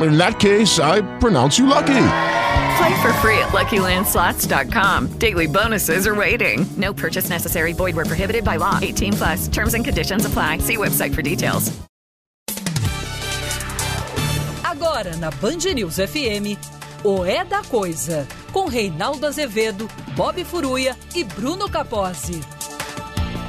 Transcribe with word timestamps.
In 0.00 0.16
that 0.18 0.40
case, 0.40 0.78
I 0.78 1.02
pronounce 1.18 1.58
you 1.58 1.66
lucky. 1.66 2.06
Play 2.78 3.02
for 3.02 3.12
free 3.20 3.38
at 3.38 3.50
LuckyLandSlots.com. 3.52 5.18
Daily 5.18 5.46
bonuses 5.46 6.06
are 6.06 6.14
waiting. 6.14 6.66
No 6.76 6.92
purchase 6.92 7.28
necessary. 7.28 7.72
Void 7.74 7.94
where 7.94 8.06
prohibited 8.06 8.44
by 8.44 8.56
law. 8.56 8.78
18 8.80 9.12
plus. 9.12 9.48
Terms 9.48 9.74
and 9.74 9.84
conditions 9.84 10.24
apply. 10.24 10.58
See 10.58 10.76
website 10.76 11.14
for 11.14 11.22
details. 11.22 11.70
Agora 14.64 15.14
na 15.16 15.30
Band 15.30 15.74
News 15.74 15.96
FM, 15.96 16.56
o 17.04 17.24
É 17.24 17.44
da 17.44 17.62
Coisa, 17.62 18.26
com 18.52 18.66
Reinaldo 18.66 19.26
Azevedo, 19.26 19.88
Bob 20.16 20.42
Furuia 20.44 20.96
e 21.14 21.22
Bruno 21.22 21.68
Capozzi. 21.68 22.40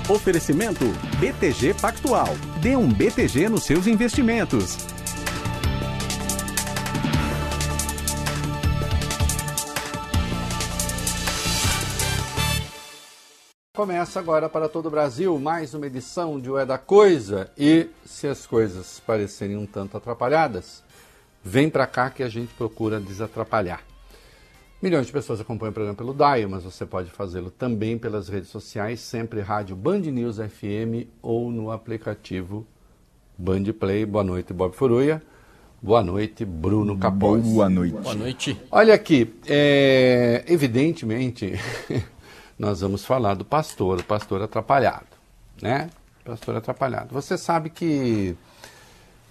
Oferecimento 0.10 0.86
BTG 1.20 1.74
Pactual. 1.76 2.36
Dê 2.62 2.76
um 2.76 2.88
BTG 2.88 3.50
nos 3.50 3.64
seus 3.64 3.88
investimentos. 3.88 4.93
Começa 13.76 14.20
agora 14.20 14.48
para 14.48 14.70
todo 14.70 14.86
o 14.86 14.92
Brasil 14.92 15.40
mais 15.40 15.74
uma 15.74 15.88
edição 15.88 16.40
de 16.40 16.48
O 16.48 16.60
É 16.60 16.64
da 16.64 16.78
Coisa. 16.78 17.50
E 17.58 17.90
se 18.06 18.28
as 18.28 18.46
coisas 18.46 19.00
parecerem 19.00 19.58
um 19.58 19.66
tanto 19.66 19.98
atrapalhadas, 19.98 20.84
vem 21.44 21.72
para 21.72 21.88
cá 21.88 22.12
que 22.12 22.22
a 22.22 22.30
gente 22.30 22.54
procura 22.54 23.00
desatrapalhar. 23.00 23.82
Milhões 24.80 25.08
de 25.08 25.12
pessoas 25.12 25.42
acompanham 25.42 25.72
o 25.72 25.74
programa 25.74 25.98
pelo 25.98 26.14
Dial, 26.14 26.48
mas 26.48 26.64
você 26.64 26.86
pode 26.86 27.10
fazê-lo 27.10 27.50
também 27.50 27.98
pelas 27.98 28.30
redes 28.30 28.50
sociais, 28.50 29.00
sempre 29.00 29.42
rádio 29.42 29.76
Band 29.76 30.02
News 30.02 30.38
FM 30.38 31.10
ou 31.20 31.50
no 31.50 31.72
aplicativo 31.72 32.68
Band 33.36 33.64
Play. 33.80 34.06
Boa 34.06 34.24
noite, 34.24 34.54
Bob 34.54 34.76
Furuia. 34.76 35.20
Boa 35.82 36.04
noite, 36.04 36.46
Bruno 36.46 36.96
Capozzi. 36.96 37.52
Boa 37.52 37.70
noite. 37.70 37.94
Boa 37.94 38.14
noite. 38.14 38.62
Olha 38.70 38.94
aqui, 38.94 39.34
é, 39.48 40.46
evidentemente, 40.48 41.60
nós 42.58 42.82
vamos 42.82 43.06
falar 43.06 43.36
do 43.36 43.46
pastor, 43.46 44.00
o 44.00 44.04
pastor 44.04 44.42
atrapalhado, 44.42 45.08
né? 45.62 45.90
Pastor 46.24 46.56
atrapalhado. 46.56 47.14
Você 47.14 47.38
sabe 47.38 47.70
que 47.70 48.36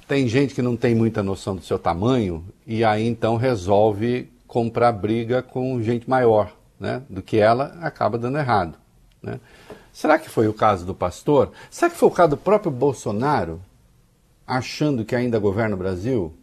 tem 0.07 0.29
gente 0.29 0.55
que 0.55 0.63
não 0.63 0.77
tem 0.77 0.95
muita 0.95 1.23
noção 1.23 1.57
do 1.57 1.63
seu 1.63 1.79
tamanho 1.79 2.45
e 2.67 2.85
aí 2.85 3.07
então 3.07 3.37
resolve 3.37 4.31
comprar 4.47 4.93
briga 4.93 5.43
com 5.43 5.83
gente 5.83 6.09
maior, 6.09 6.55
né? 6.79 7.03
Do 7.09 7.23
que 7.23 7.39
ela 7.39 7.79
acaba 7.81 8.19
dando 8.19 8.39
errado, 8.39 8.79
né? 9.23 9.41
Será 9.93 10.19
que 10.19 10.29
foi 10.29 10.49
o 10.49 10.55
caso 10.55 10.85
do 10.85 10.95
pastor? 10.95 11.53
Será 11.71 11.91
que 11.91 11.97
foi 11.97 12.09
o 12.09 12.13
caso 12.13 12.31
do 12.31 12.37
próprio 12.37 12.71
Bolsonaro 12.71 13.61
achando 14.47 15.05
que 15.05 15.15
ainda 15.15 15.39
governa 15.39 15.75
o 15.75 15.79
Brasil? 15.79 16.35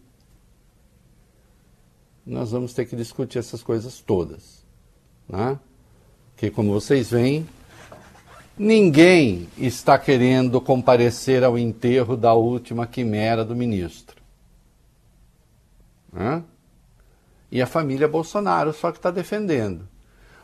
Nós 2.26 2.52
vamos 2.52 2.74
ter 2.74 2.86
que 2.86 2.96
discutir 2.96 3.40
essas 3.40 3.64
coisas 3.64 4.00
todas, 4.00 4.64
né? 5.28 5.60
Que, 6.40 6.50
como 6.50 6.72
vocês 6.72 7.12
veem, 7.12 7.46
ninguém 8.58 9.50
está 9.58 10.00
querendo 10.00 10.62
comparecer 10.62 11.44
ao 11.44 11.60
enterro 11.60 12.16
da 12.16 12.34
última 12.34 12.88
quimera 12.88 13.44
do 13.44 13.54
ministro. 13.54 14.22
Hã? 16.16 16.42
E 17.52 17.62
a 17.62 17.68
família 17.68 18.08
Bolsonaro 18.08 18.72
só 18.72 18.90
que 18.90 19.00
está 19.00 19.12
defendendo. 19.12 19.86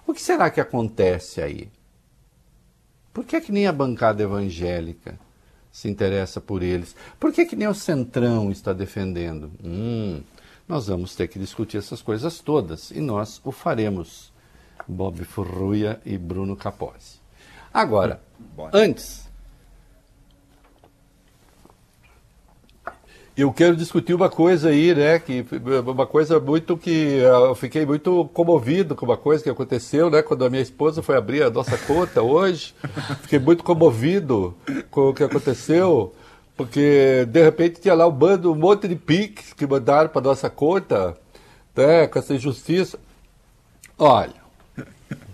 O 0.05 0.13
que 0.13 0.21
será 0.21 0.49
que 0.49 0.59
acontece 0.59 1.41
aí? 1.41 1.69
Por 3.13 3.23
que, 3.23 3.39
que 3.39 3.53
nem 3.53 3.65
a 3.65 3.71
bancada 3.71 4.21
evangélica 4.21 5.17
se 5.71 5.87
interessa 5.87 6.41
por 6.41 6.61
eles? 6.61 6.93
Por 7.17 7.31
que, 7.31 7.45
que 7.45 7.55
nem 7.55 7.69
o 7.69 7.73
Centrão 7.73 8.51
está 8.51 8.73
defendendo? 8.73 9.49
Hum, 9.63 10.21
nós 10.67 10.87
vamos 10.87 11.15
ter 11.15 11.29
que 11.29 11.39
discutir 11.39 11.77
essas 11.77 12.01
coisas 12.01 12.39
todas 12.39 12.91
e 12.91 12.99
nós 12.99 13.39
o 13.45 13.51
faremos. 13.53 14.34
Bob 14.87 15.23
Furruia 15.23 15.99
e 16.05 16.17
Bruno 16.17 16.55
Capozzi. 16.55 17.19
Agora, 17.73 18.21
antes, 18.71 19.25
eu 23.37 23.51
quero 23.51 23.75
discutir 23.75 24.13
uma 24.13 24.29
coisa 24.29 24.69
aí, 24.69 24.95
né? 24.95 25.19
Que 25.19 25.45
uma 25.85 26.07
coisa 26.07 26.39
muito 26.39 26.77
que 26.77 27.17
eu 27.17 27.53
fiquei 27.53 27.85
muito 27.85 28.29
comovido 28.33 28.95
com 28.95 29.05
uma 29.05 29.17
coisa 29.17 29.43
que 29.43 29.49
aconteceu, 29.49 30.09
né? 30.09 30.21
Quando 30.21 30.45
a 30.45 30.49
minha 30.49 30.61
esposa 30.61 31.03
foi 31.03 31.17
abrir 31.17 31.43
a 31.43 31.49
nossa 31.49 31.77
conta 31.77 32.21
hoje, 32.21 32.73
fiquei 33.23 33.39
muito 33.39 33.61
comovido 33.61 34.55
com 34.89 35.09
o 35.09 35.13
que 35.13 35.23
aconteceu, 35.23 36.13
porque 36.55 37.25
de 37.25 37.43
repente 37.43 37.81
tinha 37.81 37.93
lá 37.93 38.07
um 38.07 38.11
bando, 38.11 38.53
um 38.53 38.55
monte 38.55 38.87
de 38.87 38.95
piques 38.95 39.51
que 39.51 39.67
mandaram 39.67 40.09
para 40.09 40.21
nossa 40.21 40.49
conta, 40.49 41.17
né? 41.75 42.07
Com 42.07 42.19
essa 42.19 42.33
injustiça. 42.33 42.97
Olha. 43.99 44.44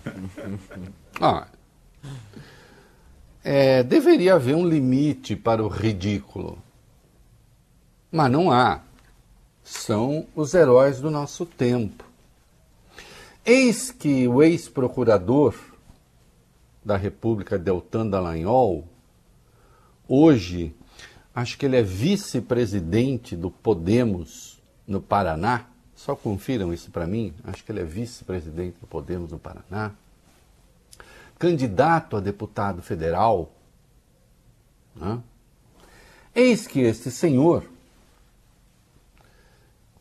Ah, 1.23 1.47
é, 3.43 3.81
deveria 3.83 4.35
haver 4.35 4.55
um 4.55 4.67
limite 4.67 5.35
para 5.35 5.63
o 5.63 5.67
ridículo. 5.67 6.57
Mas 8.11 8.31
não 8.31 8.51
há. 8.51 8.81
São 9.63 10.27
os 10.35 10.53
heróis 10.53 10.99
do 10.99 11.09
nosso 11.09 11.45
tempo. 11.45 12.03
Eis 13.43 13.91
que 13.91 14.27
o 14.27 14.43
ex-procurador 14.43 15.55
da 16.83 16.97
República, 16.97 17.57
Deltan 17.57 18.07
Dallagnol, 18.07 18.87
hoje, 20.07 20.75
acho 21.33 21.57
que 21.57 21.65
ele 21.65 21.77
é 21.77 21.83
vice-presidente 21.83 23.35
do 23.35 23.49
Podemos 23.49 24.61
no 24.85 25.01
Paraná. 25.01 25.70
Só 26.01 26.15
confiram 26.15 26.73
isso 26.73 26.89
para 26.89 27.05
mim. 27.05 27.31
Acho 27.43 27.63
que 27.63 27.71
ele 27.71 27.81
é 27.81 27.83
vice-presidente 27.83 28.75
do 28.81 28.87
Podemos 28.87 29.31
no 29.31 29.37
Paraná. 29.37 29.91
Candidato 31.37 32.17
a 32.17 32.19
deputado 32.19 32.81
federal. 32.81 33.51
Né? 34.95 35.21
Eis 36.33 36.65
que 36.65 36.79
este 36.79 37.11
senhor 37.11 37.69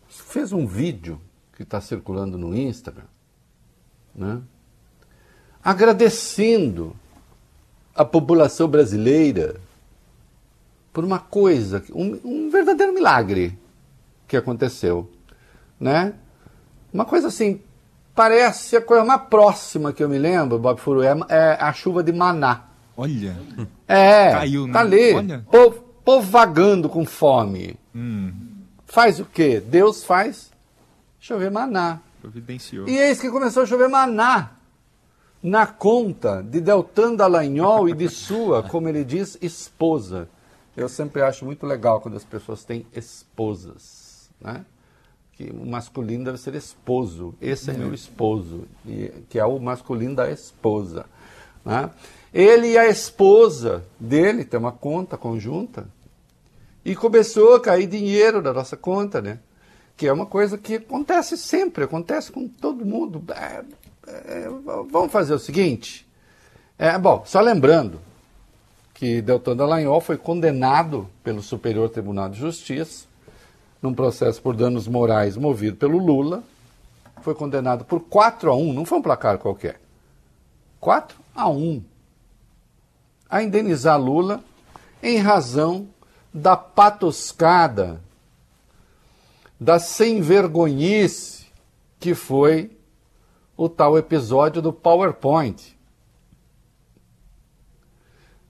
fez 0.09 0.55
um 0.55 0.66
vídeo 0.66 1.21
que 1.53 1.65
está 1.65 1.83
circulando 1.83 2.38
no 2.38 2.56
Instagram, 2.56 3.05
né? 4.15 4.41
agradecendo 5.62 6.97
a 7.94 8.06
população 8.06 8.67
brasileira 8.67 9.61
por 10.94 11.05
uma 11.05 11.19
coisa, 11.19 11.84
um, 11.93 12.19
um 12.25 12.50
verdadeiro 12.50 12.94
milagre 12.94 13.58
que 14.26 14.35
aconteceu 14.35 15.06
né? 15.81 16.12
Uma 16.93 17.05
coisa 17.05 17.29
assim, 17.29 17.61
parece 18.15 18.77
a 18.77 18.81
coisa 18.82 19.05
mais 19.05 19.23
próxima 19.23 19.93
que 19.93 20.03
eu 20.05 20.09
me 20.09 20.19
lembro, 20.19 20.59
Bob 20.59 20.79
Furu, 20.79 21.03
é, 21.03 21.17
é 21.29 21.56
a 21.61 21.73
chuva 21.73 22.03
de 22.03 22.12
Maná. 22.12 22.67
Olha. 22.97 23.37
É, 23.88 24.31
Caiu, 24.32 24.67
né? 24.67 24.73
tá 24.75 24.81
ali, 24.81 25.15
Olha. 25.15 25.47
povo, 25.50 25.81
povo 26.05 26.31
vagando 26.31 26.88
com 26.88 27.05
fome. 27.06 27.77
Hum, 27.94 28.32
Faz 28.87 29.19
o 29.21 29.25
quê? 29.25 29.61
Deus 29.61 30.05
faz 30.05 30.50
chover 31.21 31.50
maná. 31.50 32.00
providenciou. 32.21 32.88
E 32.88 32.97
eis 32.99 33.21
que 33.21 33.31
começou 33.31 33.62
a 33.62 33.67
chover 33.67 33.88
maná 33.88 34.50
na 35.43 35.67
conta 35.67 36.43
de 36.43 36.61
Deltan 36.61 37.15
Dallagnol 37.15 37.88
e 37.88 37.94
de 37.94 38.09
sua, 38.09 38.62
como 38.65 38.88
ele 38.88 39.05
diz, 39.05 39.38
esposa. 39.41 40.29
Eu 40.77 40.88
sempre 40.88 41.23
acho 41.23 41.44
muito 41.44 41.65
legal 41.67 42.00
quando 42.00 42.17
as 42.17 42.25
pessoas 42.25 42.65
têm 42.65 42.85
esposas, 42.93 44.29
né? 44.41 44.65
Que 45.40 45.50
o 45.50 45.64
masculino 45.64 46.26
deve 46.26 46.37
ser 46.37 46.54
esposo. 46.54 47.34
Esse 47.40 47.70
é 47.70 47.72
meu 47.72 47.94
esposo, 47.94 48.69
que 49.31 49.38
é 49.38 49.44
o 49.46 49.58
masculino 49.58 50.14
da 50.14 50.31
esposa. 50.31 51.06
Né? 51.64 51.88
Ele 52.31 52.72
e 52.72 52.76
a 52.76 52.87
esposa 52.87 53.82
dele 53.98 54.44
têm 54.44 54.60
uma 54.60 54.70
conta 54.70 55.16
conjunta 55.16 55.88
E 56.84 56.94
começou 56.94 57.54
a 57.54 57.60
cair 57.60 57.87
dinheiro 57.87 58.42
na 58.42 58.52
nossa 58.52 58.76
conta, 58.76 59.22
né? 59.22 59.38
Que 59.96 60.08
é 60.08 60.12
uma 60.12 60.26
coisa 60.26 60.58
que 60.58 60.75
acontece 60.75 61.38
sempre, 61.38 61.84
acontece 61.84 62.31
com 62.31 62.46
todo 62.46 62.84
mundo. 62.84 63.25
É, 63.34 63.64
é, 64.08 64.48
vamos 64.90 65.10
fazer 65.10 65.32
o 65.32 65.38
seguinte. 65.38 66.06
É, 66.78 66.98
bom, 66.98 67.22
só 67.25 67.40
lembrando 67.40 67.98
que 68.93 69.22
Deltan 69.22 69.56
Dallagnol 69.56 70.02
foi 70.02 70.19
condenado 70.19 71.08
pelo 71.25 71.43
Superior 71.43 71.88
Tribunal 71.88 72.28
de 72.28 72.38
Justiça 72.38 73.08
num 73.82 73.94
processo 73.94 74.41
por 74.43 74.55
danos 74.55 74.87
morais 74.87 75.37
movido 75.37 75.77
pelo 75.77 75.99
Lula. 75.99 76.43
Foi 77.23 77.35
condenado 77.35 77.85
por 77.85 78.00
4 78.00 78.50
a 78.50 78.55
1, 78.55 78.73
não 78.73 78.85
foi 78.85 78.99
um 78.99 79.03
placar 79.03 79.38
qualquer. 79.38 79.81
4 80.81 81.19
a 81.35 81.49
1 81.49 81.82
a 83.31 83.43
indenizar 83.43 84.00
Lula 84.00 84.43
em 85.03 85.19
razão 85.19 85.88
da 86.35 86.56
patoscada, 86.56 88.00
da 89.59 89.79
sem 89.79 90.21
vergonhice 90.21 91.47
que 91.99 92.15
foi 92.15 92.77
o 93.56 93.69
tal 93.69 93.97
episódio 93.97 94.61
do 94.61 94.73
PowerPoint. 94.73 95.77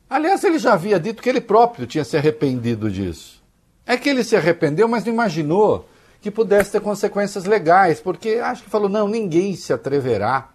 Aliás, 0.08 0.42
ele 0.44 0.58
já 0.58 0.72
havia 0.72 0.98
dito 0.98 1.22
que 1.22 1.28
ele 1.28 1.40
próprio 1.40 1.86
tinha 1.86 2.04
se 2.04 2.16
arrependido 2.16 2.90
disso. 2.90 3.39
É 3.86 3.96
que 3.96 4.08
ele 4.08 4.22
se 4.22 4.36
arrependeu, 4.36 4.86
mas 4.88 5.04
não 5.04 5.12
imaginou 5.12 5.88
que 6.20 6.30
pudesse 6.30 6.72
ter 6.72 6.80
consequências 6.80 7.44
legais, 7.44 8.00
porque 8.00 8.34
acho 8.34 8.62
que 8.62 8.70
falou: 8.70 8.88
não, 8.88 9.08
ninguém 9.08 9.56
se 9.56 9.72
atreverá 9.72 10.50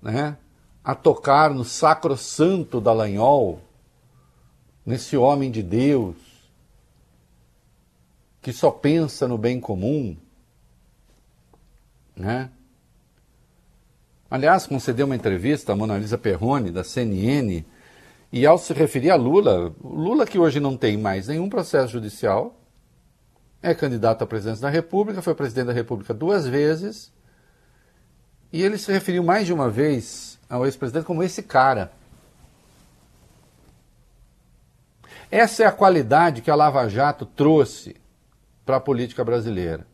né, 0.00 0.36
a 0.84 0.94
tocar 0.94 1.50
no 1.50 1.64
sacro-santo 1.64 2.80
Dallagnol, 2.80 3.60
nesse 4.84 5.16
homem 5.16 5.50
de 5.50 5.62
Deus, 5.62 6.16
que 8.40 8.52
só 8.52 8.70
pensa 8.70 9.26
no 9.26 9.38
bem 9.38 9.60
comum. 9.60 10.16
Né? 12.14 12.50
Aliás, 14.30 14.66
concedeu 14.66 15.06
uma 15.06 15.16
entrevista 15.16 15.72
a 15.72 15.76
Mona 15.76 15.96
Lisa 15.96 16.18
Perrone, 16.18 16.70
da 16.70 16.82
CNN, 16.82 17.64
e 18.32 18.46
ao 18.46 18.56
se 18.56 18.72
referir 18.72 19.10
a 19.10 19.14
Lula, 19.14 19.74
Lula 19.84 20.26
que 20.26 20.38
hoje 20.38 20.58
não 20.58 20.74
tem 20.74 20.96
mais 20.96 21.28
nenhum 21.28 21.50
processo 21.50 21.92
judicial, 21.92 22.58
é 23.62 23.74
candidato 23.74 24.24
à 24.24 24.26
presidência 24.26 24.62
da 24.62 24.70
República, 24.70 25.20
foi 25.20 25.34
presidente 25.34 25.66
da 25.66 25.72
República 25.72 26.14
duas 26.14 26.46
vezes, 26.46 27.12
e 28.50 28.62
ele 28.62 28.78
se 28.78 28.90
referiu 28.90 29.22
mais 29.22 29.46
de 29.46 29.52
uma 29.52 29.68
vez 29.68 30.38
ao 30.48 30.64
ex-presidente 30.64 31.04
como 31.04 31.22
esse 31.22 31.42
cara. 31.42 31.92
Essa 35.30 35.64
é 35.64 35.66
a 35.66 35.72
qualidade 35.72 36.42
que 36.42 36.50
a 36.50 36.54
Lava 36.54 36.88
Jato 36.88 37.24
trouxe 37.24 37.96
para 38.64 38.76
a 38.76 38.80
política 38.80 39.24
brasileira. 39.24 39.86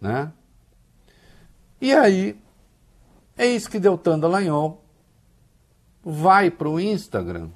Né? 0.00 0.32
E 1.80 1.92
aí, 1.92 2.38
eis 3.36 3.66
que 3.66 3.80
Deltan 3.80 4.18
Dallagnol 4.18 4.83
vai 6.04 6.50
para 6.50 6.68
o 6.68 6.78
Instagram, 6.78 7.48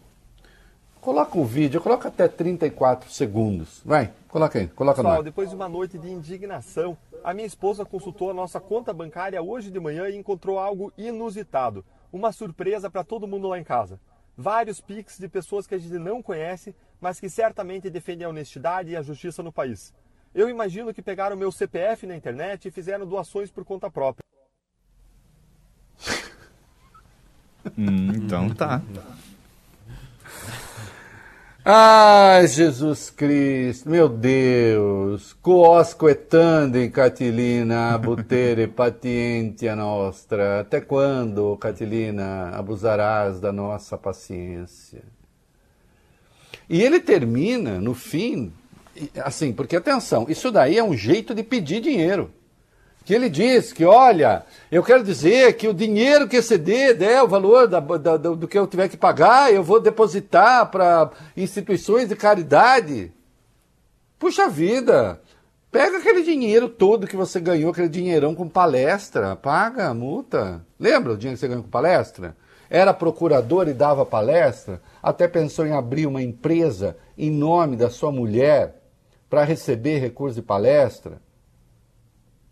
coloca 1.01 1.39
o 1.39 1.45
vídeo, 1.45 1.81
coloca 1.81 2.09
até 2.09 2.27
34 2.27 3.11
segundos. 3.11 3.83
Vai, 3.85 4.13
coloca 4.29 4.59
aí, 4.59 4.69
coloca 4.69 5.03
Pessoal, 5.03 5.23
depois 5.23 5.51
de 5.51 5.57
uma 5.57 5.69
noite 5.69 5.99
de 5.99 6.11
indignação, 6.11 6.97
a 7.23 7.35
minha 7.35 7.47
esposa 7.47 7.85
consultou 7.85 8.31
a 8.31 8.35
nossa 8.35 8.59
conta 8.61 8.93
bancária 8.93 9.43
hoje 9.43 9.71
de 9.71 9.79
manhã 9.79 10.09
e 10.09 10.17
encontrou 10.17 10.59
algo 10.59 10.93
inusitado. 10.97 11.85
Uma 12.13 12.33
surpresa 12.33 12.89
para 12.89 13.05
todo 13.05 13.29
mundo 13.29 13.49
lá 13.49 13.59
em 13.59 13.65
casa. 13.65 14.01
Vários 14.37 14.81
pics 14.81 15.19
de 15.19 15.29
pessoas 15.29 15.67
que 15.67 15.75
a 15.75 15.79
gente 15.79 15.99
não 15.99 16.23
conhece, 16.23 16.75
mas 17.01 17.21
que 17.21 17.29
certamente 17.29 17.91
defendem 17.91 18.25
a 18.25 18.31
honestidade 18.31 18.91
e 18.91 18.97
a 18.97 19.03
justiça 19.03 19.43
no 19.43 19.53
país. 19.53 19.93
Eu 20.35 20.49
imagino 20.49 20.95
que 20.95 21.03
pegaram 21.03 21.37
meu 21.37 21.51
CPF 21.51 22.07
na 22.07 22.17
internet 22.17 22.69
e 22.69 22.71
fizeram 22.71 23.07
doações 23.07 23.51
por 23.51 23.65
conta 23.65 23.91
própria. 23.91 24.25
hum, 27.77 28.13
então 28.15 28.49
tá. 28.51 28.81
Ai, 31.65 32.47
Jesus 32.49 33.11
Cristo, 33.11 33.91
meu 33.91 34.09
Deus, 34.09 35.35
quosco 35.43 36.09
etandem, 36.09 36.91
Catilina, 36.91 37.99
butere 37.99 38.67
patientia 38.67 39.77
nostra. 39.77 40.61
Até 40.61 40.81
quando, 40.81 41.57
Catilina, 41.59 42.49
abusarás 42.55 43.39
da 43.39 43.53
nossa 43.53 43.99
paciência? 43.99 45.03
E 46.71 46.83
ele 46.83 47.01
termina, 47.01 47.79
no 47.79 47.93
fim, 47.93 48.51
assim, 49.23 49.53
porque 49.53 49.77
atenção, 49.77 50.25
isso 50.27 50.51
daí 50.51 50.79
é 50.79 50.83
um 50.83 50.97
jeito 50.97 51.35
de 51.35 51.43
pedir 51.43 51.83
dinheiro 51.83 52.31
que 53.09 53.15
ele 53.15 53.31
diz 53.31 53.73
que, 53.73 53.87
olha, 53.87 54.45
eu 54.71 54.83
quero 54.83 55.03
dizer 55.03 55.55
que 55.55 55.67
o 55.67 55.73
dinheiro 55.73 56.29
que 56.29 56.37
exceder 56.37 56.95
der 56.95 57.23
o 57.23 57.27
valor 57.27 57.67
da, 57.67 57.81
da, 57.81 58.19
do 58.19 58.47
que 58.47 58.59
eu 58.59 58.67
tiver 58.67 58.87
que 58.87 58.99
pagar, 58.99 59.51
eu 59.51 59.65
vou 59.65 59.81
depositar 59.81 60.71
para 60.71 61.11
instituições 61.35 62.11
de 62.11 62.15
caridade. 62.15 63.11
Puxa 64.19 64.47
vida, 64.51 65.19
pega 65.73 65.97
aquele 65.97 66.23
dinheiro 66.23 66.69
todo 66.69 67.07
que 67.07 67.17
você 67.17 67.41
ganhou, 67.41 67.71
aquele 67.71 67.89
dinheirão 67.89 68.35
com 68.35 68.47
palestra, 68.47 69.35
paga 69.35 69.89
a 69.89 69.95
multa. 69.95 70.63
Lembra 70.79 71.15
o 71.15 71.17
dinheiro 71.17 71.37
que 71.37 71.41
você 71.41 71.49
ganhou 71.49 71.63
com 71.63 71.71
palestra? 71.71 72.37
Era 72.69 72.93
procurador 72.93 73.69
e 73.69 73.73
dava 73.73 74.05
palestra, 74.05 74.83
até 75.03 75.27
pensou 75.27 75.65
em 75.65 75.73
abrir 75.73 76.07
uma 76.07 76.21
empresa 76.21 76.95
em 77.17 77.31
nome 77.31 77.75
da 77.75 77.89
sua 77.89 78.13
mulher 78.13 78.83
para 79.31 79.45
receber 79.45 79.99
recursos 79.99 80.37
de 80.37 80.43
palestra 80.43 81.27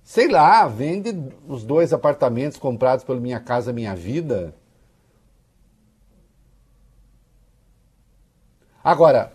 sei 0.06 0.28
lá, 0.28 0.68
vende 0.68 1.12
os 1.48 1.64
dois 1.64 1.92
apartamentos 1.92 2.56
comprados 2.56 3.04
pelo 3.04 3.20
Minha 3.20 3.40
Casa 3.40 3.72
Minha 3.72 3.94
Vida. 3.96 4.54
Agora, 8.84 9.32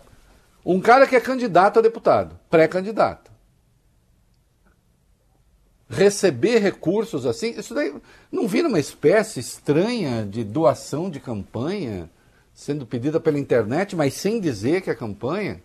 um 0.64 0.80
cara 0.80 1.06
que 1.06 1.14
é 1.14 1.20
candidato 1.20 1.78
a 1.78 1.82
deputado, 1.82 2.40
pré-candidato, 2.48 3.30
receber 5.90 6.58
recursos 6.58 7.26
assim, 7.26 7.50
isso 7.50 7.74
daí 7.74 7.94
não 8.32 8.48
vira 8.48 8.66
uma 8.66 8.80
espécie 8.80 9.40
estranha 9.40 10.24
de 10.24 10.42
doação 10.42 11.10
de 11.10 11.20
campanha 11.20 12.08
sendo 12.54 12.86
pedida 12.86 13.20
pela 13.20 13.38
internet, 13.38 13.94
mas 13.94 14.14
sem 14.14 14.40
dizer 14.40 14.80
que 14.80 14.88
é 14.88 14.94
campanha? 14.94 15.62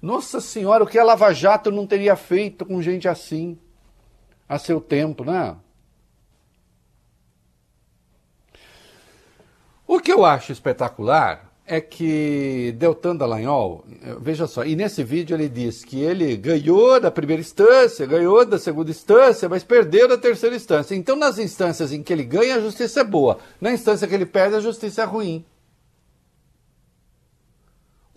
Nossa 0.00 0.40
Senhora, 0.40 0.84
o 0.84 0.86
que 0.86 0.98
a 0.98 1.04
Lava 1.04 1.32
Jato 1.32 1.70
não 1.70 1.86
teria 1.86 2.16
feito 2.16 2.64
com 2.64 2.80
gente 2.80 3.06
assim 3.06 3.58
a 4.48 4.58
seu 4.58 4.80
tempo, 4.80 5.24
né? 5.24 5.56
O 9.86 10.00
que 10.00 10.12
eu 10.12 10.24
acho 10.24 10.52
espetacular 10.52 11.50
é 11.66 11.80
que 11.80 12.74
Deltan 12.78 13.14
Dallagnol, 13.14 13.84
veja 14.20 14.46
só, 14.46 14.64
e 14.64 14.74
nesse 14.74 15.04
vídeo 15.04 15.36
ele 15.36 15.48
diz 15.48 15.84
que 15.84 16.00
ele 16.00 16.36
ganhou 16.36 16.98
da 16.98 17.10
primeira 17.10 17.40
instância, 17.40 18.06
ganhou 18.06 18.44
da 18.44 18.58
segunda 18.58 18.90
instância, 18.90 19.48
mas 19.48 19.62
perdeu 19.62 20.08
da 20.08 20.18
terceira 20.18 20.56
instância. 20.56 20.96
Então, 20.96 21.14
nas 21.14 21.38
instâncias 21.38 21.92
em 21.92 22.02
que 22.02 22.12
ele 22.12 22.24
ganha, 22.24 22.56
a 22.56 22.60
justiça 22.60 23.00
é 23.00 23.04
boa. 23.04 23.38
Na 23.60 23.72
instância 23.72 24.08
que 24.08 24.14
ele 24.14 24.26
perde, 24.26 24.56
a 24.56 24.60
justiça 24.60 25.02
é 25.02 25.04
ruim. 25.04 25.44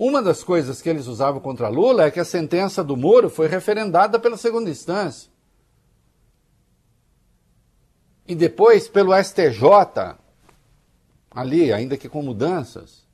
Uma 0.05 0.21
das 0.21 0.43
coisas 0.43 0.81
que 0.81 0.89
eles 0.89 1.07
usavam 1.07 1.39
contra 1.39 1.69
Lula 1.69 2.03
é 2.03 2.11
que 2.11 2.19
a 2.19 2.25
sentença 2.25 2.83
do 2.83 2.97
Moro 2.97 3.29
foi 3.29 3.47
referendada 3.47 4.19
pela 4.19 4.35
segunda 4.35 4.69
instância. 4.69 5.31
E 8.27 8.35
depois 8.35 8.89
pelo 8.89 9.13
STJ, 9.15 10.17
ali, 11.31 11.71
ainda 11.71 11.95
que 11.95 12.09
com 12.09 12.21
mudanças. 12.21 13.07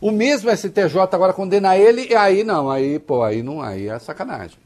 O 0.00 0.10
mesmo 0.10 0.50
STJ 0.50 1.00
agora 1.12 1.34
condena 1.34 1.76
ele, 1.76 2.06
e 2.06 2.16
aí 2.16 2.42
não, 2.42 2.70
aí, 2.70 2.98
pô, 2.98 3.22
aí 3.22 3.42
não, 3.42 3.60
aí 3.60 3.88
é 3.88 3.98
sacanagem. 3.98 4.60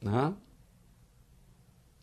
Né? 0.00 0.34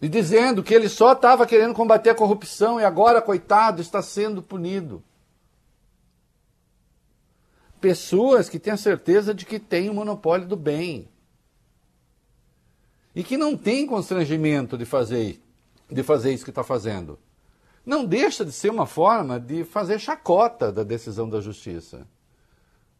E 0.01 0.07
dizendo 0.07 0.63
que 0.63 0.73
ele 0.73 0.87
só 0.87 1.11
estava 1.11 1.45
querendo 1.45 1.73
combater 1.73 2.11
a 2.11 2.15
corrupção 2.15 2.79
e 2.79 2.85
agora, 2.85 3.21
coitado, 3.21 3.81
está 3.81 4.01
sendo 4.01 4.41
punido 4.41 5.03
pessoas 7.79 8.49
que 8.49 8.59
têm 8.59 8.73
a 8.73 8.77
certeza 8.77 9.33
de 9.33 9.45
que 9.45 9.59
têm 9.59 9.89
o 9.89 9.93
monopólio 9.93 10.47
do 10.47 10.55
bem. 10.55 11.07
E 13.15 13.23
que 13.23 13.37
não 13.37 13.57
tem 13.57 13.87
constrangimento 13.87 14.77
de 14.77 14.85
fazer, 14.85 15.41
de 15.89 16.03
fazer 16.03 16.33
isso 16.33 16.43
que 16.43 16.51
está 16.51 16.63
fazendo. 16.63 17.17
Não 17.85 18.05
deixa 18.05 18.45
de 18.45 18.51
ser 18.51 18.69
uma 18.69 18.85
forma 18.85 19.39
de 19.39 19.63
fazer 19.63 19.99
chacota 19.99 20.71
da 20.71 20.83
decisão 20.83 21.27
da 21.27 21.41
justiça. 21.41 22.07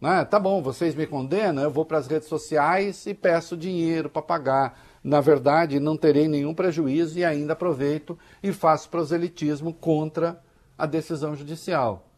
Né? 0.02 0.24
Tá 0.26 0.40
bom, 0.40 0.62
vocês 0.62 0.96
me 0.96 1.06
condenam, 1.06 1.62
eu 1.62 1.70
vou 1.70 1.86
para 1.86 1.98
as 1.98 2.08
redes 2.08 2.28
sociais 2.28 3.06
e 3.06 3.14
peço 3.14 3.58
dinheiro 3.58 4.10
para 4.10 4.22
pagar. 4.22 4.80
Na 5.04 5.22
verdade, 5.22 5.80
não 5.80 5.98
terei 5.98 6.28
nenhum 6.28 6.54
prejuízo 6.54 7.20
e 7.20 7.26
ainda 7.26 7.54
aproveito 7.54 8.18
e 8.42 8.52
faço 8.52 8.90
proselitismo 8.90 9.74
contra 9.74 10.42
a 10.78 10.86
decisão 10.86 11.36
judicial. 11.36 12.09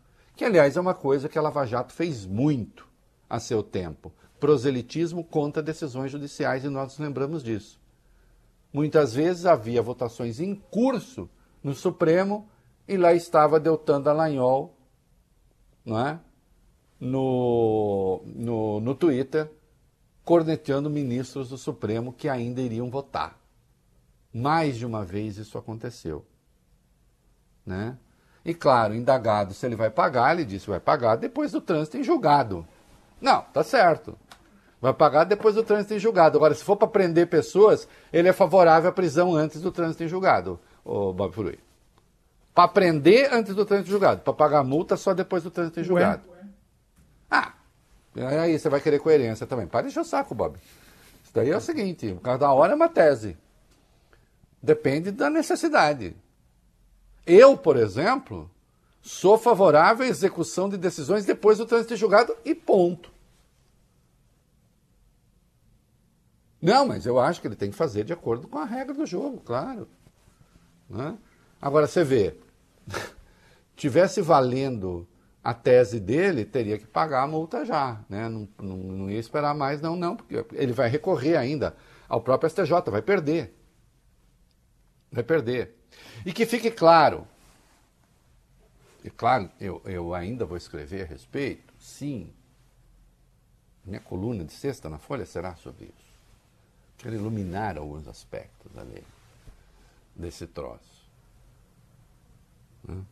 Que, 0.42 0.46
aliás, 0.46 0.76
é 0.76 0.82
uma 0.82 0.96
coisa 0.96 1.30
que 1.30 1.38
a 1.38 1.42
Lava 1.42 1.64
Jato 1.68 1.94
fez 1.94 2.26
muito 2.26 2.88
a 3.30 3.40
seu 3.40 3.62
tempo. 3.62 4.12
Proselitismo 4.40 5.24
contra 5.24 5.62
decisões 5.62 6.12
judiciais, 6.12 6.66
e 6.66 6.68
nós 6.68 6.86
nos 6.86 6.98
lembramos 6.98 7.44
disso. 7.44 7.80
Muitas 8.74 9.14
vezes 9.14 9.46
havia 9.46 9.84
votações 9.84 10.40
em 10.40 10.56
curso 10.56 11.30
no 11.64 11.76
Supremo 11.76 12.50
e 12.88 12.98
lá 12.98 13.14
estava 13.14 13.60
Deltan 13.60 14.02
Dallagnol, 14.02 14.76
não 15.86 16.00
é? 16.08 16.20
no, 17.00 18.24
no, 18.26 18.80
no 18.80 18.96
Twitter, 18.96 19.48
corneteando 20.26 20.90
ministros 20.90 21.50
do 21.50 21.58
Supremo 21.60 22.12
que 22.12 22.28
ainda 22.28 22.62
iriam 22.62 22.90
votar. 22.90 23.40
Mais 24.34 24.76
de 24.76 24.88
uma 24.88 25.06
vez 25.06 25.38
isso 25.38 25.56
aconteceu. 25.60 26.26
Né? 27.64 27.96
E 28.44 28.54
claro, 28.54 28.96
indagado 28.96 29.54
se 29.54 29.66
ele 29.66 29.76
vai 29.76 29.90
pagar, 29.90 30.34
ele 30.34 30.46
disse 30.46 30.70
vai 30.70 30.80
pagar 30.80 31.16
depois 31.16 31.52
do 31.52 31.62
trânsito 31.62 31.98
em 31.98 32.04
julgado. 32.04 32.66
Não, 33.20 33.42
tá 33.54 33.64
certo. 33.64 34.18
Vai 34.82 34.94
pagar 34.94 35.26
depois 35.26 35.54
do 35.54 35.64
trânsito 35.64 35.94
em 35.94 36.00
julgado. 36.00 36.38
Agora, 36.38 36.56
se 36.56 36.64
for 36.64 36.76
para 36.76 36.88
prender 36.88 37.28
pessoas, 37.28 37.88
ele 38.12 38.28
é 38.28 38.34
favorável 38.34 38.90
à 38.90 38.94
prisão 38.94 39.36
antes 39.36 39.62
do 39.62 39.72
trânsito 39.72 40.04
em 40.04 40.08
julgado, 40.08 40.60
o 40.84 41.14
Bob 41.14 41.32
Furui. 41.34 41.60
Para 42.54 42.68
prender 42.68 43.32
antes 43.32 43.54
do 43.54 43.64
trânsito 43.64 43.90
em 43.90 43.92
julgado. 43.92 44.22
Para 44.22 44.34
pagar 44.34 44.64
multa 44.64 44.98
só 44.98 45.14
depois 45.14 45.44
do 45.44 45.52
trânsito 45.52 45.80
em 45.80 45.84
julgado. 45.84 46.24
Ah, 47.30 47.54
aí 48.40 48.58
você 48.58 48.70
vai 48.70 48.82
querer 48.82 49.00
coerência 49.00 49.46
também. 49.46 49.68
Para 49.68 49.84
de 49.84 49.90
encher 49.90 50.02
o 50.02 50.04
saco, 50.04 50.34
Bob. 50.34 50.58
Isso 51.24 51.32
daí 51.32 51.52
é 51.52 51.56
o 51.56 51.62
seguinte, 51.62 52.18
cada 52.24 52.52
hora 52.52 52.74
é 52.74 52.76
uma 52.76 52.90
tese. 52.90 53.38
Depende 54.62 55.12
da 55.12 55.30
necessidade. 55.30 56.16
Eu, 57.26 57.58
por 57.58 57.78
exemplo, 57.78 58.50
sou 59.02 59.38
favorável 59.38 60.06
à 60.06 60.10
execução 60.10 60.70
de 60.70 60.78
decisões 60.78 61.26
depois 61.26 61.58
do 61.58 61.66
trânsito 61.66 61.94
em 61.94 61.98
julgado 61.98 62.36
e 62.44 62.54
ponto. 62.54 63.12
Não, 66.62 66.86
mas 66.86 67.06
eu 67.06 67.20
acho 67.20 67.42
que 67.42 67.48
ele 67.48 67.56
tem 67.56 67.72
que 67.72 67.76
fazer 67.76 68.04
de 68.04 68.14
acordo 68.14 68.48
com 68.48 68.60
a 68.60 68.66
regra 68.66 68.94
do 68.94 69.06
jogo, 69.06 69.42
claro. 69.44 69.88
Né? 70.88 71.18
Agora, 71.60 71.88
você 71.88 72.04
vê, 72.04 72.36
tivesse 73.76 74.22
valendo 74.22 75.08
a 75.44 75.56
tese 75.56 76.00
dele, 76.00 76.46
teria 76.46 76.78
que 76.78 76.86
pagar 76.86 77.24
a 77.24 77.28
multa 77.28 77.66
já. 77.66 78.00
Né? 78.08 78.30
Não, 78.30 78.48
não, 78.62 78.78
não 78.78 79.10
ia 79.10 79.20
esperar 79.20 79.56
mais, 79.56 79.82
não, 79.82 79.96
não, 79.96 80.16
porque 80.16 80.46
ele 80.54 80.72
vai 80.72 80.88
recorrer 80.88 81.36
ainda 81.36 81.76
ao 82.08 82.22
próprio 82.22 82.50
STJ, 82.50 82.92
vai 82.92 83.02
perder. 83.02 83.56
Vai 85.12 85.24
perder. 85.24 85.81
E 86.26 86.32
que 86.32 86.46
fique 86.46 86.72
claro, 86.72 87.28
e 89.04 89.10
claro, 89.10 89.50
eu, 89.60 89.82
eu 89.86 90.14
ainda 90.14 90.46
vou 90.46 90.58
escrever 90.58 91.04
a 91.04 91.06
respeito, 91.06 91.74
sim. 91.80 92.32
Minha 93.84 94.00
coluna 94.00 94.44
de 94.46 94.54
sexta 94.54 94.90
na 94.90 95.00
Folha 95.00 95.26
será 95.26 95.56
sobre 95.56 95.86
isso. 95.86 96.12
Quero 97.00 97.16
iluminar 97.16 97.78
alguns 97.78 98.08
aspectos 98.08 98.78
ali 98.78 99.04
desse 100.16 100.46
troço. 100.46 101.10
Né? 102.84 103.04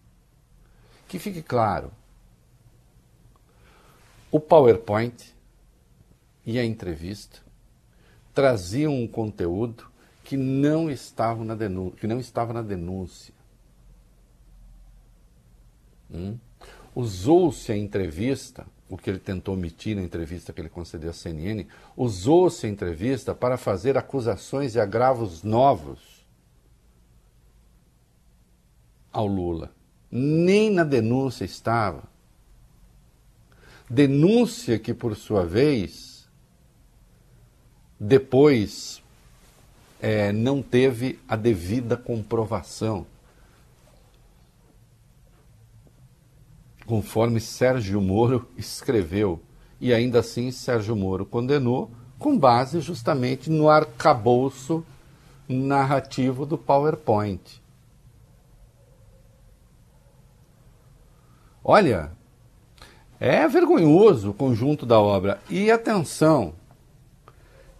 Que 1.07 1.17
fique 1.17 1.41
claro, 1.41 1.91
o 4.31 4.39
PowerPoint 4.39 5.35
e 6.45 6.59
a 6.59 6.63
entrevista 6.63 7.39
traziam 8.31 8.93
um 8.93 9.07
conteúdo 9.07 9.88
que 10.29 10.37
não 10.37 10.91
estava 10.91 11.43
na 11.43 11.55
denúncia. 11.55 11.97
Que 11.99 12.05
não 12.05 12.19
estava 12.19 12.53
na 12.53 12.61
denúncia. 12.61 13.33
Hum? 16.13 16.37
Usou-se 16.93 17.71
a 17.71 17.75
entrevista, 17.75 18.67
o 18.87 18.95
que 18.95 19.09
ele 19.09 19.17
tentou 19.17 19.55
omitir 19.55 19.95
na 19.95 20.03
entrevista 20.03 20.53
que 20.53 20.61
ele 20.61 20.69
concedeu 20.69 21.09
à 21.09 21.13
CNN, 21.13 21.65
usou-se 21.97 22.63
a 22.63 22.69
entrevista 22.69 23.33
para 23.33 23.57
fazer 23.57 23.97
acusações 23.97 24.75
e 24.75 24.79
agravos 24.79 25.41
novos 25.41 26.23
ao 29.11 29.25
Lula. 29.25 29.73
Nem 30.11 30.69
na 30.69 30.83
denúncia 30.83 31.43
estava. 31.43 32.03
Denúncia 33.89 34.77
que, 34.77 34.93
por 34.93 35.15
sua 35.15 35.43
vez, 35.43 36.29
depois 37.99 38.98
é, 40.01 40.31
não 40.31 40.61
teve 40.61 41.19
a 41.27 41.35
devida 41.35 41.97
comprovação. 41.97 43.05
Conforme 46.85 47.39
Sérgio 47.39 48.01
Moro 48.01 48.47
escreveu. 48.57 49.41
E 49.79 49.93
ainda 49.93 50.19
assim, 50.19 50.51
Sérgio 50.51 50.95
Moro 50.95 51.25
condenou 51.25 51.91
com 52.17 52.37
base 52.37 52.81
justamente 52.81 53.49
no 53.49 53.69
arcabouço 53.69 54.83
narrativo 55.47 56.45
do 56.45 56.57
PowerPoint. 56.57 57.61
Olha, 61.63 62.11
é 63.19 63.47
vergonhoso 63.47 64.31
o 64.31 64.33
conjunto 64.33 64.85
da 64.85 64.99
obra. 64.99 65.39
E 65.49 65.69
atenção, 65.69 66.53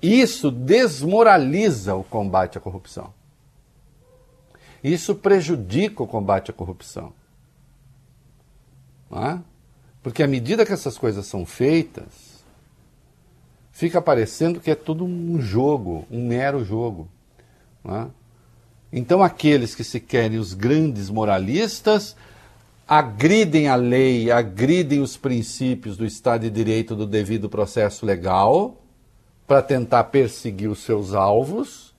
isso 0.01 0.49
desmoraliza 0.49 1.95
o 1.95 2.03
combate 2.03 2.57
à 2.57 2.61
corrupção. 2.61 3.13
Isso 4.83 5.13
prejudica 5.15 6.01
o 6.01 6.07
combate 6.07 6.51
à 6.51 6.53
corrupção. 6.53 7.13
É? 9.11 9.39
Porque 10.01 10.23
à 10.23 10.27
medida 10.27 10.65
que 10.65 10.71
essas 10.71 10.97
coisas 10.97 11.25
são 11.25 11.45
feitas, 11.45 12.43
fica 13.71 14.01
parecendo 14.01 14.61
que 14.61 14.71
é 14.71 14.75
tudo 14.75 15.03
um 15.03 15.41
jogo, 15.41 16.05
um 16.09 16.25
mero 16.25 16.63
jogo. 16.63 17.09
É? 17.83 18.07
Então, 18.91 19.21
aqueles 19.21 19.75
que 19.75 19.83
se 19.83 19.99
querem 19.99 20.39
os 20.39 20.53
grandes 20.53 21.09
moralistas 21.09 22.15
agridem 22.87 23.67
a 23.67 23.75
lei, 23.75 24.31
agridem 24.31 25.01
os 25.01 25.15
princípios 25.15 25.95
do 25.95 26.05
Estado 26.05 26.41
de 26.41 26.49
Direito 26.49 26.95
do 26.95 27.05
devido 27.05 27.49
processo 27.49 28.05
legal 28.05 28.78
para 29.49 29.61
tentar 29.61 30.05
perseguir 30.05 30.69
os 30.69 30.79
seus 30.79 31.13
alvos. 31.13 31.93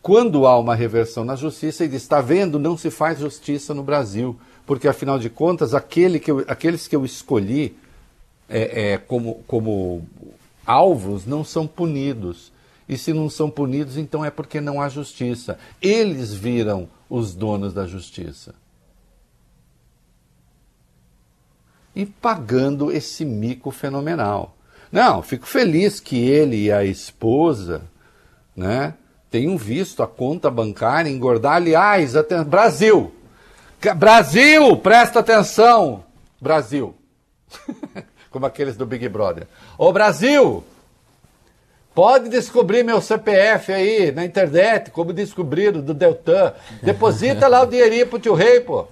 Quando 0.00 0.46
há 0.46 0.56
uma 0.58 0.74
reversão 0.74 1.24
na 1.24 1.34
justiça, 1.34 1.82
ele 1.82 1.96
está 1.96 2.20
vendo, 2.20 2.58
não 2.58 2.76
se 2.76 2.90
faz 2.90 3.18
justiça 3.18 3.74
no 3.74 3.82
Brasil, 3.82 4.38
porque 4.64 4.86
afinal 4.86 5.18
de 5.18 5.28
contas, 5.28 5.74
aquele 5.74 6.20
que 6.20 6.30
eu, 6.30 6.44
aqueles 6.46 6.86
que 6.86 6.94
eu 6.94 7.04
escolhi 7.04 7.76
é, 8.48 8.92
é, 8.92 8.98
como, 8.98 9.42
como 9.48 10.06
alvos 10.64 11.26
não 11.26 11.42
são 11.42 11.66
punidos. 11.66 12.52
E 12.88 12.96
se 12.96 13.12
não 13.12 13.28
são 13.28 13.50
punidos, 13.50 13.96
então 13.96 14.24
é 14.24 14.30
porque 14.30 14.60
não 14.60 14.80
há 14.80 14.88
justiça. 14.88 15.58
Eles 15.82 16.32
viram 16.32 16.88
os 17.10 17.34
donos 17.34 17.72
da 17.72 17.84
justiça. 17.84 18.54
e 21.96 22.04
pagando 22.04 22.92
esse 22.92 23.24
mico 23.24 23.70
fenomenal. 23.70 24.55
Não, 24.90 25.22
fico 25.22 25.46
feliz 25.46 26.00
que 26.00 26.28
ele 26.28 26.64
e 26.64 26.72
a 26.72 26.84
esposa 26.84 27.82
né, 28.56 28.94
tenham 29.30 29.56
visto 29.56 30.02
a 30.02 30.06
conta 30.06 30.50
bancária 30.50 31.10
engordar. 31.10 31.56
Aliás. 31.56 32.14
Brasil! 32.46 33.12
Brasil, 33.96 34.76
presta 34.78 35.20
atenção! 35.20 36.04
Brasil! 36.40 36.94
Como 38.30 38.46
aqueles 38.46 38.76
do 38.76 38.86
Big 38.86 39.08
Brother. 39.08 39.46
Ô 39.78 39.92
Brasil! 39.92 40.64
Pode 41.94 42.28
descobrir 42.28 42.82
meu 42.82 43.00
CPF 43.00 43.72
aí 43.72 44.12
na 44.12 44.22
internet, 44.22 44.90
como 44.90 45.14
descobriram 45.14 45.80
do 45.80 45.94
Deltan. 45.94 46.52
Deposita 46.82 47.48
lá 47.48 47.62
o 47.62 47.66
dinheirinho 47.66 48.06
pro 48.06 48.18
tio 48.18 48.34
Rei, 48.34 48.60
pô. 48.60 48.86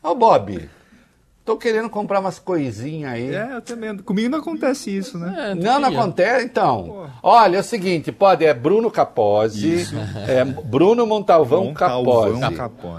Ô 0.00 0.14
Bob, 0.14 0.70
Tô 1.46 1.56
querendo 1.56 1.88
comprar 1.88 2.18
umas 2.18 2.40
coisinhas 2.40 3.12
aí. 3.12 3.32
É, 3.32 3.54
eu 3.54 3.62
também. 3.62 3.96
Comigo 3.98 4.28
não 4.28 4.40
acontece 4.40 4.94
isso, 4.94 5.16
né? 5.16 5.52
É, 5.52 5.54
não, 5.54 5.78
não 5.78 5.90
acontece, 5.90 6.44
então. 6.44 7.08
Olha, 7.22 7.58
é 7.58 7.60
o 7.60 7.62
seguinte, 7.62 8.10
pode, 8.10 8.44
é 8.44 8.52
Bruno 8.52 8.90
Capozzi, 8.90 9.86
é 10.26 10.44
Bruno 10.44 11.06
Montalvão, 11.06 11.72
Capozzi. 11.72 12.40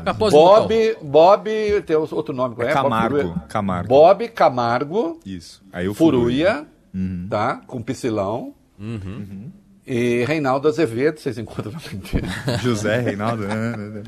Capozzi. 0.05 0.31
Bob, 0.31 0.97
Bob, 1.01 1.49
tem 1.85 1.97
outro 1.97 2.33
nome, 2.33 2.55
é? 2.59 2.67
é 2.67 2.73
Camargo, 2.73 3.17
Bob, 3.17 3.41
Camargo. 3.49 3.89
Bob 3.89 4.27
Camargo. 4.29 5.19
Isso. 5.25 5.61
Aí 5.73 5.89
o 5.89 5.93
Furuia, 5.93 6.65
uhum. 6.95 7.27
tá? 7.29 7.59
Com 7.67 7.81
Piscilão. 7.81 8.53
Uhum. 8.79 9.01
Uhum. 9.03 9.51
E 9.85 10.23
Reinaldo 10.23 10.69
Azevedo, 10.69 11.19
vocês 11.19 11.37
encontram 11.37 11.73
na 11.73 12.55
José 12.63 13.01
Reinaldo. 13.01 13.43
Né? 13.45 14.03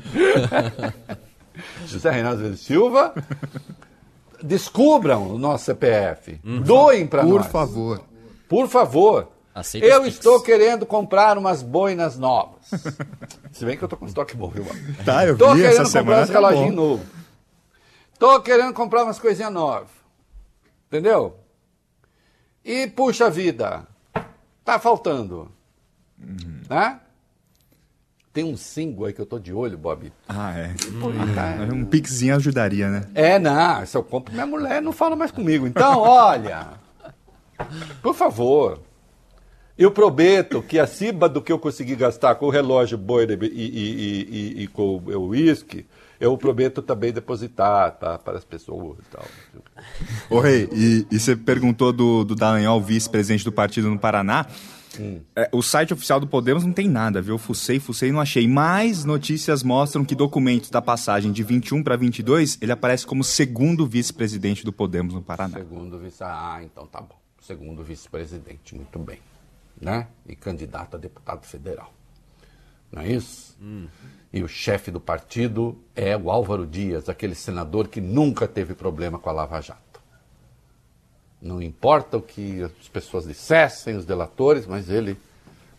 José 1.84 2.10
Reinaldo 2.10 2.38
Azevedo 2.38 2.56
Silva 2.56 3.12
descubram 4.42 5.28
o 5.34 5.38
nosso 5.38 5.64
CPF. 5.64 6.40
Uhum. 6.44 6.60
Doem 6.62 7.06
para 7.06 7.22
nós. 7.22 7.32
Por 7.46 7.50
favor. 7.50 8.04
Por 8.48 8.68
favor. 8.68 9.28
Aceita 9.54 9.86
eu 9.86 10.06
estou 10.06 10.40
querendo 10.40 10.86
comprar 10.86 11.36
umas 11.36 11.62
boinas 11.62 12.16
novas. 12.16 12.60
Se 13.52 13.64
bem 13.64 13.76
que 13.76 13.82
eu 13.82 13.88
tô 13.88 13.96
com 13.96 14.06
estoque 14.06 14.36
bom, 14.36 14.48
viu? 14.48 14.64
Tá, 15.04 15.26
eu 15.26 15.36
Tô 15.36 15.54
vi 15.54 15.62
querendo 15.62 15.80
essa 15.82 15.98
comprar 15.98 16.00
semana. 16.00 16.22
uns 16.22 16.28
tá 16.28 16.32
reloginhos 16.32 16.74
novos. 16.74 17.06
Tô 18.18 18.40
querendo 18.42 18.72
comprar 18.72 19.04
umas 19.04 19.18
coisinhas 19.18 19.52
novas. 19.52 19.88
Entendeu? 20.86 21.36
E 22.64 22.86
puxa 22.86 23.28
vida, 23.30 23.86
tá 24.64 24.78
faltando. 24.78 25.50
Uhum. 26.18 26.60
Né? 26.68 27.00
Tem 28.32 28.44
um 28.44 28.56
single 28.56 29.06
aí 29.06 29.12
que 29.12 29.20
eu 29.20 29.26
tô 29.26 29.38
de 29.40 29.52
olho, 29.52 29.76
Bob. 29.76 30.12
Ah, 30.28 30.56
é. 30.56 30.74
tá. 31.34 31.74
Um 31.74 31.84
pixinho 31.84 32.36
ajudaria, 32.36 32.88
né? 32.88 33.02
É, 33.12 33.38
não, 33.40 33.84
se 33.84 33.96
eu 33.96 34.04
compro, 34.04 34.32
minha 34.32 34.46
mulher 34.46 34.80
não 34.80 34.92
fala 34.92 35.16
mais 35.16 35.32
comigo. 35.32 35.66
Então, 35.66 35.98
olha, 35.98 36.68
por 38.00 38.14
favor, 38.14 38.80
eu 39.76 39.90
prometo 39.90 40.62
que 40.62 40.78
acima 40.78 41.28
do 41.28 41.42
que 41.42 41.50
eu 41.50 41.58
conseguir 41.58 41.96
gastar 41.96 42.36
com 42.36 42.46
o 42.46 42.50
relógio 42.50 42.96
Boyer 42.96 43.36
e, 43.42 43.46
e, 43.46 44.58
e, 44.58 44.62
e- 44.62 44.66
com 44.68 44.98
o 44.98 45.28
uísque, 45.28 45.84
eu 46.20 46.36
prometo 46.38 46.82
também 46.82 47.12
depositar 47.12 47.90
tá, 47.92 48.16
para 48.16 48.38
as 48.38 48.44
pessoas 48.44 48.98
e 48.98 49.10
tal. 49.10 49.24
Ô, 50.28 50.38
Rei, 50.38 50.68
e, 50.72 51.04
e 51.10 51.18
você 51.18 51.34
perguntou 51.34 51.92
do, 51.92 52.24
do 52.24 52.36
Dallagnol, 52.36 52.80
vice-presidente 52.80 53.42
do 53.44 53.50
partido 53.50 53.90
no 53.90 53.98
Paraná. 53.98 54.46
É, 55.36 55.48
o 55.52 55.62
site 55.62 55.94
oficial 55.94 56.18
do 56.18 56.26
Podemos 56.26 56.64
não 56.64 56.72
tem 56.72 56.88
nada, 56.88 57.22
viu? 57.22 57.38
Fucei, 57.38 57.78
fucei 57.78 58.08
e 58.08 58.12
não 58.12 58.20
achei. 58.20 58.48
Mas 58.48 59.04
notícias 59.04 59.62
mostram 59.62 60.04
que 60.04 60.14
documentos 60.14 60.70
da 60.70 60.82
passagem 60.82 61.30
de 61.32 61.42
21 61.42 61.82
para 61.82 61.96
22, 61.96 62.58
ele 62.60 62.72
aparece 62.72 63.06
como 63.06 63.22
segundo 63.22 63.86
vice-presidente 63.86 64.64
do 64.64 64.72
Podemos 64.72 65.14
no 65.14 65.22
Paraná. 65.22 65.58
Segundo 65.58 65.98
vice, 65.98 66.22
ah, 66.24 66.60
então 66.62 66.86
tá 66.86 67.00
bom. 67.00 67.18
Segundo 67.40 67.82
vice-presidente, 67.82 68.74
muito 68.74 68.98
bem, 68.98 69.18
né? 69.80 70.08
E 70.26 70.36
candidato 70.36 70.96
a 70.96 70.98
deputado 70.98 71.46
federal, 71.46 71.92
não 72.92 73.02
é 73.02 73.12
isso? 73.12 73.56
E 74.32 74.42
o 74.42 74.48
chefe 74.48 74.90
do 74.90 75.00
partido 75.00 75.76
é 75.96 76.16
o 76.16 76.30
Álvaro 76.30 76.66
Dias, 76.66 77.08
aquele 77.08 77.34
senador 77.34 77.88
que 77.88 78.00
nunca 78.00 78.46
teve 78.46 78.74
problema 78.74 79.18
com 79.18 79.30
a 79.30 79.32
Lava 79.32 79.60
Jato. 79.60 79.89
Não 81.40 81.62
importa 81.62 82.18
o 82.18 82.22
que 82.22 82.62
as 82.62 82.88
pessoas 82.88 83.26
dissessem, 83.26 83.96
os 83.96 84.04
delatores, 84.04 84.66
mas 84.66 84.90
ele 84.90 85.16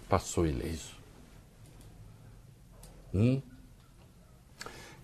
passou 0.10 0.46
ileso. 0.46 0.96
Hum? 3.13 3.41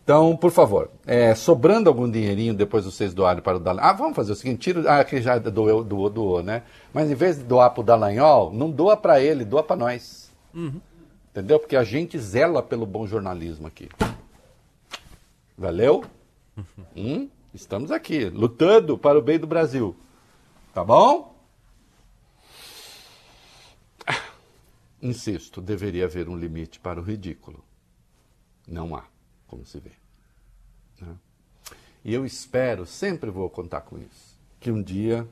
Então, 0.03 0.37
por 0.37 0.51
favor, 0.51 0.89
é, 1.05 1.35
sobrando 1.35 1.89
algum 1.89 2.09
dinheirinho 2.09 2.53
depois 2.53 2.85
vocês 2.85 3.13
doarem 3.13 3.43
para 3.43 3.57
o 3.57 3.59
Dallagnol. 3.59 3.91
Ah, 3.91 3.93
vamos 3.93 4.15
fazer 4.15 4.31
o 4.31 4.35
seguinte: 4.35 4.59
tira. 4.59 4.99
Ah, 4.99 5.03
que 5.03 5.21
já 5.21 5.37
doou, 5.37 5.83
doou, 5.83 6.09
doou, 6.09 6.41
né? 6.41 6.63
Mas 6.93 7.11
em 7.11 7.13
vez 7.13 7.37
de 7.37 7.43
doar 7.43 7.71
para 7.71 7.81
o 7.81 7.83
Dallagnol, 7.83 8.53
não 8.53 8.71
doa 8.71 8.95
para 8.95 9.19
ele, 9.21 9.43
doa 9.43 9.61
para 9.61 9.75
nós. 9.75 10.31
Entendeu? 11.31 11.59
Porque 11.59 11.75
a 11.75 11.83
gente 11.83 12.17
zela 12.17 12.63
pelo 12.63 12.85
bom 12.85 13.05
jornalismo 13.05 13.67
aqui. 13.67 13.89
Valeu? 15.57 16.03
Hum? 16.95 17.29
Estamos 17.53 17.91
aqui, 17.91 18.25
lutando 18.25 18.97
para 18.97 19.19
o 19.19 19.21
bem 19.21 19.37
do 19.37 19.45
Brasil. 19.45 19.95
Tá 20.77 20.83
bom? 20.83 21.35
Insisto, 25.01 25.59
deveria 25.59 26.05
haver 26.05 26.29
um 26.29 26.37
limite 26.37 26.79
para 26.79 26.99
o 27.01 27.03
ridículo. 27.03 27.65
Não 28.67 28.95
há, 28.95 29.03
como 29.47 29.65
se 29.65 29.79
vê. 29.79 29.93
né? 31.01 31.15
E 32.05 32.13
eu 32.13 32.27
espero, 32.27 32.85
sempre 32.85 33.31
vou 33.31 33.49
contar 33.49 33.81
com 33.81 33.97
isso, 33.97 34.37
que 34.59 34.69
um 34.69 34.83
dia. 34.83 35.27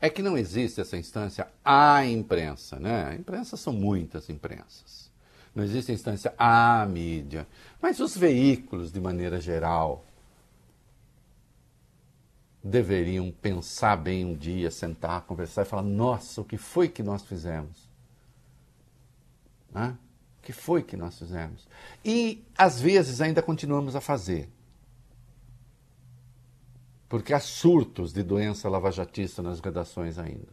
É 0.00 0.08
que 0.08 0.22
não 0.22 0.38
existe 0.38 0.80
essa 0.80 0.96
instância 0.96 1.48
à 1.64 2.06
imprensa, 2.06 2.78
né? 2.78 3.16
Imprensa 3.16 3.56
são 3.56 3.72
muitas 3.72 4.30
imprensas. 4.30 5.10
Não 5.52 5.64
existe 5.64 5.90
instância 5.90 6.32
à 6.38 6.86
mídia. 6.86 7.44
Mas 7.80 7.98
os 7.98 8.16
veículos, 8.16 8.92
de 8.92 9.00
maneira 9.00 9.40
geral, 9.40 10.04
deveriam 12.62 13.30
pensar 13.30 13.96
bem 13.96 14.24
um 14.24 14.34
dia, 14.34 14.70
sentar, 14.70 15.22
conversar 15.22 15.62
e 15.62 15.64
falar: 15.64 15.82
nossa, 15.82 16.40
o 16.40 16.44
que 16.44 16.56
foi 16.56 16.88
que 16.88 17.02
nós 17.02 17.22
fizemos? 17.22 17.88
Né? 19.72 19.96
O 20.38 20.42
que 20.42 20.52
foi 20.52 20.82
que 20.82 20.96
nós 20.96 21.18
fizemos? 21.18 21.66
E, 22.04 22.44
às 22.56 22.80
vezes, 22.80 23.20
ainda 23.20 23.42
continuamos 23.42 23.96
a 23.96 24.00
fazer. 24.00 24.48
Porque 27.08 27.34
há 27.34 27.40
surtos 27.40 28.12
de 28.12 28.22
doença 28.22 28.68
lavajatista 28.68 29.42
nas 29.42 29.60
redações 29.60 30.18
ainda. 30.18 30.48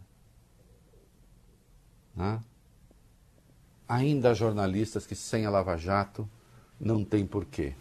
Né? 2.16 2.42
Ainda 3.88 4.32
há 4.32 4.34
jornalistas 4.34 5.08
que, 5.08 5.16
sem 5.16 5.46
a 5.46 5.50
Lava 5.50 5.78
Jato, 5.78 6.30
não 6.80 7.04
tem 7.04 7.26
porquê. 7.26 7.76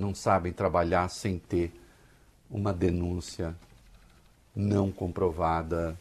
Não 0.00 0.14
sabem 0.14 0.50
trabalhar 0.50 1.06
sem 1.10 1.38
ter 1.38 1.70
uma 2.50 2.72
denúncia 2.72 3.54
não 4.56 4.90
comprovada 4.90 5.94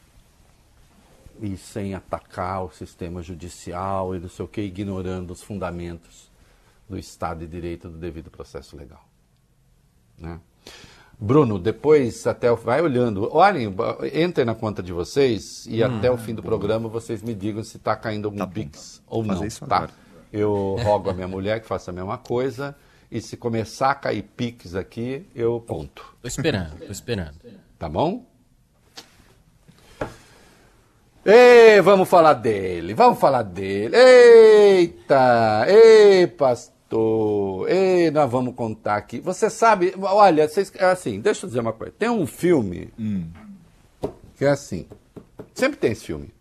e 1.42 1.58
sem 1.58 1.94
atacar 1.94 2.64
o 2.64 2.72
sistema 2.72 3.22
judicial 3.22 4.16
e 4.16 4.20
não 4.22 4.30
sei 4.30 4.46
o 4.46 4.48
que, 4.48 4.62
ignorando 4.62 5.32
os 5.32 5.44
fundamentos 5.44 6.32
do 6.88 6.98
Estado 6.98 7.42
de 7.42 7.48
Direito 7.48 7.90
do 7.90 7.98
devido 7.98 8.32
processo 8.32 8.78
legal. 8.78 9.04
Né? 10.18 10.40
Bruno, 11.20 11.60
depois 11.60 12.26
até 12.26 12.50
o, 12.50 12.56
vai 12.56 12.82
olhando, 12.82 13.30
olhem, 13.36 13.76
entrem 14.14 14.46
na 14.46 14.56
conta 14.56 14.82
de 14.82 14.94
vocês 14.94 15.66
e 15.68 15.84
Hum, 15.84 15.98
até 15.98 16.10
o 16.10 16.18
fim 16.18 16.34
do 16.34 16.42
programa 16.42 16.88
vocês 16.88 17.22
me 17.22 17.36
digam 17.36 17.66
se 17.66 17.76
está 17.76 17.98
caindo 17.98 18.30
algum 18.30 18.48
pix 18.48 19.04
ou 19.06 19.26
não. 19.26 19.46
Tá? 19.68 19.90
Eu 20.32 20.78
rogo 20.84 21.10
a 21.10 21.14
minha 21.14 21.28
mulher 21.28 21.60
que 21.60 21.68
faça 21.68 21.92
a 21.92 21.94
mesma 21.94 22.18
coisa 22.18 22.74
e 23.12 23.19
se 23.22 23.36
começar 23.36 23.91
a 23.91 23.95
cair 23.95 24.24
pix 24.24 24.76
aqui, 24.76 25.26
eu 25.36 25.63
conto. 25.67 26.15
Tô 26.22 26.28
esperando, 26.28 26.80
tô 26.86 26.91
esperando. 26.91 27.36
Tá 27.78 27.89
bom? 27.89 28.26
Ei, 31.26 31.82
vamos 31.82 32.08
falar 32.08 32.34
dele, 32.34 32.93
vamos 32.93 33.19
falar 33.19 33.43
dele. 33.43 33.95
Eita, 33.95 35.65
ei, 35.67 36.28
pastor, 36.28 37.69
ei, 37.69 38.10
nós 38.12 38.32
vamos 38.32 38.56
contar 38.56 38.95
aqui. 38.95 39.19
Você 39.19 39.50
sabe, 39.50 39.93
olha, 40.00 40.48
vocês, 40.48 40.72
é 40.76 40.86
assim, 40.86 41.19
deixa 41.19 41.45
eu 41.45 41.50
dizer 41.50 41.60
uma 41.60 41.74
coisa. 41.74 41.93
Tem 41.98 42.10
um 42.10 42.26
filme 42.26 42.89
que 44.38 44.45
é 44.45 44.50
assim, 44.50 44.86
sempre 45.54 45.78
tem 45.78 45.91
esse 45.91 46.06
filme. 46.06 46.34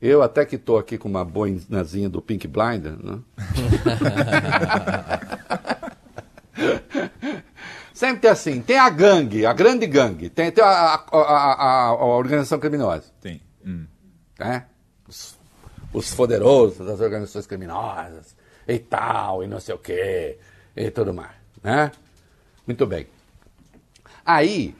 Eu 0.00 0.20
até 0.20 0.44
que 0.44 0.56
estou 0.56 0.78
aqui 0.78 0.98
com 0.98 1.08
uma 1.08 1.24
boinazinha 1.24 2.08
do 2.08 2.20
Pink 2.20 2.48
Blinder, 2.48 2.96
né? 3.00 3.20
Sempre 7.94 8.22
tem 8.22 8.30
assim, 8.30 8.62
tem 8.62 8.78
a 8.78 8.88
gangue, 8.88 9.44
a 9.44 9.52
grande 9.52 9.86
gangue, 9.86 10.30
tem, 10.30 10.50
tem 10.50 10.64
a, 10.64 10.68
a, 10.68 11.04
a- 11.18 11.86
a- 11.88 11.94
organização 11.94 12.58
criminosa. 12.58 13.04
Tem. 13.20 13.40
Hum. 13.64 13.86
Né? 14.38 14.64
Os, 15.06 15.36
os 15.92 16.14
poderosos 16.14 16.86
das 16.86 17.00
organizações 17.00 17.46
criminosas 17.46 18.34
e 18.66 18.78
tal, 18.78 19.44
e 19.44 19.46
não 19.46 19.60
sei 19.60 19.74
o 19.74 19.78
quê, 19.78 20.38
e 20.74 20.90
tudo 20.90 21.12
mais. 21.12 21.32
Né? 21.62 21.92
Muito 22.66 22.86
bem. 22.86 23.06
Aí, 24.24 24.74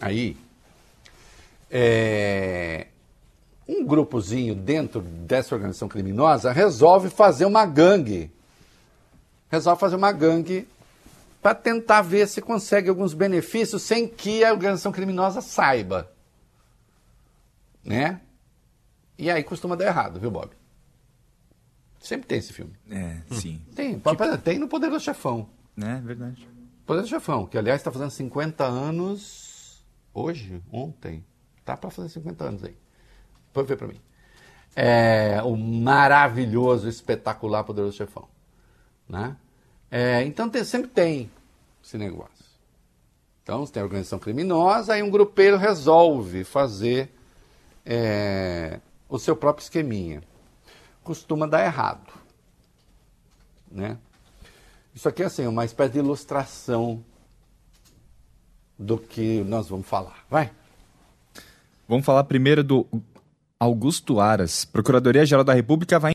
aí, 0.00 0.36
é, 1.70 2.86
um 3.66 3.84
grupozinho 3.84 4.54
dentro 4.54 5.00
dessa 5.00 5.54
organização 5.54 5.88
criminosa 5.88 6.52
resolve 6.52 7.10
fazer 7.10 7.46
uma 7.46 7.66
gangue. 7.66 8.30
Resolve 9.50 9.80
fazer 9.80 9.96
uma 9.96 10.12
gangue 10.12 10.68
para 11.44 11.54
tentar 11.54 12.00
ver 12.00 12.26
se 12.26 12.40
consegue 12.40 12.88
alguns 12.88 13.12
benefícios 13.12 13.82
sem 13.82 14.08
que 14.08 14.42
a 14.42 14.50
organização 14.50 14.90
criminosa 14.90 15.42
saiba. 15.42 16.10
Né? 17.84 18.22
E 19.18 19.30
aí 19.30 19.44
costuma 19.44 19.76
dar 19.76 19.84
errado, 19.84 20.18
viu, 20.18 20.30
Bob? 20.30 20.52
Sempre 22.00 22.26
tem 22.28 22.38
esse 22.38 22.50
filme. 22.50 22.72
É, 22.90 23.18
sim. 23.30 23.60
Tem, 23.76 24.00
tem 24.42 24.58
no 24.58 24.68
Poder 24.68 24.88
do 24.88 24.98
Chefão. 24.98 25.46
É, 25.76 25.96
verdade. 26.00 26.48
Poder 26.86 27.02
do 27.02 27.08
Chefão, 27.08 27.44
que 27.44 27.58
aliás 27.58 27.78
está 27.78 27.92
fazendo 27.92 28.10
50 28.10 28.64
anos 28.64 29.84
hoje, 30.14 30.62
ontem. 30.72 31.22
Tá 31.62 31.76
para 31.76 31.90
fazer 31.90 32.08
50 32.08 32.42
anos 32.42 32.64
aí. 32.64 32.74
Pode 33.52 33.68
ver 33.68 33.76
para 33.76 33.88
mim. 33.88 34.00
É, 34.74 35.42
o 35.42 35.54
maravilhoso, 35.58 36.88
espetacular 36.88 37.64
Poderoso 37.64 37.98
Chefão. 37.98 38.28
Né? 39.06 39.36
É, 39.90 40.24
então 40.24 40.48
tem- 40.48 40.64
sempre 40.64 40.90
tem 40.90 41.30
esse 41.84 41.98
negócio. 41.98 42.44
Então 43.42 43.66
tem 43.66 43.82
organização 43.82 44.18
criminosa, 44.18 44.94
aí 44.94 45.02
um 45.02 45.10
grupeiro 45.10 45.58
resolve 45.58 46.44
fazer 46.44 47.10
é, 47.84 48.80
o 49.08 49.18
seu 49.18 49.36
próprio 49.36 49.62
esqueminha. 49.62 50.22
Costuma 51.02 51.46
dar 51.46 51.62
errado. 51.62 52.10
Né? 53.70 53.98
Isso 54.94 55.08
aqui 55.08 55.22
é 55.22 55.26
assim, 55.26 55.46
uma 55.46 55.64
espécie 55.64 55.92
de 55.92 55.98
ilustração 55.98 57.04
do 58.78 58.96
que 58.96 59.44
nós 59.44 59.68
vamos 59.68 59.86
falar. 59.86 60.24
Vai. 60.30 60.50
Vamos 61.86 62.06
falar 62.06 62.24
primeiro 62.24 62.64
do 62.64 62.86
Augusto 63.60 64.20
Aras. 64.20 64.64
Procuradoria-Geral 64.64 65.44
da 65.44 65.52
República 65.52 65.98
vai 65.98 66.13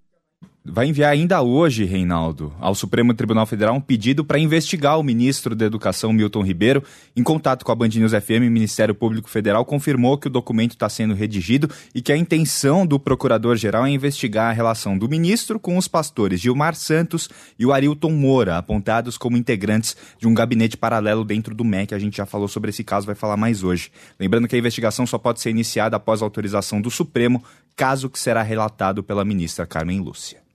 vai 0.71 0.87
enviar 0.87 1.11
ainda 1.11 1.41
hoje, 1.41 1.83
Reinaldo, 1.83 2.53
ao 2.59 2.75
Supremo 2.75 3.13
Tribunal 3.13 3.45
Federal 3.45 3.75
um 3.75 3.81
pedido 3.81 4.23
para 4.23 4.39
investigar 4.39 4.99
o 4.99 5.03
ministro 5.03 5.55
da 5.55 5.65
Educação, 5.65 6.13
Milton 6.13 6.43
Ribeiro. 6.43 6.83
Em 7.15 7.23
contato 7.23 7.65
com 7.65 7.71
a 7.71 7.75
Band 7.75 7.89
News 7.89 8.11
FM, 8.11 8.47
o 8.47 8.51
Ministério 8.51 8.93
Público 8.93 9.29
Federal 9.29 9.65
confirmou 9.65 10.17
que 10.17 10.27
o 10.27 10.29
documento 10.29 10.71
está 10.71 10.87
sendo 10.87 11.13
redigido 11.13 11.69
e 11.93 12.01
que 12.01 12.11
a 12.11 12.17
intenção 12.17 12.85
do 12.85 12.99
procurador-geral 12.99 13.85
é 13.85 13.89
investigar 13.89 14.49
a 14.49 14.53
relação 14.53 14.97
do 14.97 15.09
ministro 15.09 15.59
com 15.59 15.77
os 15.77 15.87
pastores 15.87 16.39
Gilmar 16.39 16.75
Santos 16.75 17.29
e 17.57 17.65
o 17.65 17.73
Arilton 17.73 18.11
Moura, 18.11 18.57
apontados 18.57 19.17
como 19.17 19.37
integrantes 19.37 19.95
de 20.17 20.27
um 20.27 20.33
gabinete 20.33 20.77
paralelo 20.77 21.23
dentro 21.23 21.55
do 21.55 21.63
MEC. 21.65 21.93
A 21.93 21.99
gente 21.99 22.17
já 22.17 22.25
falou 22.25 22.47
sobre 22.47 22.69
esse 22.69 22.83
caso, 22.83 23.05
vai 23.05 23.15
falar 23.15 23.37
mais 23.37 23.63
hoje. 23.63 23.91
Lembrando 24.19 24.47
que 24.47 24.55
a 24.55 24.59
investigação 24.59 25.05
só 25.05 25.17
pode 25.17 25.41
ser 25.41 25.49
iniciada 25.49 25.97
após 25.97 26.21
autorização 26.21 26.79
do 26.79 26.91
Supremo, 26.91 27.43
caso 27.75 28.09
que 28.09 28.19
será 28.19 28.43
relatado 28.43 29.01
pela 29.01 29.25
ministra 29.25 29.65
Carmen 29.65 29.99
Lúcia. 29.99 30.49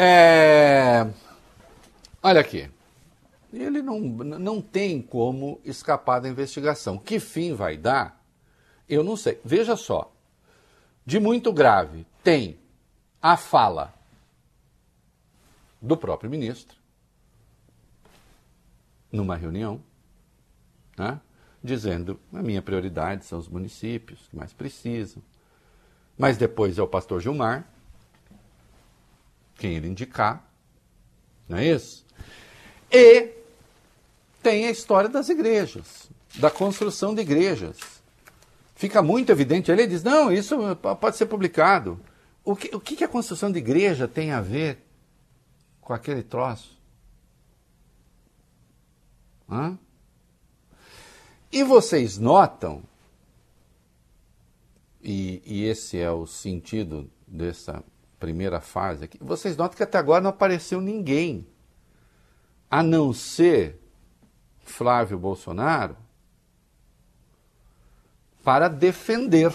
É... 0.00 1.10
Olha 2.22 2.40
aqui. 2.40 2.70
Ele 3.52 3.82
não, 3.82 3.98
não 3.98 4.62
tem 4.62 5.02
como 5.02 5.60
escapar 5.64 6.20
da 6.20 6.28
investigação. 6.28 6.96
Que 6.96 7.18
fim 7.18 7.52
vai 7.52 7.76
dar? 7.76 8.22
Eu 8.88 9.02
não 9.02 9.16
sei. 9.16 9.40
Veja 9.44 9.74
só. 9.74 10.12
De 11.04 11.18
muito 11.18 11.52
grave, 11.52 12.06
tem 12.22 12.58
a 13.20 13.36
fala 13.36 13.92
do 15.80 15.96
próprio 15.96 16.30
ministro 16.30 16.76
numa 19.10 19.34
reunião, 19.34 19.82
né, 20.96 21.18
dizendo 21.64 22.20
a 22.32 22.42
minha 22.42 22.60
prioridade 22.60 23.24
são 23.24 23.38
os 23.38 23.48
municípios 23.48 24.28
que 24.28 24.36
mais 24.36 24.52
precisam. 24.52 25.22
Mas 26.16 26.36
depois 26.36 26.78
é 26.78 26.82
o 26.82 26.86
pastor 26.86 27.20
Gilmar, 27.20 27.66
quem 29.58 29.74
ele 29.74 29.88
indicar, 29.88 30.48
não 31.48 31.58
é 31.58 31.66
isso? 31.66 32.06
E 32.90 33.30
tem 34.42 34.66
a 34.66 34.70
história 34.70 35.10
das 35.10 35.28
igrejas, 35.28 36.08
da 36.36 36.50
construção 36.50 37.14
de 37.14 37.20
igrejas. 37.20 37.76
Fica 38.74 39.02
muito 39.02 39.30
evidente. 39.30 39.70
Ele 39.70 39.86
diz: 39.86 40.02
não, 40.02 40.32
isso 40.32 40.56
pode 41.00 41.16
ser 41.16 41.26
publicado. 41.26 42.00
O 42.44 42.54
que, 42.54 42.74
o 42.74 42.80
que 42.80 43.02
a 43.04 43.08
construção 43.08 43.50
de 43.50 43.58
igreja 43.58 44.06
tem 44.08 44.30
a 44.30 44.40
ver 44.40 44.78
com 45.80 45.92
aquele 45.92 46.22
troço? 46.22 46.78
Hã? 49.50 49.76
E 51.50 51.62
vocês 51.64 52.18
notam, 52.18 52.82
e, 55.02 55.42
e 55.44 55.64
esse 55.64 55.98
é 55.98 56.10
o 56.10 56.26
sentido 56.26 57.10
dessa 57.26 57.82
primeira 58.18 58.60
fase 58.60 59.04
aqui, 59.04 59.18
vocês 59.20 59.56
notam 59.56 59.76
que 59.76 59.82
até 59.82 59.98
agora 59.98 60.20
não 60.20 60.30
apareceu 60.30 60.80
ninguém, 60.80 61.46
a 62.70 62.82
não 62.82 63.12
ser 63.12 63.80
Flávio 64.64 65.18
Bolsonaro, 65.18 65.96
para 68.42 68.68
defender 68.68 69.52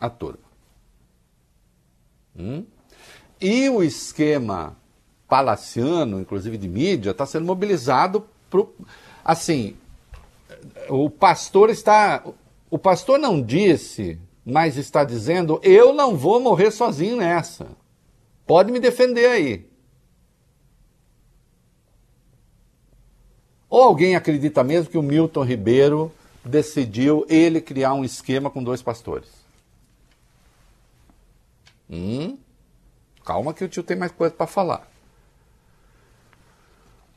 a 0.00 0.08
turma. 0.08 0.48
Hum? 2.36 2.64
E 3.40 3.68
o 3.68 3.82
esquema 3.82 4.76
palaciano, 5.28 6.20
inclusive 6.20 6.56
de 6.56 6.68
mídia, 6.68 7.10
está 7.10 7.26
sendo 7.26 7.46
mobilizado 7.46 8.26
pro, 8.48 8.74
assim, 9.24 9.76
o 10.88 11.10
pastor 11.10 11.70
está, 11.70 12.24
o 12.70 12.78
pastor 12.78 13.18
não 13.18 13.42
disse 13.42 14.18
mas 14.48 14.78
está 14.78 15.04
dizendo: 15.04 15.60
eu 15.62 15.92
não 15.92 16.16
vou 16.16 16.40
morrer 16.40 16.70
sozinho 16.70 17.18
nessa. 17.18 17.68
Pode 18.46 18.72
me 18.72 18.80
defender 18.80 19.26
aí. 19.26 19.68
Ou 23.68 23.82
alguém 23.82 24.16
acredita 24.16 24.64
mesmo 24.64 24.90
que 24.90 24.96
o 24.96 25.02
Milton 25.02 25.44
Ribeiro 25.44 26.10
decidiu 26.42 27.26
ele 27.28 27.60
criar 27.60 27.92
um 27.92 28.02
esquema 28.02 28.48
com 28.48 28.64
dois 28.64 28.80
pastores? 28.80 29.28
Hum? 31.90 32.38
Calma 33.26 33.52
que 33.52 33.62
o 33.62 33.68
tio 33.68 33.82
tem 33.82 33.98
mais 33.98 34.12
coisa 34.12 34.34
para 34.34 34.46
falar. 34.46 34.90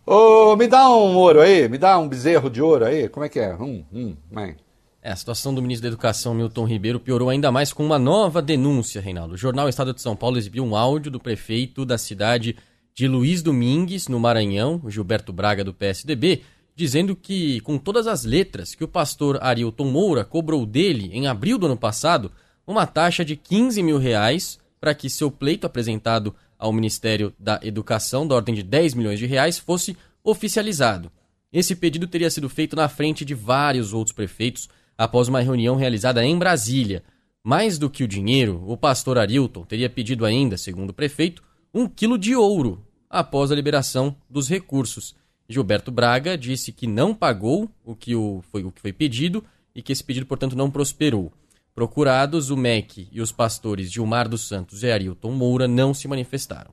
Ô, 0.05 0.57
me 0.57 0.67
dá 0.67 0.89
um 0.89 1.15
ouro 1.15 1.39
aí, 1.39 1.69
me 1.69 1.77
dá 1.77 1.97
um 1.97 2.09
bezerro 2.09 2.49
de 2.49 2.61
ouro 2.61 2.83
aí. 2.83 3.07
Como 3.07 3.25
é 3.25 3.29
que 3.29 3.39
é? 3.39 3.55
Hum, 3.55 3.85
hum, 3.93 4.17
mãe. 4.29 4.57
É, 5.03 5.11
a 5.11 5.15
situação 5.15 5.53
do 5.53 5.61
ministro 5.63 5.83
da 5.83 5.87
Educação, 5.87 6.35
Milton 6.35 6.63
Ribeiro, 6.65 6.99
piorou 6.99 7.29
ainda 7.29 7.51
mais 7.51 7.73
com 7.73 7.83
uma 7.83 7.97
nova 7.97 8.39
denúncia, 8.39 9.01
Reinaldo. 9.01 9.33
O 9.33 9.37
jornal 9.37 9.67
Estado 9.67 9.93
de 9.93 10.01
São 10.01 10.15
Paulo 10.15 10.37
exibiu 10.37 10.63
um 10.63 10.75
áudio 10.75 11.09
do 11.09 11.19
prefeito 11.19 11.83
da 11.83 11.97
cidade 11.97 12.55
de 12.93 13.07
Luiz 13.07 13.41
Domingues, 13.41 14.07
no 14.07 14.19
Maranhão, 14.19 14.79
Gilberto 14.87 15.33
Braga, 15.33 15.63
do 15.63 15.73
PSDB, 15.73 16.43
dizendo 16.75 17.15
que, 17.15 17.61
com 17.61 17.79
todas 17.79 18.05
as 18.05 18.23
letras, 18.23 18.75
que 18.75 18.83
o 18.83 18.87
pastor 18.87 19.39
Arilton 19.41 19.85
Moura 19.85 20.23
cobrou 20.23 20.67
dele, 20.67 21.09
em 21.13 21.25
abril 21.25 21.57
do 21.57 21.65
ano 21.65 21.77
passado, 21.77 22.31
uma 22.67 22.85
taxa 22.85 23.25
de 23.25 23.35
15 23.35 23.81
mil 23.81 23.97
reais 23.97 24.59
para 24.79 24.93
que 24.93 25.09
seu 25.09 25.31
pleito 25.31 25.65
apresentado 25.65 26.35
ao 26.59 26.71
Ministério 26.71 27.33
da 27.39 27.59
Educação, 27.63 28.27
da 28.27 28.35
ordem 28.35 28.53
de 28.53 28.61
10 28.61 28.93
milhões 28.93 29.17
de 29.17 29.25
reais, 29.25 29.57
fosse 29.57 29.97
oficializado. 30.23 31.11
Esse 31.51 31.75
pedido 31.75 32.07
teria 32.07 32.29
sido 32.29 32.47
feito 32.47 32.75
na 32.75 32.87
frente 32.87 33.25
de 33.25 33.33
vários 33.33 33.93
outros 33.93 34.13
prefeitos, 34.13 34.69
após 34.97 35.27
uma 35.27 35.41
reunião 35.41 35.75
realizada 35.75 36.23
em 36.23 36.37
Brasília. 36.37 37.03
Mais 37.43 37.77
do 37.77 37.89
que 37.89 38.03
o 38.03 38.07
dinheiro, 38.07 38.63
o 38.67 38.77
pastor 38.77 39.17
Arilton 39.17 39.63
teria 39.63 39.89
pedido 39.89 40.25
ainda, 40.25 40.57
segundo 40.57 40.91
o 40.91 40.93
prefeito, 40.93 41.43
um 41.73 41.87
quilo 41.87 42.17
de 42.17 42.35
ouro 42.35 42.85
após 43.09 43.51
a 43.51 43.55
liberação 43.55 44.15
dos 44.29 44.47
recursos. 44.47 45.15
Gilberto 45.49 45.91
Braga 45.91 46.37
disse 46.37 46.71
que 46.71 46.87
não 46.87 47.13
pagou 47.13 47.69
o 47.83 47.95
que, 47.95 48.15
o, 48.15 48.41
foi, 48.51 48.63
o 48.63 48.71
que 48.71 48.79
foi 48.79 48.93
pedido 48.93 49.43
e 49.75 49.81
que 49.81 49.91
esse 49.91 50.03
pedido, 50.03 50.25
portanto, 50.25 50.55
não 50.55 50.71
prosperou. 50.71 51.31
Procurados, 51.73 52.49
o 52.49 52.57
MEC 52.57 53.07
e 53.11 53.21
os 53.21 53.31
pastores 53.31 53.91
Gilmar 53.91 54.27
dos 54.27 54.47
Santos 54.47 54.83
e 54.83 54.91
Arilton 54.91 55.31
Moura 55.31 55.67
não 55.67 55.93
se 55.93 56.07
manifestaram. 56.07 56.71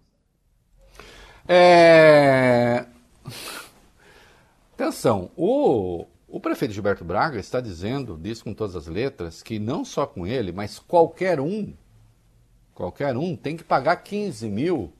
É... 1.46 2.84
Atenção, 4.74 5.30
o, 5.36 6.06
o 6.28 6.38
prefeito 6.38 6.74
Gilberto 6.74 7.04
Braga 7.04 7.38
está 7.38 7.58
dizendo, 7.58 8.18
diz 8.20 8.42
com 8.42 8.52
todas 8.52 8.76
as 8.76 8.86
letras, 8.86 9.42
que 9.42 9.58
não 9.58 9.82
só 9.82 10.06
com 10.06 10.26
ele, 10.26 10.52
mas 10.52 10.78
qualquer 10.78 11.40
um, 11.40 11.72
qualquer 12.74 13.16
um 13.16 13.34
tem 13.34 13.56
que 13.56 13.64
pagar 13.64 13.96
15 13.96 14.46
mil 14.48 14.92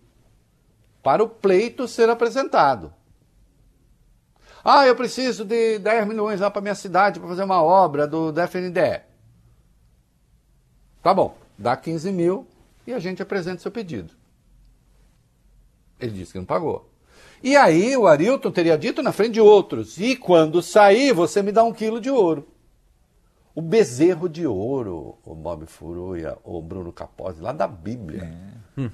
para 1.02 1.22
o 1.22 1.28
pleito 1.28 1.86
ser 1.86 2.08
apresentado. 2.08 2.92
Ah, 4.64 4.86
eu 4.86 4.96
preciso 4.96 5.44
de 5.44 5.78
10 5.78 6.08
milhões 6.08 6.40
lá 6.40 6.50
para 6.50 6.62
minha 6.62 6.74
cidade 6.74 7.20
para 7.20 7.28
fazer 7.28 7.44
uma 7.44 7.62
obra 7.62 8.06
do, 8.06 8.32
do 8.32 8.40
FNDE. 8.40 9.02
Tá 11.02 11.12
bom, 11.14 11.36
dá 11.58 11.76
15 11.76 12.10
mil 12.10 12.46
e 12.86 12.92
a 12.92 12.98
gente 12.98 13.22
apresenta 13.22 13.60
seu 13.60 13.70
pedido. 13.70 14.14
Ele 16.00 16.12
disse 16.12 16.32
que 16.32 16.38
não 16.38 16.46
pagou. 16.46 16.90
E 17.42 17.56
aí 17.56 17.96
o 17.96 18.06
Arilton 18.06 18.50
teria 18.50 18.76
dito 18.76 19.02
na 19.02 19.12
frente 19.12 19.34
de 19.34 19.40
outros: 19.40 19.98
e 19.98 20.16
quando 20.16 20.62
sair, 20.62 21.12
você 21.12 21.42
me 21.42 21.52
dá 21.52 21.62
um 21.62 21.72
quilo 21.72 22.00
de 22.00 22.10
ouro. 22.10 22.48
O 23.54 23.60
bezerro 23.60 24.28
de 24.28 24.46
ouro, 24.46 25.18
o 25.24 25.34
Bob 25.34 25.66
Furuia, 25.66 26.36
o 26.44 26.62
Bruno 26.62 26.92
Capozzi, 26.92 27.40
lá 27.40 27.52
da 27.52 27.66
Bíblia. 27.66 28.22
É. 28.76 28.80
Hum. 28.80 28.90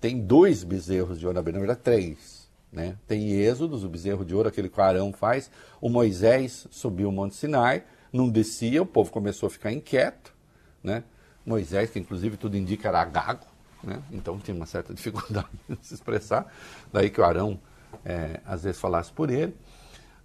Tem 0.00 0.18
dois 0.18 0.64
bezerros 0.64 1.18
de 1.18 1.26
ouro 1.26 1.34
na 1.34 1.42
Bíblia, 1.42 1.60
na 1.60 1.66
verdade, 1.66 1.80
três. 1.82 2.46
Né? 2.72 2.96
Tem 3.06 3.32
Êxodos, 3.32 3.84
o 3.84 3.88
bezerro 3.88 4.24
de 4.24 4.34
ouro, 4.34 4.48
aquele 4.48 4.68
que 4.68 4.78
o 4.78 4.82
Arão 4.82 5.12
faz. 5.12 5.50
O 5.80 5.88
Moisés 5.88 6.66
subiu 6.70 7.08
o 7.08 7.12
Monte 7.12 7.34
Sinai, 7.34 7.84
não 8.12 8.28
descia, 8.28 8.82
o 8.82 8.86
povo 8.86 9.10
começou 9.10 9.46
a 9.46 9.50
ficar 9.50 9.72
inquieto. 9.72 10.34
Né? 10.82 11.04
Moisés, 11.44 11.90
que 11.90 11.98
inclusive 11.98 12.36
tudo 12.36 12.56
indica 12.56 12.88
era 12.88 13.04
gago, 13.04 13.46
né? 13.82 14.02
então 14.10 14.38
tinha 14.38 14.54
uma 14.54 14.66
certa 14.66 14.92
dificuldade 14.92 15.48
de 15.68 15.86
se 15.86 15.94
expressar. 15.94 16.52
Daí 16.92 17.08
que 17.10 17.20
o 17.20 17.24
Arão 17.24 17.58
é, 18.06 18.40
às 18.46 18.62
vezes 18.62 18.80
falasse 18.80 19.12
por 19.12 19.30
ele. 19.30 19.54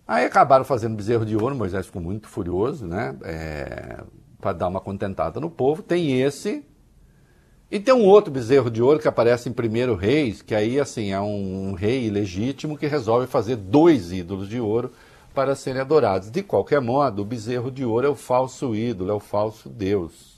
Aí 0.07 0.25
acabaram 0.25 0.63
fazendo 0.63 0.95
bezerro 0.95 1.25
de 1.25 1.35
ouro, 1.35 1.55
Moisés 1.55 1.85
ficou 1.87 2.01
muito 2.01 2.27
furioso, 2.27 2.85
né? 2.85 3.15
É, 3.23 4.03
para 4.39 4.53
dar 4.53 4.67
uma 4.67 4.79
contentada 4.79 5.39
no 5.39 5.49
povo. 5.49 5.81
Tem 5.81 6.21
esse. 6.21 6.63
E 7.69 7.79
tem 7.79 7.93
um 7.93 8.05
outro 8.05 8.31
bezerro 8.31 8.69
de 8.69 8.81
ouro 8.81 8.99
que 8.99 9.07
aparece 9.07 9.47
em 9.47 9.53
Primeiro 9.53 9.95
Reis, 9.95 10.41
que 10.41 10.53
aí 10.53 10.79
assim 10.79 11.11
é 11.11 11.21
um, 11.21 11.69
um 11.69 11.73
rei 11.73 12.05
ilegítimo 12.05 12.77
que 12.77 12.85
resolve 12.85 13.27
fazer 13.27 13.55
dois 13.55 14.11
ídolos 14.11 14.49
de 14.49 14.59
ouro 14.59 14.91
para 15.33 15.55
serem 15.55 15.81
adorados. 15.81 16.29
De 16.29 16.43
qualquer 16.43 16.81
modo, 16.81 17.21
o 17.21 17.25
bezerro 17.25 17.71
de 17.71 17.85
ouro 17.85 18.05
é 18.05 18.09
o 18.09 18.15
falso 18.15 18.75
ídolo, 18.75 19.11
é 19.11 19.13
o 19.13 19.19
falso 19.19 19.69
Deus. 19.69 20.30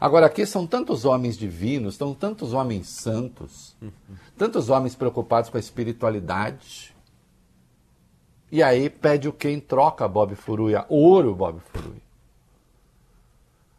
Agora, 0.00 0.26
aqui 0.26 0.46
são 0.46 0.66
tantos 0.66 1.04
homens 1.04 1.36
divinos, 1.36 1.96
são 1.96 2.14
tantos 2.14 2.54
homens 2.54 2.88
santos, 2.88 3.76
tantos 4.38 4.70
homens 4.70 4.94
preocupados 4.94 5.50
com 5.50 5.58
a 5.58 5.60
espiritualidade. 5.60 6.96
E 8.50 8.62
aí 8.62 8.88
pede 8.88 9.28
o 9.28 9.32
quem 9.32 9.60
troca 9.60 10.08
Bob 10.08 10.34
Furuia? 10.34 10.86
Ouro, 10.88 11.34
Bob 11.34 11.60
Furuia. 11.70 12.00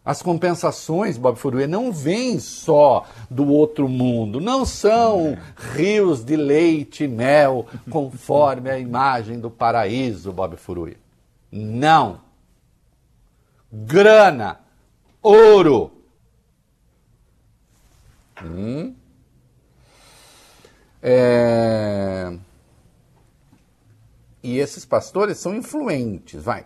As 0.06 0.22
compensações, 0.22 1.18
Bob 1.18 1.38
Furuê, 1.38 1.66
não 1.66 1.92
vêm 1.92 2.40
só 2.40 3.06
do 3.30 3.48
outro 3.48 3.90
mundo, 3.90 4.40
não 4.40 4.64
são 4.64 5.38
rios 5.76 6.24
de 6.24 6.36
leite 6.36 7.04
e 7.04 7.08
mel, 7.08 7.66
conforme 7.90 8.70
a 8.70 8.78
imagem 8.78 9.40
do 9.40 9.50
paraíso, 9.50 10.32
Bob 10.32 10.56
Furuê. 10.56 10.98
Não. 11.52 12.22
Grana, 13.72 14.60
ouro. 15.22 16.01
Hum. 18.46 18.94
É... 21.02 22.38
E 24.44 24.58
esses 24.58 24.86
pastores 24.86 25.38
são 25.38 25.56
influentes, 25.56 26.44
vai. 26.44 26.66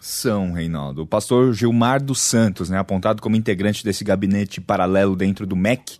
São, 0.00 0.52
Reinaldo. 0.52 1.02
O 1.02 1.06
pastor 1.06 1.52
Gilmar 1.52 2.02
dos 2.02 2.20
Santos, 2.20 2.70
né, 2.70 2.78
apontado 2.78 3.20
como 3.20 3.36
integrante 3.36 3.84
desse 3.84 4.02
gabinete 4.02 4.60
paralelo 4.60 5.14
dentro 5.14 5.46
do 5.46 5.54
MEC, 5.54 5.98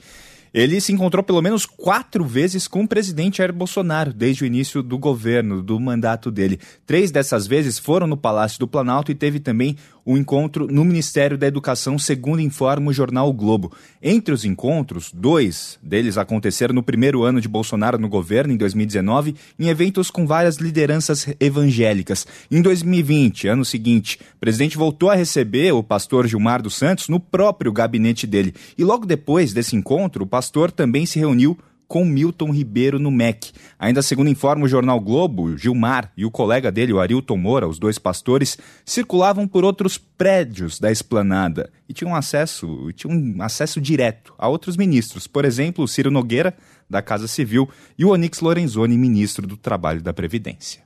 ele 0.52 0.80
se 0.80 0.92
encontrou 0.92 1.22
pelo 1.22 1.40
menos 1.40 1.64
quatro 1.64 2.24
vezes 2.24 2.66
com 2.66 2.82
o 2.82 2.88
presidente 2.88 3.38
Jair 3.38 3.52
Bolsonaro 3.52 4.12
desde 4.12 4.42
o 4.42 4.46
início 4.46 4.82
do 4.82 4.98
governo, 4.98 5.62
do 5.62 5.78
mandato 5.78 6.30
dele. 6.30 6.58
Três 6.84 7.10
dessas 7.10 7.46
vezes 7.46 7.78
foram 7.78 8.06
no 8.06 8.16
Palácio 8.16 8.58
do 8.58 8.66
Planalto 8.66 9.12
e 9.12 9.14
teve 9.14 9.38
também 9.38 9.76
o 10.04 10.16
encontro 10.16 10.66
no 10.66 10.84
Ministério 10.84 11.36
da 11.36 11.46
Educação, 11.46 11.98
segundo 11.98 12.40
informa 12.40 12.90
o 12.90 12.92
jornal 12.92 13.28
o 13.28 13.32
Globo. 13.32 13.72
Entre 14.02 14.32
os 14.32 14.44
encontros, 14.44 15.10
dois 15.12 15.78
deles 15.82 16.16
aconteceram 16.16 16.74
no 16.74 16.82
primeiro 16.82 17.22
ano 17.22 17.40
de 17.40 17.48
Bolsonaro 17.48 17.98
no 17.98 18.08
governo, 18.08 18.52
em 18.52 18.56
2019, 18.56 19.34
em 19.58 19.68
eventos 19.68 20.10
com 20.10 20.26
várias 20.26 20.56
lideranças 20.56 21.28
evangélicas. 21.38 22.26
Em 22.50 22.62
2020, 22.62 23.48
ano 23.48 23.64
seguinte, 23.64 24.18
o 24.36 24.40
presidente 24.40 24.76
voltou 24.76 25.10
a 25.10 25.14
receber 25.14 25.72
o 25.72 25.82
pastor 25.82 26.26
Gilmar 26.26 26.62
dos 26.62 26.74
Santos 26.74 27.08
no 27.08 27.20
próprio 27.20 27.72
gabinete 27.72 28.26
dele. 28.26 28.54
E 28.76 28.84
logo 28.84 29.06
depois 29.06 29.52
desse 29.52 29.76
encontro, 29.76 30.24
o 30.24 30.26
pastor 30.26 30.70
também 30.70 31.06
se 31.06 31.18
reuniu 31.18 31.58
com 31.90 32.04
Milton 32.04 32.52
Ribeiro 32.52 33.00
no 33.00 33.10
MEC. 33.10 33.50
Ainda 33.76 34.00
segundo 34.00 34.30
informa 34.30 34.64
o 34.64 34.68
jornal 34.68 35.00
Globo, 35.00 35.58
Gilmar 35.58 36.12
e 36.16 36.24
o 36.24 36.30
colega 36.30 36.70
dele, 36.70 36.92
o 36.92 37.00
Arilton 37.00 37.36
Moura, 37.36 37.66
os 37.66 37.80
dois 37.80 37.98
pastores, 37.98 38.56
circulavam 38.86 39.48
por 39.48 39.64
outros 39.64 39.98
prédios 39.98 40.78
da 40.78 40.92
esplanada 40.92 41.68
e 41.88 41.92
tinham 41.92 42.14
acesso, 42.14 42.92
tinham 42.92 43.42
acesso 43.42 43.80
direto 43.80 44.32
a 44.38 44.46
outros 44.46 44.76
ministros, 44.76 45.26
por 45.26 45.44
exemplo, 45.44 45.88
Ciro 45.88 46.12
Nogueira, 46.12 46.56
da 46.88 47.02
Casa 47.02 47.26
Civil, 47.26 47.68
e 47.98 48.04
o 48.04 48.10
Onyx 48.10 48.38
Lorenzoni, 48.38 48.96
ministro 48.96 49.44
do 49.44 49.56
Trabalho 49.56 49.98
e 49.98 50.02
da 50.04 50.12
Previdência. 50.12 50.84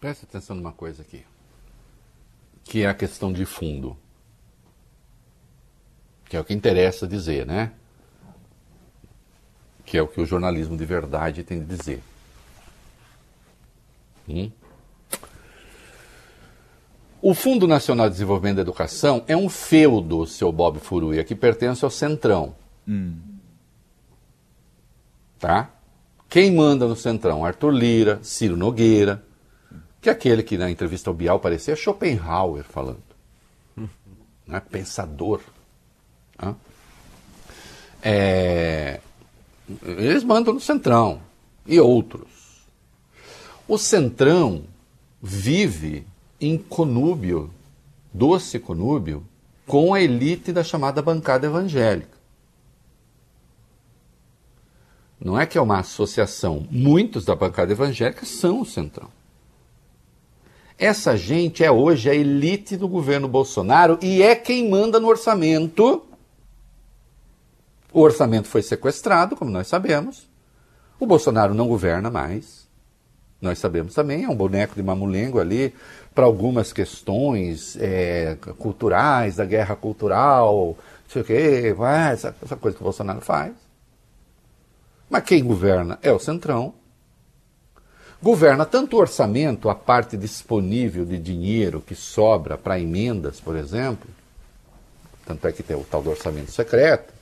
Preste 0.00 0.24
atenção 0.24 0.56
numa 0.56 0.72
coisa 0.72 1.02
aqui, 1.02 1.22
que 2.64 2.82
é 2.82 2.88
a 2.88 2.94
questão 2.94 3.32
de 3.32 3.44
fundo. 3.44 3.96
Que 6.24 6.36
é 6.36 6.40
o 6.40 6.44
que 6.44 6.52
interessa 6.52 7.06
dizer, 7.06 7.46
né? 7.46 7.70
Que 9.84 9.96
é 9.98 10.02
o 10.02 10.08
que 10.08 10.20
o 10.20 10.26
jornalismo 10.26 10.76
de 10.76 10.84
verdade 10.84 11.44
tem 11.44 11.60
de 11.60 11.66
dizer. 11.66 12.02
Hum? 14.28 14.50
O 17.20 17.32
Fundo 17.34 17.66
Nacional 17.66 18.08
de 18.08 18.14
Desenvolvimento 18.14 18.56
da 18.56 18.62
Educação 18.62 19.24
é 19.26 19.36
um 19.36 19.48
feudo, 19.48 20.26
seu 20.26 20.52
Bob 20.52 20.78
Furuia, 20.78 21.24
que 21.24 21.34
pertence 21.34 21.84
ao 21.84 21.90
Centrão. 21.90 22.54
Hum. 22.86 23.16
Tá? 25.38 25.70
Quem 26.28 26.54
manda 26.54 26.86
no 26.86 26.96
Centrão? 26.96 27.44
Arthur 27.44 27.70
Lira, 27.70 28.18
Ciro 28.22 28.56
Nogueira, 28.56 29.22
que 30.00 30.08
é 30.08 30.12
aquele 30.12 30.42
que 30.42 30.58
na 30.58 30.70
entrevista 30.70 31.08
ao 31.08 31.14
Bial 31.14 31.40
parecia 31.40 31.74
Schopenhauer 31.74 32.64
falando. 32.64 33.02
Né? 34.46 34.60
Pensador. 34.70 35.40
Né? 36.40 36.54
É... 38.02 39.00
Eles 39.82 40.24
mandam 40.24 40.54
no 40.54 40.60
Centrão 40.60 41.20
e 41.66 41.80
outros. 41.80 42.28
O 43.66 43.78
Centrão 43.78 44.64
vive 45.22 46.06
em 46.40 46.58
conúbio, 46.58 47.50
doce 48.12 48.58
conúbio, 48.58 49.24
com 49.66 49.94
a 49.94 50.00
elite 50.00 50.52
da 50.52 50.62
chamada 50.62 51.00
bancada 51.00 51.46
evangélica. 51.46 52.14
Não 55.18 55.40
é 55.40 55.46
que 55.46 55.56
é 55.56 55.60
uma 55.60 55.78
associação. 55.78 56.66
Muitos 56.70 57.24
da 57.24 57.34
bancada 57.34 57.72
evangélica 57.72 58.26
são 58.26 58.60
o 58.60 58.66
Centrão. 58.66 59.08
Essa 60.78 61.16
gente 61.16 61.64
é 61.64 61.70
hoje 61.70 62.10
a 62.10 62.14
elite 62.14 62.76
do 62.76 62.86
governo 62.86 63.28
Bolsonaro 63.28 63.98
e 64.02 64.22
é 64.22 64.34
quem 64.34 64.68
manda 64.68 65.00
no 65.00 65.08
orçamento 65.08 66.04
o 67.94 68.00
orçamento 68.00 68.48
foi 68.48 68.60
sequestrado, 68.60 69.36
como 69.36 69.52
nós 69.52 69.68
sabemos. 69.68 70.28
O 70.98 71.06
Bolsonaro 71.06 71.54
não 71.54 71.68
governa 71.68 72.10
mais. 72.10 72.66
Nós 73.40 73.60
sabemos 73.60 73.94
também, 73.94 74.24
é 74.24 74.28
um 74.28 74.34
boneco 74.34 74.74
de 74.74 74.82
mamulengo 74.82 75.38
ali 75.38 75.72
para 76.12 76.24
algumas 76.24 76.72
questões 76.72 77.76
é, 77.78 78.36
culturais, 78.58 79.36
da 79.36 79.44
guerra 79.44 79.76
cultural, 79.76 80.76
sei 81.08 81.22
o 81.22 81.24
quê, 81.24 81.74
essa, 82.12 82.34
essa 82.42 82.56
coisa 82.56 82.76
que 82.76 82.82
o 82.82 82.84
Bolsonaro 82.84 83.20
faz. 83.20 83.52
Mas 85.08 85.22
quem 85.22 85.44
governa 85.44 85.96
é 86.02 86.10
o 86.10 86.18
Centrão. 86.18 86.74
Governa 88.20 88.66
tanto 88.66 88.96
o 88.96 89.00
orçamento, 89.00 89.68
a 89.68 89.74
parte 89.74 90.16
disponível 90.16 91.04
de 91.04 91.18
dinheiro 91.18 91.80
que 91.80 91.94
sobra 91.94 92.58
para 92.58 92.80
emendas, 92.80 93.38
por 93.38 93.54
exemplo, 93.54 94.08
tanto 95.24 95.46
é 95.46 95.52
que 95.52 95.62
tem 95.62 95.76
o 95.76 95.84
tal 95.84 96.02
do 96.02 96.10
orçamento 96.10 96.50
secreto, 96.50 97.13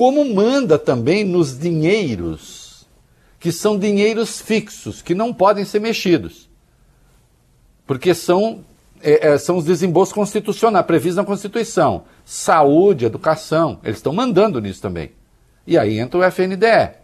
como 0.00 0.24
manda 0.24 0.78
também 0.78 1.24
nos 1.24 1.58
dinheiros, 1.58 2.88
que 3.38 3.52
são 3.52 3.78
dinheiros 3.78 4.40
fixos, 4.40 5.02
que 5.02 5.14
não 5.14 5.30
podem 5.30 5.62
ser 5.62 5.78
mexidos, 5.78 6.48
porque 7.86 8.14
são, 8.14 8.64
é, 9.02 9.28
é, 9.28 9.36
são 9.36 9.58
os 9.58 9.66
desembolsos 9.66 10.14
constitucionais, 10.14 10.86
previstos 10.86 11.16
na 11.16 11.24
Constituição. 11.24 12.04
Saúde, 12.24 13.04
educação, 13.04 13.78
eles 13.84 13.98
estão 13.98 14.14
mandando 14.14 14.58
nisso 14.58 14.80
também. 14.80 15.12
E 15.66 15.76
aí 15.76 15.98
entra 15.98 16.18
o 16.18 16.24
FNDE. 16.24 16.94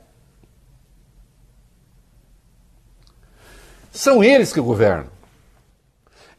São 3.92 4.24
eles 4.24 4.54
que 4.54 4.61
governam. 4.62 5.11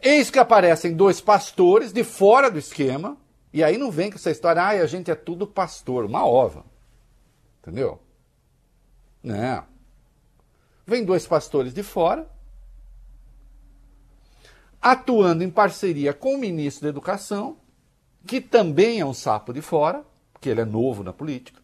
Eis 0.01 0.31
que 0.31 0.39
aparecem 0.39 0.95
dois 0.95 1.21
pastores 1.21 1.93
de 1.93 2.03
fora 2.03 2.49
do 2.49 2.57
esquema, 2.57 3.15
e 3.53 3.63
aí 3.63 3.77
não 3.77 3.89
vem 3.89 4.09
com 4.09 4.17
essa 4.17 4.31
história, 4.31 4.61
ah, 4.61 4.69
a 4.69 4.85
gente 4.85 5.09
é 5.09 5.15
tudo 5.15 5.47
pastor, 5.47 6.05
uma 6.05 6.25
ova. 6.25 6.65
Entendeu? 7.61 7.99
Não. 9.23 9.65
Vem 10.85 11.03
dois 11.03 11.27
pastores 11.27 11.73
de 11.73 11.83
fora, 11.83 12.29
atuando 14.81 15.43
em 15.43 15.49
parceria 15.49 16.13
com 16.13 16.35
o 16.35 16.37
ministro 16.37 16.83
da 16.83 16.89
Educação, 16.89 17.57
que 18.25 18.39
também 18.39 18.99
é 18.99 19.05
um 19.05 19.13
sapo 19.13 19.51
de 19.53 19.61
fora, 19.61 20.05
porque 20.31 20.49
ele 20.49 20.61
é 20.61 20.65
novo 20.65 21.03
na 21.03 21.11
política. 21.11 21.61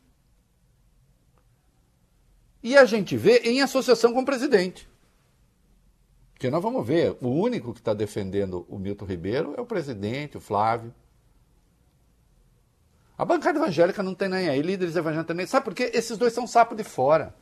E 2.62 2.78
a 2.78 2.86
gente 2.86 3.18
vê 3.18 3.40
em 3.40 3.62
associação 3.62 4.14
com 4.14 4.22
o 4.22 4.26
presidente. 4.26 4.90
Porque 6.34 6.50
nós 6.50 6.64
vamos 6.64 6.86
ver, 6.86 7.18
o 7.22 7.30
único 7.30 7.74
que 7.74 7.80
está 7.80 7.94
defendendo 7.94 8.66
o 8.70 8.80
Milton 8.80 9.06
Ribeiro 9.06 9.54
é 9.58 9.62
o 9.62 9.66
presidente, 9.66 10.38
o 10.38 10.42
Flávio. 10.42 10.94
A 13.18 13.26
bancada 13.26 13.60
evangélica 13.60 14.02
não 14.02 14.16
tem 14.16 14.28
nem 14.28 14.50
aí, 14.50 14.62
líderes 14.62 14.96
evangélicos 14.96 15.28
também. 15.28 15.46
Sabe 15.46 15.66
por 15.66 15.74
quê? 15.74 15.92
Esses 15.94 16.18
dois 16.18 16.34
são 16.34 16.48
sapo 16.48 16.76
de 16.76 16.84
fora. 16.84 17.34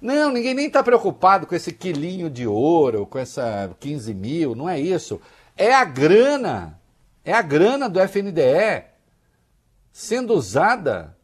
Não, 0.00 0.30
ninguém 0.30 0.54
nem 0.54 0.66
está 0.66 0.82
preocupado 0.82 1.46
com 1.46 1.54
esse 1.54 1.72
quilinho 1.72 2.30
de 2.30 2.46
ouro, 2.46 3.06
com 3.06 3.18
essa 3.18 3.70
15 3.80 4.14
mil, 4.14 4.54
não 4.54 4.68
é 4.68 4.80
isso. 4.80 5.20
É 5.56 5.74
a 5.74 5.84
grana, 5.84 6.78
é 7.24 7.32
a 7.32 7.42
grana 7.42 7.88
do 7.88 8.00
FNDE 8.00 8.84
sendo 9.92 10.32
usada 10.32 11.16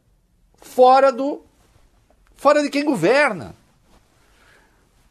fora 0.57 1.11
do, 1.11 1.43
fora 2.35 2.61
de 2.61 2.69
quem 2.69 2.85
governa. 2.85 3.55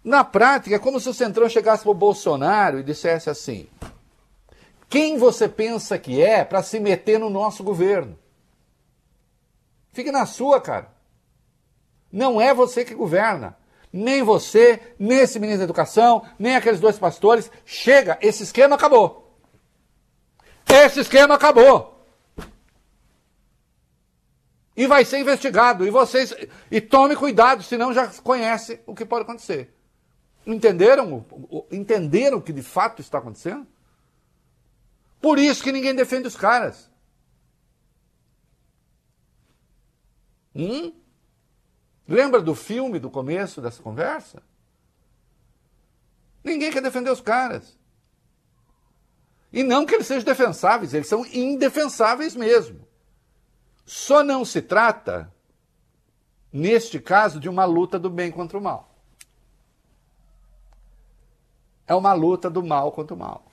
Na 0.04 0.22
prática, 0.22 0.76
é 0.76 0.78
como 0.78 1.00
se 1.00 1.08
o 1.08 1.14
Centrão 1.14 1.48
chegasse 1.48 1.82
para 1.82 1.90
o 1.90 1.94
Bolsonaro 1.94 2.78
e 2.78 2.84
dissesse 2.84 3.28
assim: 3.28 3.68
quem 4.88 5.18
você 5.18 5.48
pensa 5.48 5.98
que 5.98 6.22
é 6.22 6.44
para 6.44 6.62
se 6.62 6.78
meter 6.78 7.18
no 7.18 7.28
nosso 7.28 7.64
governo? 7.64 8.18
Fique 9.92 10.12
na 10.12 10.26
sua, 10.26 10.60
cara. 10.60 10.94
Não 12.12 12.40
é 12.40 12.54
você 12.54 12.84
que 12.84 12.94
governa. 12.94 13.56
Nem 13.92 14.22
você, 14.22 14.94
nem 14.98 15.18
esse 15.18 15.38
ministro 15.38 15.60
da 15.60 15.64
Educação, 15.64 16.22
nem 16.38 16.54
aqueles 16.54 16.80
dois 16.80 16.98
pastores. 16.98 17.50
Chega, 17.64 18.18
esse 18.20 18.42
esquema 18.42 18.76
acabou. 18.76 19.38
Esse 20.68 21.00
esquema 21.00 21.34
acabou. 21.34 22.06
E 24.76 24.86
vai 24.86 25.04
ser 25.04 25.18
investigado. 25.18 25.86
E 25.86 25.90
vocês. 25.90 26.34
E 26.70 26.80
tome 26.80 27.16
cuidado, 27.16 27.62
senão 27.62 27.94
já 27.94 28.06
conhece 28.22 28.80
o 28.86 28.94
que 28.94 29.04
pode 29.04 29.22
acontecer. 29.22 29.74
Entenderam? 30.46 31.24
Entenderam 31.72 32.38
o 32.38 32.42
que 32.42 32.52
de 32.52 32.62
fato 32.62 33.00
está 33.00 33.18
acontecendo? 33.18 33.66
Por 35.26 35.40
isso 35.40 35.60
que 35.60 35.72
ninguém 35.72 35.92
defende 35.92 36.28
os 36.28 36.36
caras. 36.36 36.88
Hum? 40.54 40.92
Lembra 42.06 42.40
do 42.40 42.54
filme 42.54 43.00
do 43.00 43.10
começo 43.10 43.60
dessa 43.60 43.82
conversa? 43.82 44.40
Ninguém 46.44 46.70
quer 46.70 46.80
defender 46.80 47.10
os 47.10 47.20
caras. 47.20 47.76
E 49.52 49.64
não 49.64 49.84
que 49.84 49.96
eles 49.96 50.06
sejam 50.06 50.22
defensáveis, 50.22 50.94
eles 50.94 51.08
são 51.08 51.26
indefensáveis 51.26 52.36
mesmo. 52.36 52.86
Só 53.84 54.22
não 54.22 54.44
se 54.44 54.62
trata, 54.62 55.34
neste 56.52 57.00
caso, 57.00 57.40
de 57.40 57.48
uma 57.48 57.64
luta 57.64 57.98
do 57.98 58.08
bem 58.08 58.30
contra 58.30 58.56
o 58.56 58.62
mal. 58.62 58.94
É 61.84 61.96
uma 61.96 62.12
luta 62.12 62.48
do 62.48 62.62
mal 62.62 62.92
contra 62.92 63.12
o 63.12 63.18
mal. 63.18 63.45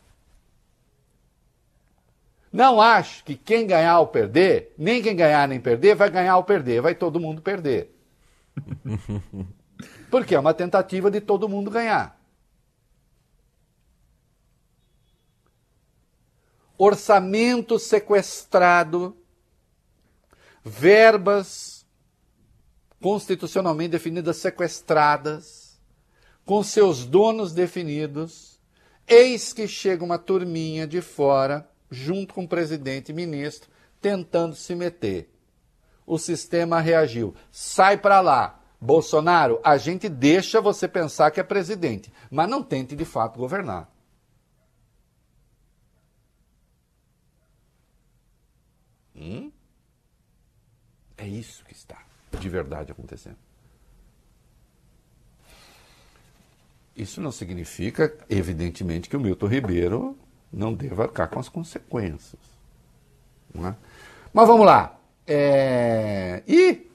Não 2.53 2.79
acho 2.79 3.23
que 3.23 3.35
quem 3.35 3.65
ganhar 3.65 3.99
ou 3.99 4.05
perder, 4.05 4.75
nem 4.77 5.01
quem 5.01 5.15
ganhar 5.15 5.47
nem 5.47 5.59
perder, 5.59 5.95
vai 5.95 6.11
ganhar 6.11 6.37
ou 6.37 6.43
perder, 6.43 6.81
vai 6.81 6.93
todo 6.93 7.19
mundo 7.19 7.41
perder. 7.41 7.91
Porque 10.11 10.35
é 10.35 10.39
uma 10.39 10.53
tentativa 10.53 11.09
de 11.09 11.19
todo 11.19 11.49
mundo 11.49 11.71
ganhar. 11.71 12.15
Orçamento 16.77 17.79
sequestrado, 17.79 19.17
verbas 20.63 21.87
constitucionalmente 23.01 23.89
definidas 23.89 24.37
sequestradas, 24.37 25.81
com 26.45 26.61
seus 26.61 27.03
donos 27.03 27.51
definidos, 27.51 28.59
eis 29.07 29.53
que 29.53 29.67
chega 29.67 30.05
uma 30.05 30.19
turminha 30.19 30.85
de 30.85 31.01
fora, 31.01 31.67
junto 31.93 32.34
com 32.34 32.43
o 32.43 32.47
presidente 32.47 33.10
e 33.10 33.13
ministro, 33.13 33.69
tentando 34.01 34.56
se 34.56 34.75
meter. 34.75 35.29
O 36.06 36.17
sistema 36.17 36.82
reagiu. 36.82 37.34
Sai 37.51 37.97
para 37.97 38.19
lá. 38.19 38.60
Bolsonaro, 38.82 39.62
a 39.63 39.77
gente 39.77 40.10
deixa 40.10 40.60
você 40.60 40.89
pensar 40.89 41.32
que 41.32 41.39
é 41.39 41.43
presidente, 41.43 42.12
mas 42.29 42.49
não 42.49 42.62
tente 42.62 42.97
de 42.97 43.06
fato 43.06 43.39
governar. 43.39 43.89
Hum? 49.15 49.49
É 51.17 51.25
isso 51.25 51.63
que 51.63 51.73
está 51.73 52.03
de 52.38 52.49
verdade 52.49 52.91
acontecendo. 52.91 53.38
Isso 56.95 57.21
não 57.21 57.32
significa, 57.32 58.15
evidentemente, 58.29 59.10
que 59.10 59.15
o 59.15 59.19
Milton 59.19 59.47
Ribeiro 59.47 60.17
não 60.53 60.73
deva 60.73 61.03
arcar 61.03 61.29
com 61.29 61.39
as 61.39 61.49
consequências. 61.49 62.39
É? 63.55 63.73
Mas 64.31 64.47
vamos 64.47 64.65
lá. 64.65 64.97
É... 65.27 66.43
E 66.47 66.87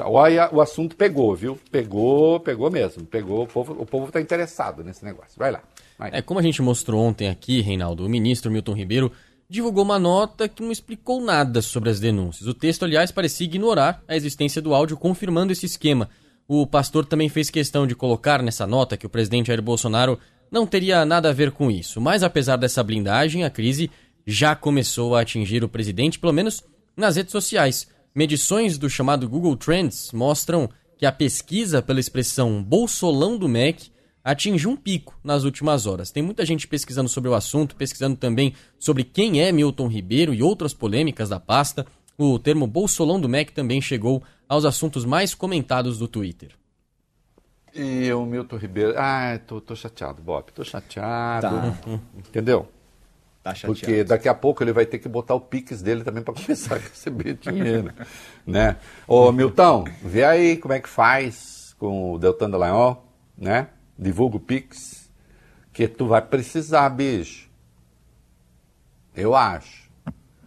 olha, 0.00 0.50
o 0.52 0.60
assunto 0.60 0.96
pegou, 0.96 1.34
viu? 1.34 1.58
Pegou, 1.70 2.40
pegou 2.40 2.70
mesmo. 2.70 3.04
Pegou, 3.04 3.44
o 3.44 3.46
povo 3.46 3.72
o 3.80 3.86
povo 3.86 4.06
está 4.06 4.20
interessado 4.20 4.82
nesse 4.82 5.04
negócio. 5.04 5.32
Vai 5.36 5.50
lá. 5.50 5.62
Vai. 5.98 6.10
É, 6.12 6.20
como 6.20 6.40
a 6.40 6.42
gente 6.42 6.60
mostrou 6.60 7.02
ontem 7.02 7.28
aqui, 7.28 7.60
Reinaldo, 7.60 8.04
o 8.04 8.08
ministro 8.08 8.50
Milton 8.50 8.74
Ribeiro 8.74 9.12
divulgou 9.48 9.84
uma 9.84 9.98
nota 9.98 10.48
que 10.48 10.62
não 10.62 10.72
explicou 10.72 11.20
nada 11.20 11.62
sobre 11.62 11.88
as 11.88 12.00
denúncias. 12.00 12.48
O 12.48 12.54
texto, 12.54 12.84
aliás, 12.84 13.12
parecia 13.12 13.46
ignorar 13.46 14.02
a 14.06 14.16
existência 14.16 14.60
do 14.60 14.74
áudio, 14.74 14.96
confirmando 14.96 15.52
esse 15.52 15.66
esquema. 15.66 16.10
O 16.48 16.66
pastor 16.66 17.06
também 17.06 17.28
fez 17.28 17.50
questão 17.50 17.86
de 17.86 17.94
colocar 17.94 18.42
nessa 18.42 18.66
nota 18.66 18.96
que 18.96 19.06
o 19.06 19.10
presidente 19.10 19.48
Jair 19.48 19.62
Bolsonaro 19.62 20.18
não 20.50 20.66
teria 20.66 21.04
nada 21.04 21.30
a 21.30 21.32
ver 21.32 21.50
com 21.50 21.70
isso. 21.70 22.00
Mas 22.00 22.22
apesar 22.22 22.56
dessa 22.56 22.82
blindagem, 22.82 23.44
a 23.44 23.50
crise 23.50 23.90
já 24.26 24.56
começou 24.56 25.14
a 25.14 25.20
atingir 25.20 25.62
o 25.62 25.68
presidente, 25.68 26.18
pelo 26.18 26.32
menos 26.32 26.62
nas 26.96 27.16
redes 27.16 27.32
sociais. 27.32 27.88
Medições 28.14 28.78
do 28.78 28.88
chamado 28.88 29.28
Google 29.28 29.56
Trends 29.56 30.10
mostram 30.12 30.68
que 30.96 31.04
a 31.04 31.12
pesquisa 31.12 31.82
pela 31.82 32.00
expressão 32.00 32.62
Bolsolão 32.62 33.36
do 33.36 33.48
MEC 33.48 33.90
atingiu 34.24 34.70
um 34.70 34.76
pico 34.76 35.16
nas 35.22 35.44
últimas 35.44 35.86
horas. 35.86 36.10
Tem 36.10 36.22
muita 36.22 36.44
gente 36.44 36.66
pesquisando 36.66 37.08
sobre 37.08 37.30
o 37.30 37.34
assunto, 37.34 37.76
pesquisando 37.76 38.16
também 38.16 38.54
sobre 38.78 39.04
quem 39.04 39.40
é 39.40 39.52
Milton 39.52 39.86
Ribeiro 39.86 40.34
e 40.34 40.42
outras 40.42 40.74
polêmicas 40.74 41.28
da 41.28 41.38
pasta. 41.38 41.86
O 42.18 42.38
termo 42.38 42.66
Bolsolão 42.66 43.20
do 43.20 43.28
MEC 43.28 43.52
também 43.52 43.80
chegou 43.80 44.22
aos 44.48 44.64
assuntos 44.64 45.04
mais 45.04 45.34
comentados 45.34 45.98
do 45.98 46.08
Twitter. 46.08 46.50
E 47.76 48.12
o 48.12 48.24
Milton 48.24 48.56
Ribeiro. 48.56 48.94
Ah, 48.96 49.38
tô, 49.46 49.60
tô 49.60 49.76
chateado, 49.76 50.22
Bob. 50.22 50.50
Tô 50.52 50.64
chateado. 50.64 51.46
Tá. 51.48 52.00
Entendeu? 52.16 52.68
Tá 53.42 53.54
chateado. 53.54 53.78
Porque 53.78 54.04
daqui 54.04 54.28
a 54.28 54.34
pouco 54.34 54.62
ele 54.62 54.72
vai 54.72 54.86
ter 54.86 54.98
que 54.98 55.08
botar 55.08 55.34
o 55.34 55.40
Pix 55.40 55.82
dele 55.82 56.02
também 56.02 56.22
para 56.22 56.34
começar 56.40 56.76
a 56.76 56.78
receber 56.78 57.34
dinheiro. 57.34 57.92
né? 58.46 58.76
Ô, 59.06 59.30
Milton, 59.30 59.84
vê 60.02 60.24
aí 60.24 60.56
como 60.56 60.74
é 60.74 60.80
que 60.80 60.88
faz 60.88 61.74
com 61.78 62.12
o 62.14 62.18
Deltan 62.18 62.50
Dallagnol, 62.50 63.04
né? 63.36 63.68
divulga 63.98 64.36
o 64.36 64.40
Pix, 64.40 65.10
que 65.72 65.88
tu 65.88 66.06
vai 66.06 66.22
precisar, 66.22 66.88
bicho. 66.90 67.48
Eu 69.14 69.34
acho. 69.34 69.85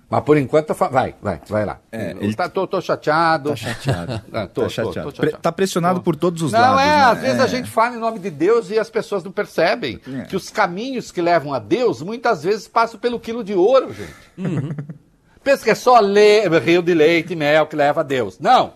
Mas 0.10 0.24
por 0.24 0.38
enquanto, 0.38 0.74
vai, 0.74 1.14
vai, 1.22 1.40
vai 1.48 1.66
lá. 1.66 1.80
É, 1.92 2.16
ele 2.20 2.34
tá, 2.34 2.50
tô, 2.50 2.66
tô 2.66 2.82
chateado. 2.82 3.50
Tá 3.50 3.56
chateado. 3.56 4.22
Ah, 4.34 4.48
tô, 4.48 4.64
tá, 4.64 4.70
chateado. 4.70 4.94
Tô, 4.94 5.12
tô 5.12 5.22
chateado. 5.22 5.42
tá 5.42 5.52
pressionado 5.52 6.00
tô. 6.00 6.04
por 6.04 6.16
todos 6.16 6.42
os 6.42 6.52
não, 6.52 6.60
lados. 6.60 6.76
Não, 6.76 6.82
é, 6.82 6.96
né? 6.96 7.04
às 7.04 7.22
vezes 7.22 7.40
a 7.40 7.48
gente 7.48 7.70
fala 7.70 7.96
em 7.96 8.00
nome 8.00 8.18
de 8.18 8.32
Deus 8.32 8.72
e 8.72 8.80
as 8.80 8.90
pessoas 8.90 9.24
não 9.24 9.32
percebem 9.32 10.02
é. 10.08 10.24
que 10.24 10.36
os 10.36 10.50
caminhos 10.50 11.12
que 11.12 11.22
levam 11.22 11.54
a 11.54 11.60
Deus 11.60 12.02
muitas 12.02 12.44
vezes 12.44 12.68
passam 12.68 13.00
pelo 13.00 13.20
quilo 13.20 13.44
de 13.44 13.54
ouro, 13.54 13.94
gente. 13.94 14.14
Uhum. 14.38 14.76
Pensa 15.44 15.64
que 15.64 15.70
é 15.70 15.76
só 15.76 16.00
le... 16.00 16.48
rio 16.60 16.82
de 16.82 16.94
leite 16.94 17.34
e 17.34 17.36
mel 17.36 17.68
que 17.68 17.76
leva 17.76 18.02
a 18.02 18.04
Deus. 18.04 18.40
Não. 18.40 18.74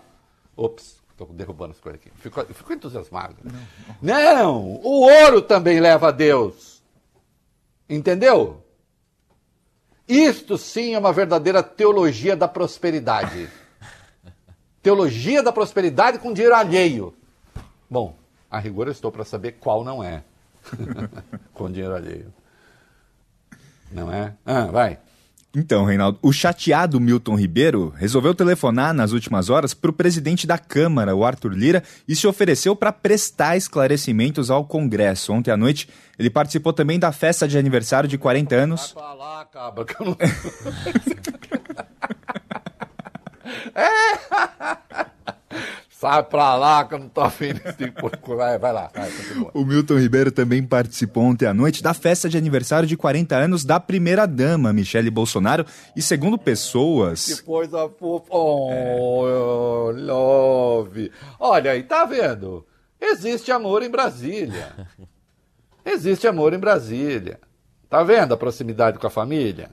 Ops. 0.56 1.02
Estou 1.10 1.28
derrubando 1.28 1.72
as 1.72 1.80
coisas 1.80 2.00
aqui. 2.00 2.10
Fico, 2.16 2.44
fico 2.52 2.72
entusiasmado. 2.72 3.36
Não. 4.02 4.14
não, 4.34 4.80
o 4.82 5.02
ouro 5.02 5.42
também 5.42 5.78
leva 5.78 6.08
a 6.08 6.10
Deus. 6.10 6.82
Entendeu? 7.88 8.63
Isto 10.06 10.58
sim 10.58 10.94
é 10.94 10.98
uma 10.98 11.12
verdadeira 11.12 11.62
teologia 11.62 12.36
da 12.36 12.46
prosperidade. 12.46 13.48
teologia 14.82 15.42
da 15.42 15.52
prosperidade 15.52 16.18
com 16.18 16.32
dinheiro 16.32 16.54
alheio. 16.54 17.14
Bom, 17.88 18.14
a 18.50 18.58
rigor 18.58 18.86
eu 18.86 18.92
estou 18.92 19.10
para 19.10 19.24
saber 19.24 19.52
qual 19.52 19.82
não 19.82 20.04
é. 20.04 20.22
com 21.54 21.70
dinheiro 21.70 21.94
alheio. 21.94 22.32
Não 23.90 24.12
é? 24.12 24.34
Ah, 24.44 24.66
vai. 24.66 24.98
Então, 25.56 25.84
Reinaldo, 25.84 26.18
o 26.20 26.32
chateado 26.32 26.98
Milton 26.98 27.36
Ribeiro 27.36 27.94
resolveu 27.96 28.34
telefonar 28.34 28.92
nas 28.92 29.12
últimas 29.12 29.48
horas 29.48 29.72
para 29.72 29.90
o 29.90 29.94
presidente 29.94 30.48
da 30.48 30.58
Câmara, 30.58 31.14
o 31.14 31.24
Arthur 31.24 31.52
Lira, 31.52 31.84
e 32.08 32.16
se 32.16 32.26
ofereceu 32.26 32.74
para 32.74 32.92
prestar 32.92 33.56
esclarecimentos 33.56 34.50
ao 34.50 34.64
Congresso. 34.64 35.32
Ontem 35.32 35.52
à 35.52 35.56
noite, 35.56 35.88
ele 36.18 36.28
participou 36.28 36.72
também 36.72 36.98
da 36.98 37.12
festa 37.12 37.46
de 37.46 37.56
aniversário 37.56 38.08
de 38.08 38.18
40 38.18 38.54
anos. 38.56 38.92
Vai 38.92 39.04
falar, 39.04 39.44
cabra, 39.44 39.84
que 39.84 39.94
eu 40.00 40.06
não... 40.06 40.16
é. 43.76 45.04
Sai 46.04 46.22
pra 46.22 46.54
lá 46.54 46.84
que 46.84 46.92
eu 46.92 46.98
não 46.98 47.08
tô 47.08 47.22
afim 47.22 47.54
desse 47.54 47.78
tipo 47.78 48.10
de 48.10 48.18
coisa. 48.18 48.36
Vai, 48.36 48.58
vai 48.58 48.72
lá, 48.74 48.90
vai, 48.94 49.10
continua. 49.10 49.50
O 49.54 49.64
Milton 49.64 49.98
Ribeiro 49.98 50.30
também 50.30 50.62
participou 50.62 51.22
ontem 51.22 51.46
à 51.46 51.54
noite 51.54 51.82
da 51.82 51.94
festa 51.94 52.28
de 52.28 52.36
aniversário 52.36 52.86
de 52.86 52.94
40 52.94 53.34
anos 53.34 53.64
da 53.64 53.80
primeira-dama, 53.80 54.70
Michele 54.70 55.08
Bolsonaro. 55.08 55.64
E 55.96 56.02
segundo 56.02 56.36
pessoas. 56.36 57.24
Que 57.24 57.42
coisa 57.42 57.88
fofa. 57.98 58.26
Oh, 58.28 59.92
é. 59.96 60.02
love. 60.02 61.10
Olha 61.40 61.70
aí, 61.70 61.82
tá 61.82 62.04
vendo? 62.04 62.66
Existe 63.00 63.50
amor 63.50 63.82
em 63.82 63.88
Brasília. 63.88 64.74
Existe 65.86 66.26
amor 66.26 66.52
em 66.52 66.58
Brasília. 66.58 67.40
Tá 67.88 68.02
vendo 68.02 68.34
a 68.34 68.36
proximidade 68.36 68.98
com 68.98 69.06
a 69.06 69.10
família? 69.10 69.70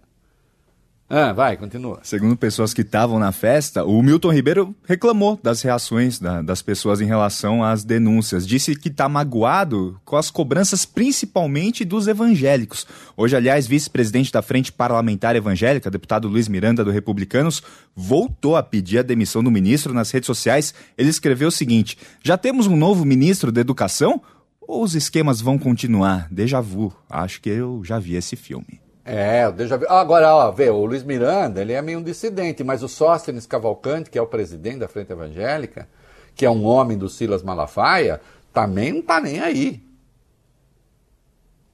Ah, 1.14 1.34
vai, 1.34 1.58
continua. 1.58 2.00
Segundo 2.04 2.38
pessoas 2.38 2.74
que 2.74 2.84
estavam 2.84 3.20
na 3.20 3.34
festa, 3.34 3.84
o 3.84 4.02
Milton 4.02 4.32
Ribeiro 4.32 4.74
reclamou 4.86 5.38
das 5.44 5.62
reações 5.62 6.18
da, 6.18 6.42
das 6.42 6.62
pessoas 6.62 7.02
em 7.02 7.06
relação 7.06 7.62
às 7.62 7.84
denúncias. 7.84 8.48
Disse 8.48 8.78
que 8.78 8.88
está 8.88 9.10
magoado 9.10 10.00
com 10.06 10.16
as 10.16 10.32
cobranças, 10.32 10.86
principalmente 10.86 11.84
dos 11.84 12.08
evangélicos. 12.08 12.88
Hoje, 13.18 13.36
aliás, 13.36 13.68
vice-presidente 13.68 14.32
da 14.32 14.42
Frente 14.42 14.72
Parlamentar 14.72 15.36
Evangélica, 15.36 15.92
deputado 15.92 16.30
Luiz 16.30 16.48
Miranda, 16.48 16.82
do 16.82 16.92
Republicanos, 16.92 17.62
voltou 17.94 18.56
a 18.56 18.64
pedir 18.64 19.00
a 19.00 19.04
demissão 19.04 19.44
do 19.44 19.52
ministro 19.52 19.94
nas 19.94 20.10
redes 20.12 20.28
sociais. 20.28 20.74
Ele 20.98 21.10
escreveu 21.10 21.50
o 21.50 21.52
seguinte: 21.52 21.98
Já 22.24 22.38
temos 22.38 22.68
um 22.68 22.78
novo 22.78 23.04
ministro 23.04 23.52
da 23.52 23.60
Educação? 23.60 24.22
Ou 24.62 24.82
os 24.82 24.96
esquemas 24.96 25.42
vão 25.42 25.60
continuar? 25.60 26.30
Deja 26.32 26.62
vu. 26.62 26.94
Acho 27.10 27.42
que 27.42 27.50
eu 27.50 27.84
já 27.84 28.00
vi 28.00 28.16
esse 28.16 28.38
filme. 28.38 28.80
É, 29.04 29.48
o 29.48 29.52
déjà 29.52 29.78
vu. 29.78 29.86
Agora, 29.90 30.34
ó, 30.36 30.52
vê, 30.52 30.70
o 30.70 30.86
Luiz 30.86 31.04
Miranda, 31.04 31.62
ele 31.62 31.74
é 31.74 31.82
meio 31.82 32.00
um 32.00 32.04
dissidente, 32.04 32.64
mas 32.64 32.84
o 32.84 32.88
Sóstenes 32.88 33.46
Cavalcante, 33.46 34.10
que 34.10 34.18
é 34.18 34.22
o 34.22 34.28
presidente 34.28 34.80
da 34.80 34.88
Frente 34.88 35.12
Evangélica, 35.12 35.90
que 36.36 36.46
é 36.46 36.50
um 36.50 36.66
homem 36.66 36.98
do 36.98 37.10
Silas 37.10 37.42
Malafaia, 37.44 38.22
também 38.54 38.94
não 38.94 39.02
tá 39.02 39.20
nem 39.20 39.40
aí. 39.40 39.84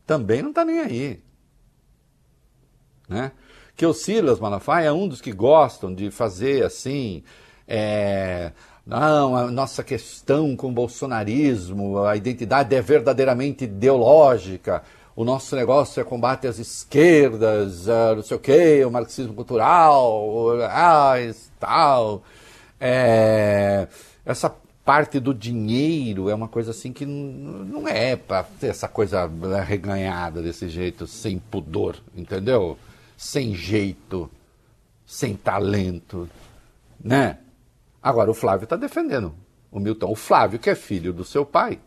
Também 0.05 0.41
não 0.41 0.53
tá 0.53 0.63
nem 0.63 0.79
aí. 0.79 1.21
né? 3.09 3.31
Que 3.75 3.85
o 3.85 3.93
Silas 3.93 4.39
Malafaia 4.39 4.87
é 4.87 4.91
um 4.91 5.07
dos 5.07 5.21
que 5.21 5.31
gostam 5.31 5.93
de 5.93 6.09
fazer 6.09 6.63
assim, 6.63 7.23
é, 7.67 8.51
não, 8.85 9.35
a 9.35 9.51
nossa 9.51 9.83
questão 9.83 10.55
com 10.55 10.69
o 10.69 10.71
bolsonarismo, 10.71 12.05
a 12.05 12.15
identidade 12.15 12.73
é 12.73 12.81
verdadeiramente 12.81 13.65
ideológica, 13.65 14.81
o 15.17 15.23
nosso 15.23 15.55
negócio 15.55 15.99
é 15.99 16.03
combate 16.03 16.45
às 16.45 16.59
esquerdas, 16.59 17.87
uh, 17.87 18.17
não 18.17 18.21
sei 18.21 18.37
o 18.37 18.39
quê, 18.39 18.85
o 18.85 18.91
marxismo 18.91 19.33
cultural, 19.33 20.51
ah, 20.69 21.15
tal. 21.59 22.21
É, 22.79 23.87
essa 24.23 24.55
parte 24.85 25.19
do 25.19 25.33
dinheiro 25.33 26.29
é 26.29 26.35
uma 26.35 26.47
coisa 26.47 26.69
assim 26.69 26.93
que 26.93 27.03
não 27.03 27.87
é 27.87 28.15
para 28.15 28.43
ter 28.43 28.67
essa 28.67 28.87
coisa 28.87 29.25
reganhada 29.65 30.39
desse 30.39 30.69
jeito, 30.69 31.07
sem 31.07 31.39
pudor, 31.39 31.95
entendeu? 32.15 32.77
Sem 33.17 33.55
jeito, 33.55 34.29
sem 35.03 35.35
talento, 35.35 36.29
né? 37.03 37.39
Agora 38.03 38.29
o 38.29 38.35
Flávio 38.35 38.65
está 38.65 38.75
defendendo 38.75 39.33
o 39.71 39.79
Milton. 39.79 40.11
O 40.11 40.15
Flávio, 40.15 40.59
que 40.59 40.69
é 40.69 40.75
filho 40.75 41.11
do 41.11 41.25
seu 41.25 41.43
pai. 41.43 41.79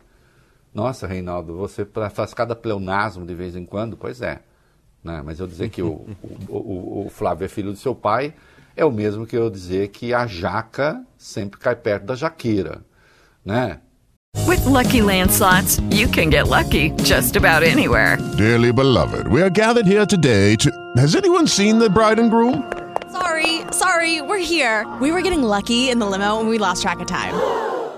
Nossa, 0.73 1.05
Reinaldo, 1.07 1.55
você 1.55 1.85
faz 2.13 2.33
cada 2.33 2.55
pleonasmo 2.55 3.25
de 3.25 3.35
vez 3.35 3.55
em 3.55 3.65
quando? 3.65 3.97
Pois 3.97 4.21
é. 4.21 4.39
Né? 5.03 5.21
Mas 5.25 5.39
eu 5.39 5.47
dizer 5.47 5.69
que 5.69 5.81
o, 5.81 6.05
o, 6.47 6.55
o, 6.57 7.05
o 7.07 7.09
Flávio 7.09 7.45
é 7.45 7.47
filho 7.47 7.71
do 7.71 7.77
seu 7.77 7.93
pai 7.93 8.33
é 8.75 8.85
o 8.85 8.91
mesmo 8.91 9.25
que 9.25 9.35
eu 9.35 9.49
dizer 9.49 9.89
que 9.89 10.13
a 10.13 10.25
jaca 10.25 11.03
sempre 11.17 11.59
cai 11.59 11.75
perto 11.75 12.05
da 12.05 12.15
jaqueira 12.15 12.81
né? 13.45 13.79
With 14.47 14.65
lucky 14.65 15.01
landslots, 15.01 15.81
you 15.91 16.07
can 16.07 16.29
get 16.29 16.47
lucky 16.47 16.91
just 17.03 17.35
about 17.35 17.63
anywhere. 17.63 18.17
Dearly 18.37 18.71
beloved, 18.71 19.27
we 19.27 19.41
are 19.41 19.49
gathered 19.49 19.85
here 19.85 20.05
today 20.05 20.55
to. 20.57 20.71
Has 20.97 21.15
anyone 21.15 21.47
seen 21.47 21.79
the 21.79 21.89
bride 21.89 22.19
and 22.19 22.29
groom? 22.29 22.71
Sorry, 23.11 23.61
sorry, 23.71 24.21
we're 24.21 24.37
here. 24.37 24.85
We 25.01 25.11
were 25.11 25.21
getting 25.21 25.43
lucky 25.43 25.89
in 25.89 25.99
the 25.99 26.05
limo 26.05 26.39
and 26.39 26.47
we 26.47 26.57
lost 26.57 26.81
track 26.81 26.99
of 27.01 27.07
time. 27.07 27.33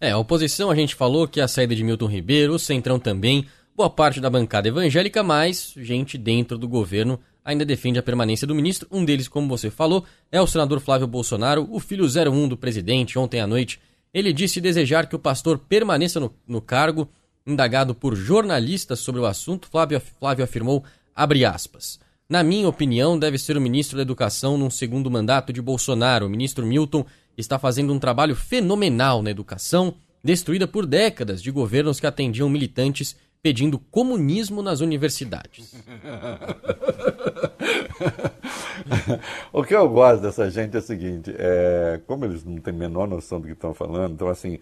É, 0.00 0.12
a 0.12 0.18
oposição 0.18 0.70
a 0.70 0.74
gente 0.74 0.94
falou 0.94 1.28
que 1.28 1.42
a 1.42 1.46
saída 1.46 1.76
de 1.76 1.84
Milton 1.84 2.06
Ribeiro, 2.06 2.54
o 2.54 2.58
Centrão 2.58 2.98
também, 2.98 3.44
boa 3.76 3.90
parte 3.90 4.18
da 4.18 4.30
bancada 4.30 4.66
evangélica, 4.66 5.22
mas 5.22 5.74
gente 5.76 6.16
dentro 6.16 6.56
do 6.56 6.66
governo 6.66 7.20
ainda 7.44 7.66
defende 7.66 7.98
a 7.98 8.02
permanência 8.02 8.46
do 8.46 8.54
ministro. 8.54 8.88
Um 8.90 9.04
deles, 9.04 9.28
como 9.28 9.46
você 9.46 9.70
falou, 9.70 10.06
é 10.32 10.40
o 10.40 10.46
senador 10.46 10.80
Flávio 10.80 11.06
Bolsonaro, 11.06 11.68
o 11.70 11.78
filho 11.78 12.06
01 12.06 12.48
do 12.48 12.56
presidente, 12.56 13.18
ontem 13.18 13.40
à 13.40 13.46
noite. 13.46 13.78
Ele 14.12 14.32
disse 14.32 14.58
desejar 14.58 15.06
que 15.06 15.16
o 15.16 15.18
pastor 15.18 15.58
permaneça 15.58 16.18
no, 16.18 16.34
no 16.48 16.62
cargo. 16.62 17.06
Indagado 17.46 17.94
por 17.94 18.14
jornalistas 18.16 19.00
sobre 19.00 19.20
o 19.20 19.26
assunto, 19.26 19.68
Flávio, 19.68 20.00
Flávio 20.18 20.44
afirmou, 20.44 20.82
abre 21.14 21.44
aspas, 21.44 21.98
na 22.30 22.42
minha 22.44 22.68
opinião, 22.68 23.18
deve 23.18 23.36
ser 23.36 23.56
o 23.56 23.60
ministro 23.60 23.96
da 23.96 24.02
Educação 24.02 24.56
num 24.56 24.70
segundo 24.70 25.10
mandato 25.10 25.52
de 25.52 25.60
Bolsonaro. 25.60 26.26
O 26.26 26.30
ministro 26.30 26.64
Milton 26.64 27.04
está 27.36 27.58
fazendo 27.58 27.92
um 27.92 27.98
trabalho 27.98 28.36
fenomenal 28.36 29.20
na 29.20 29.32
educação, 29.32 29.96
destruída 30.22 30.68
por 30.68 30.86
décadas 30.86 31.42
de 31.42 31.50
governos 31.50 31.98
que 31.98 32.06
atendiam 32.06 32.48
militantes 32.48 33.16
pedindo 33.42 33.80
comunismo 33.80 34.62
nas 34.62 34.78
universidades. 34.78 35.74
o 39.52 39.64
que 39.64 39.74
eu 39.74 39.88
gosto 39.88 40.22
dessa 40.22 40.48
gente 40.48 40.76
é 40.76 40.78
o 40.78 40.82
seguinte, 40.82 41.34
é, 41.36 42.00
como 42.06 42.26
eles 42.26 42.44
não 42.44 42.58
têm 42.58 42.72
a 42.72 42.76
menor 42.76 43.08
noção 43.08 43.40
do 43.40 43.48
que 43.48 43.54
estão 43.54 43.74
falando, 43.74 44.12
então 44.12 44.28
assim, 44.28 44.60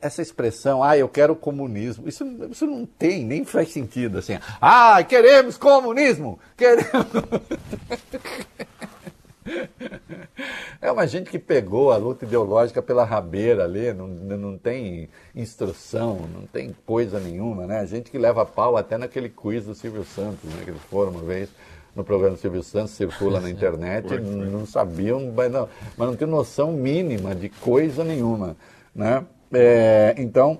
essa 0.00 0.20
expressão, 0.20 0.82
ah, 0.82 0.96
eu 0.96 1.08
quero 1.08 1.36
comunismo, 1.36 2.08
isso, 2.08 2.24
isso 2.50 2.66
não 2.66 2.84
tem, 2.84 3.24
nem 3.24 3.44
faz 3.44 3.70
sentido 3.70 4.18
assim. 4.18 4.38
Ah, 4.60 5.02
queremos 5.04 5.56
comunismo! 5.56 6.38
Queremos. 6.56 6.90
É 10.80 10.90
uma 10.90 11.06
gente 11.06 11.30
que 11.30 11.38
pegou 11.38 11.92
a 11.92 11.96
luta 11.96 12.24
ideológica 12.24 12.82
pela 12.82 13.04
rabeira 13.04 13.64
ali, 13.64 13.92
não, 13.92 14.08
não 14.08 14.58
tem 14.58 15.08
instrução, 15.34 16.28
não 16.34 16.42
tem 16.42 16.74
coisa 16.84 17.20
nenhuma, 17.20 17.66
né? 17.66 17.78
A 17.78 17.86
gente 17.86 18.10
que 18.10 18.18
leva 18.18 18.44
pau 18.44 18.76
até 18.76 18.98
naquele 18.98 19.28
quiz 19.28 19.64
do 19.64 19.74
Silvio 19.74 20.04
Santos, 20.04 20.42
né? 20.42 20.62
Que 20.64 20.70
eles 20.70 20.82
foram 20.82 21.12
uma 21.12 21.22
vez 21.22 21.48
no 21.94 22.02
programa 22.02 22.34
do 22.34 22.40
Silvio 22.40 22.62
Santos, 22.62 22.92
circula 22.92 23.40
na 23.40 23.48
internet, 23.50 24.18
não 24.18 24.66
sabiam, 24.66 25.32
mas 25.34 25.52
não, 25.52 25.68
mas 25.96 26.08
não 26.08 26.16
tem 26.16 26.26
noção 26.26 26.72
mínima 26.72 27.34
de 27.34 27.48
coisa 27.48 28.02
nenhuma, 28.02 28.56
né? 28.94 29.24
É, 29.52 30.14
então, 30.18 30.58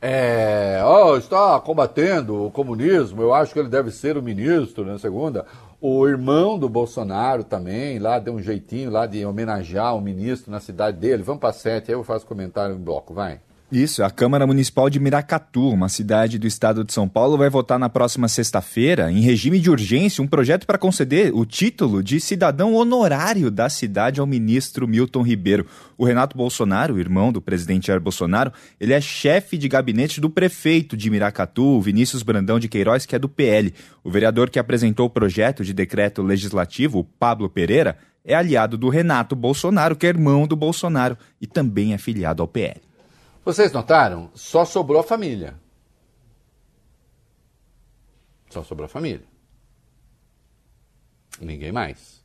é, 0.00 0.82
oh, 0.84 1.16
está 1.16 1.58
combatendo 1.60 2.44
o 2.44 2.50
comunismo, 2.50 3.22
eu 3.22 3.32
acho 3.32 3.54
que 3.54 3.58
ele 3.58 3.70
deve 3.70 3.90
ser 3.90 4.18
o 4.18 4.22
ministro, 4.22 4.84
né, 4.84 4.98
segunda. 4.98 5.46
O 5.80 6.06
irmão 6.06 6.58
do 6.58 6.68
Bolsonaro 6.68 7.42
também, 7.44 7.98
lá 7.98 8.18
deu 8.18 8.34
um 8.34 8.42
jeitinho 8.42 8.90
lá 8.90 9.06
de 9.06 9.24
homenagear 9.24 9.96
o 9.96 10.00
ministro 10.00 10.50
na 10.50 10.60
cidade 10.60 10.98
dele. 10.98 11.22
Vamos 11.22 11.40
para 11.40 11.52
sete, 11.52 11.90
aí 11.90 11.96
eu 11.96 12.04
faço 12.04 12.26
comentário 12.26 12.74
em 12.74 12.78
bloco, 12.78 13.12
vai. 13.12 13.40
Isso, 13.72 14.04
a 14.04 14.10
Câmara 14.10 14.46
Municipal 14.46 14.90
de 14.90 15.00
Miracatu, 15.00 15.70
uma 15.70 15.88
cidade 15.88 16.38
do 16.38 16.46
estado 16.46 16.84
de 16.84 16.92
São 16.92 17.08
Paulo, 17.08 17.38
vai 17.38 17.48
votar 17.48 17.78
na 17.78 17.88
próxima 17.88 18.28
sexta-feira, 18.28 19.10
em 19.10 19.20
regime 19.20 19.58
de 19.58 19.70
urgência, 19.70 20.22
um 20.22 20.28
projeto 20.28 20.66
para 20.66 20.78
conceder 20.78 21.34
o 21.34 21.46
título 21.46 22.02
de 22.02 22.20
cidadão 22.20 22.74
honorário 22.74 23.50
da 23.50 23.68
cidade 23.70 24.20
ao 24.20 24.26
ministro 24.26 24.86
Milton 24.86 25.22
Ribeiro. 25.22 25.66
O 25.96 26.04
Renato 26.04 26.36
Bolsonaro, 26.36 27.00
irmão 27.00 27.32
do 27.32 27.40
presidente 27.40 27.86
Jair 27.86 28.00
Bolsonaro, 28.00 28.52
ele 28.78 28.92
é 28.92 29.00
chefe 29.00 29.56
de 29.56 29.66
gabinete 29.66 30.20
do 30.20 30.28
prefeito 30.28 30.94
de 30.96 31.08
Miracatu, 31.10 31.80
Vinícius 31.80 32.22
Brandão 32.22 32.60
de 32.60 32.68
Queiroz, 32.68 33.06
que 33.06 33.16
é 33.16 33.18
do 33.18 33.30
PL. 33.30 33.74
O 34.04 34.10
vereador 34.10 34.50
que 34.50 34.58
apresentou 34.58 35.06
o 35.06 35.10
projeto 35.10 35.64
de 35.64 35.72
decreto 35.72 36.22
legislativo, 36.22 37.02
Pablo 37.18 37.48
Pereira, 37.48 37.96
é 38.24 38.34
aliado 38.34 38.76
do 38.76 38.88
Renato 38.88 39.34
Bolsonaro, 39.34 39.96
que 39.96 40.06
é 40.06 40.10
irmão 40.10 40.46
do 40.46 40.54
Bolsonaro 40.54 41.16
e 41.40 41.46
também 41.46 41.92
é 41.92 41.98
filiado 41.98 42.42
ao 42.42 42.46
PL. 42.46 42.93
Vocês 43.44 43.72
notaram? 43.72 44.30
Só 44.34 44.64
sobrou 44.64 45.00
a 45.00 45.04
família. 45.04 45.60
Só 48.48 48.62
sobrou 48.64 48.86
a 48.86 48.88
família. 48.88 49.26
Ninguém 51.40 51.70
mais. 51.70 52.24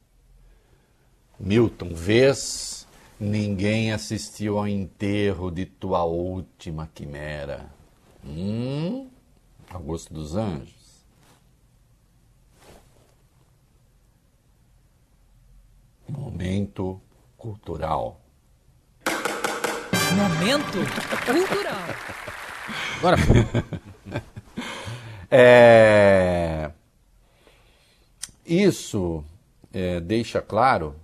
Milton, 1.38 1.94
vês, 1.94 2.88
ninguém 3.20 3.92
assistiu 3.92 4.58
ao 4.58 4.68
enterro 4.68 5.52
de 5.52 5.66
tua 5.66 6.04
última 6.04 6.88
quimera. 6.94 7.70
Hum? 8.24 9.10
Augusto 9.70 10.14
dos 10.14 10.36
Anjos. 10.36 11.04
Momento 16.08 17.02
cultural. 17.38 18.19
Momento 20.16 20.80
cultural. 21.26 21.88
Agora. 22.98 23.18
é... 25.30 26.72
Isso 28.46 29.24
é, 29.72 30.00
deixa 30.00 30.42
claro 30.42 30.96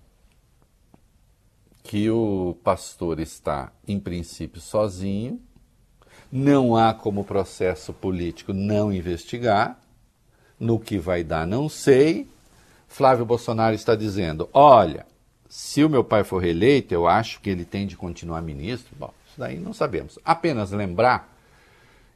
que 1.83 2.09
o 2.09 2.57
pastor 2.63 3.19
está, 3.19 3.71
em 3.87 3.99
princípio, 3.99 4.59
sozinho, 4.59 5.39
não 6.31 6.75
há 6.75 6.93
como 6.93 7.23
processo 7.23 7.93
político 7.93 8.51
não 8.51 8.91
investigar, 8.91 9.79
no 10.59 10.79
que 10.79 10.97
vai 10.97 11.23
dar 11.23 11.45
não 11.45 11.69
sei. 11.69 12.27
Flávio 12.87 13.25
Bolsonaro 13.25 13.75
está 13.75 13.95
dizendo: 13.95 14.49
olha, 14.51 15.05
se 15.55 15.85
o 15.85 15.89
meu 15.89 16.03
pai 16.03 16.25
for 16.25 16.39
reeleito, 16.39 16.93
eu 16.93 17.07
acho 17.07 17.39
que 17.39 17.49
ele 17.49 17.63
tem 17.63 17.87
de 17.87 17.95
continuar 17.95 18.41
ministro. 18.41 18.93
Bom, 18.99 19.13
isso 19.25 19.39
daí 19.39 19.57
não 19.57 19.73
sabemos. 19.73 20.19
Apenas 20.25 20.71
lembrar 20.71 21.33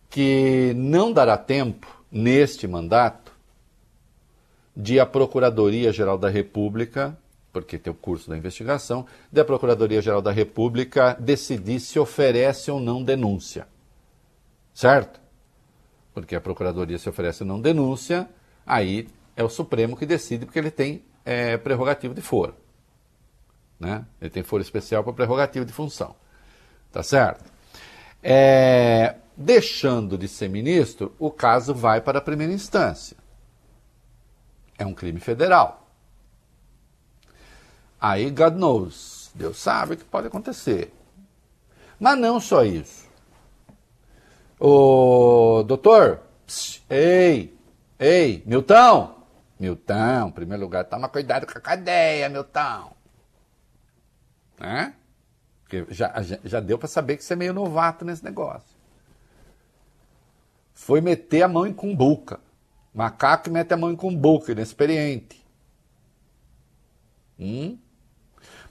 que 0.10 0.74
não 0.76 1.14
dará 1.14 1.38
tempo, 1.38 1.88
neste 2.12 2.68
mandato, 2.68 3.32
de 4.76 5.00
a 5.00 5.06
Procuradoria-Geral 5.06 6.18
da 6.18 6.28
República, 6.28 7.18
porque 7.54 7.78
tem 7.78 7.90
o 7.90 7.96
curso 7.96 8.30
da 8.30 8.38
investigação, 8.38 9.06
de 9.32 9.40
a 9.40 9.46
Procuradoria-Geral 9.46 10.22
da 10.22 10.34
República 10.34 11.16
decidir 11.18 11.80
se 11.80 11.98
oferece 11.98 12.70
ou 12.70 12.78
não 12.78 13.02
denúncia. 13.02 13.70
Certo? 14.74 15.18
Porque 16.14 16.36
a 16.36 16.42
Procuradoria 16.42 16.98
se 16.98 17.08
oferece 17.08 17.44
ou 17.44 17.48
não 17.48 17.62
denúncia, 17.62 18.30
aí 18.66 19.08
é 19.34 19.44
o 19.46 19.50
Supremo 19.50 19.96
que 19.96 20.06
decide, 20.06 20.46
porque 20.46 20.60
ele 20.60 20.72
tem 20.72 21.04
é, 21.24 21.56
prerrogativo 21.56 22.14
de 22.14 22.22
foro. 22.22 22.54
Né? 23.80 24.06
Ele 24.20 24.30
tem 24.30 24.44
foro 24.44 24.62
especial 24.62 25.04
para 25.04 25.14
prerrogativo 25.14 25.66
de 25.66 25.72
função. 25.72 26.16
Tá 26.92 27.02
certo? 27.02 27.46
É, 28.22 29.16
deixando 29.38 30.18
de 30.18 30.28
ser 30.28 30.50
ministro, 30.50 31.16
o 31.18 31.32
caso 31.32 31.74
vai 31.74 32.02
para 32.02 32.18
a 32.18 32.22
primeira 32.22 32.52
instância. 32.52 33.16
É 34.78 34.86
um 34.86 34.94
crime 34.94 35.20
federal. 35.20 35.88
Aí, 38.00 38.30
God 38.30 38.56
knows, 38.56 39.32
Deus 39.34 39.58
sabe 39.58 39.94
o 39.94 39.98
que 39.98 40.06
pode 40.06 40.28
acontecer. 40.28 40.94
Mas 42.00 42.18
não 42.18 42.40
só 42.40 42.64
isso. 42.64 43.08
O 44.60 45.64
doutor, 45.64 46.22
ei, 46.90 47.58
ei, 47.98 48.44
Milton, 48.46 49.16
Milton, 49.60 50.28
em 50.28 50.32
primeiro 50.32 50.64
lugar, 50.64 50.86
toma 50.86 51.10
cuidado 51.10 51.46
com 51.46 51.58
a 51.58 51.62
cadeia, 51.62 52.30
Milton. 52.30 52.99
Né? 54.60 54.94
Porque 55.64 55.86
já, 55.90 56.14
já 56.44 56.60
deu 56.60 56.78
para 56.78 56.88
saber 56.88 57.18
que 57.18 57.24
você 57.24 57.34
é 57.34 57.36
meio 57.36 57.54
novato 57.54 58.04
nesse 58.04 58.24
negócio. 58.24 58.78
Foi 60.74 61.02
meter 61.02 61.44
a 61.44 61.48
mão 61.48 61.68
em 61.68 61.74
cumbuca. 61.74 62.40
Macaco 62.94 63.50
mete 63.50 63.74
a 63.74 63.78
mão 63.78 63.92
em 63.92 63.96
cumbuca, 63.96 64.52
inexperiente. 64.52 65.46
Hum? 67.40 67.78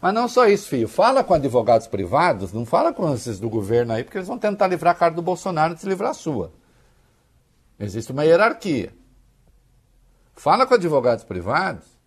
Mas 0.00 0.14
não 0.14 0.28
só 0.28 0.46
isso, 0.46 0.68
filho. 0.68 0.88
Fala 0.88 1.24
com 1.24 1.34
advogados 1.34 1.86
privados, 1.86 2.52
não 2.52 2.64
fala 2.64 2.92
com 2.92 3.12
esses 3.12 3.38
do 3.40 3.48
governo 3.48 3.92
aí, 3.92 4.04
porque 4.04 4.18
eles 4.18 4.28
vão 4.28 4.38
tentar 4.38 4.66
livrar 4.66 4.94
a 4.94 4.98
cara 4.98 5.14
do 5.14 5.22
Bolsonaro 5.22 5.74
de 5.74 5.80
se 5.80 5.88
livrar 5.88 6.10
a 6.10 6.14
sua. 6.14 6.52
Existe 7.78 8.12
uma 8.12 8.24
hierarquia. 8.24 8.92
Fala 10.34 10.66
com 10.66 10.74
advogados 10.74 11.24
privados. 11.24 11.97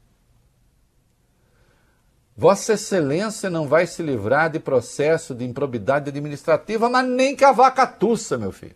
Vossa 2.42 2.74
Excelência 2.74 3.52
não 3.52 3.68
vai 3.68 3.86
se 3.86 4.02
livrar 4.02 4.50
de 4.50 4.60
processo 4.60 5.36
de 5.36 5.46
improbidade 5.46 6.10
administrativa, 6.10 6.90
mas 6.90 7.08
nem 7.08 7.36
que 7.36 7.46
a 7.46 7.52
vaca 7.52 7.86
tussa, 7.86 8.36
meu 8.36 8.52
filho. 8.52 8.76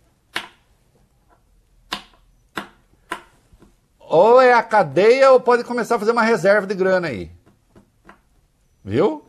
Ou 3.97 4.39
é 4.39 4.53
a 4.53 4.61
cadeia 4.61 5.31
ou 5.31 5.39
pode 5.39 5.63
começar 5.63 5.95
a 5.95 5.99
fazer 5.99 6.11
uma 6.11 6.21
reserva 6.21 6.67
de 6.67 6.75
grana 6.75 7.07
aí. 7.07 7.31
Viu? 8.83 9.25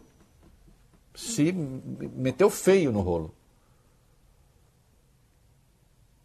Se 1.14 1.50
meteu 1.50 2.50
feio 2.50 2.92
no 2.92 3.00
rolo. 3.00 3.34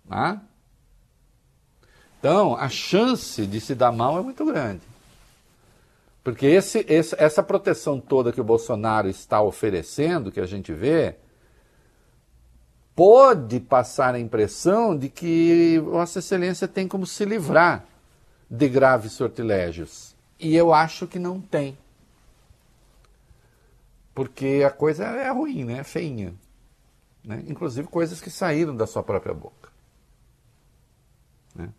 Ah? 0.10 0.42
Então, 2.20 2.58
a 2.58 2.68
chance 2.68 3.48
de 3.48 3.62
se 3.62 3.74
dar 3.74 3.94
mal 3.94 4.20
é 4.20 4.22
muito 4.22 4.44
grande. 4.44 4.91
Porque 6.24 6.46
esse, 6.46 6.86
esse, 6.88 7.16
essa 7.18 7.42
proteção 7.42 8.00
toda 8.00 8.32
que 8.32 8.42
o 8.42 8.44
Bolsonaro 8.44 9.10
está 9.10 9.42
oferecendo, 9.42 10.32
que 10.32 10.40
a 10.40 10.46
gente 10.46 10.72
vê, 10.72 11.16
pode 12.96 13.60
passar 13.60 14.14
a 14.14 14.20
impressão 14.20 14.96
de 14.96 15.10
que 15.10 15.80
Vossa 15.80 16.20
Excelência 16.20 16.68
tem 16.68 16.88
como 16.88 17.08
se 17.08 17.26
livrar 17.26 17.86
de 18.50 18.70
graves 18.70 19.14
sortilégios. 19.14 20.16
E 20.40 20.56
eu 20.56 20.74
acho 20.74 21.08
que 21.08 21.18
não 21.18 21.40
tem. 21.40 21.78
Porque 24.14 24.64
a 24.66 24.70
coisa 24.70 25.06
é 25.06 25.32
ruim, 25.32 25.64
né? 25.64 25.80
É 25.80 25.84
feinha. 25.84 26.34
Né? 27.24 27.44
Inclusive 27.48 27.88
coisas 27.88 28.20
que 28.20 28.30
saíram 28.30 28.76
da 28.76 28.86
sua 28.86 29.02
própria 29.02 29.34
boca. 29.34 29.70
Né? 31.56 31.70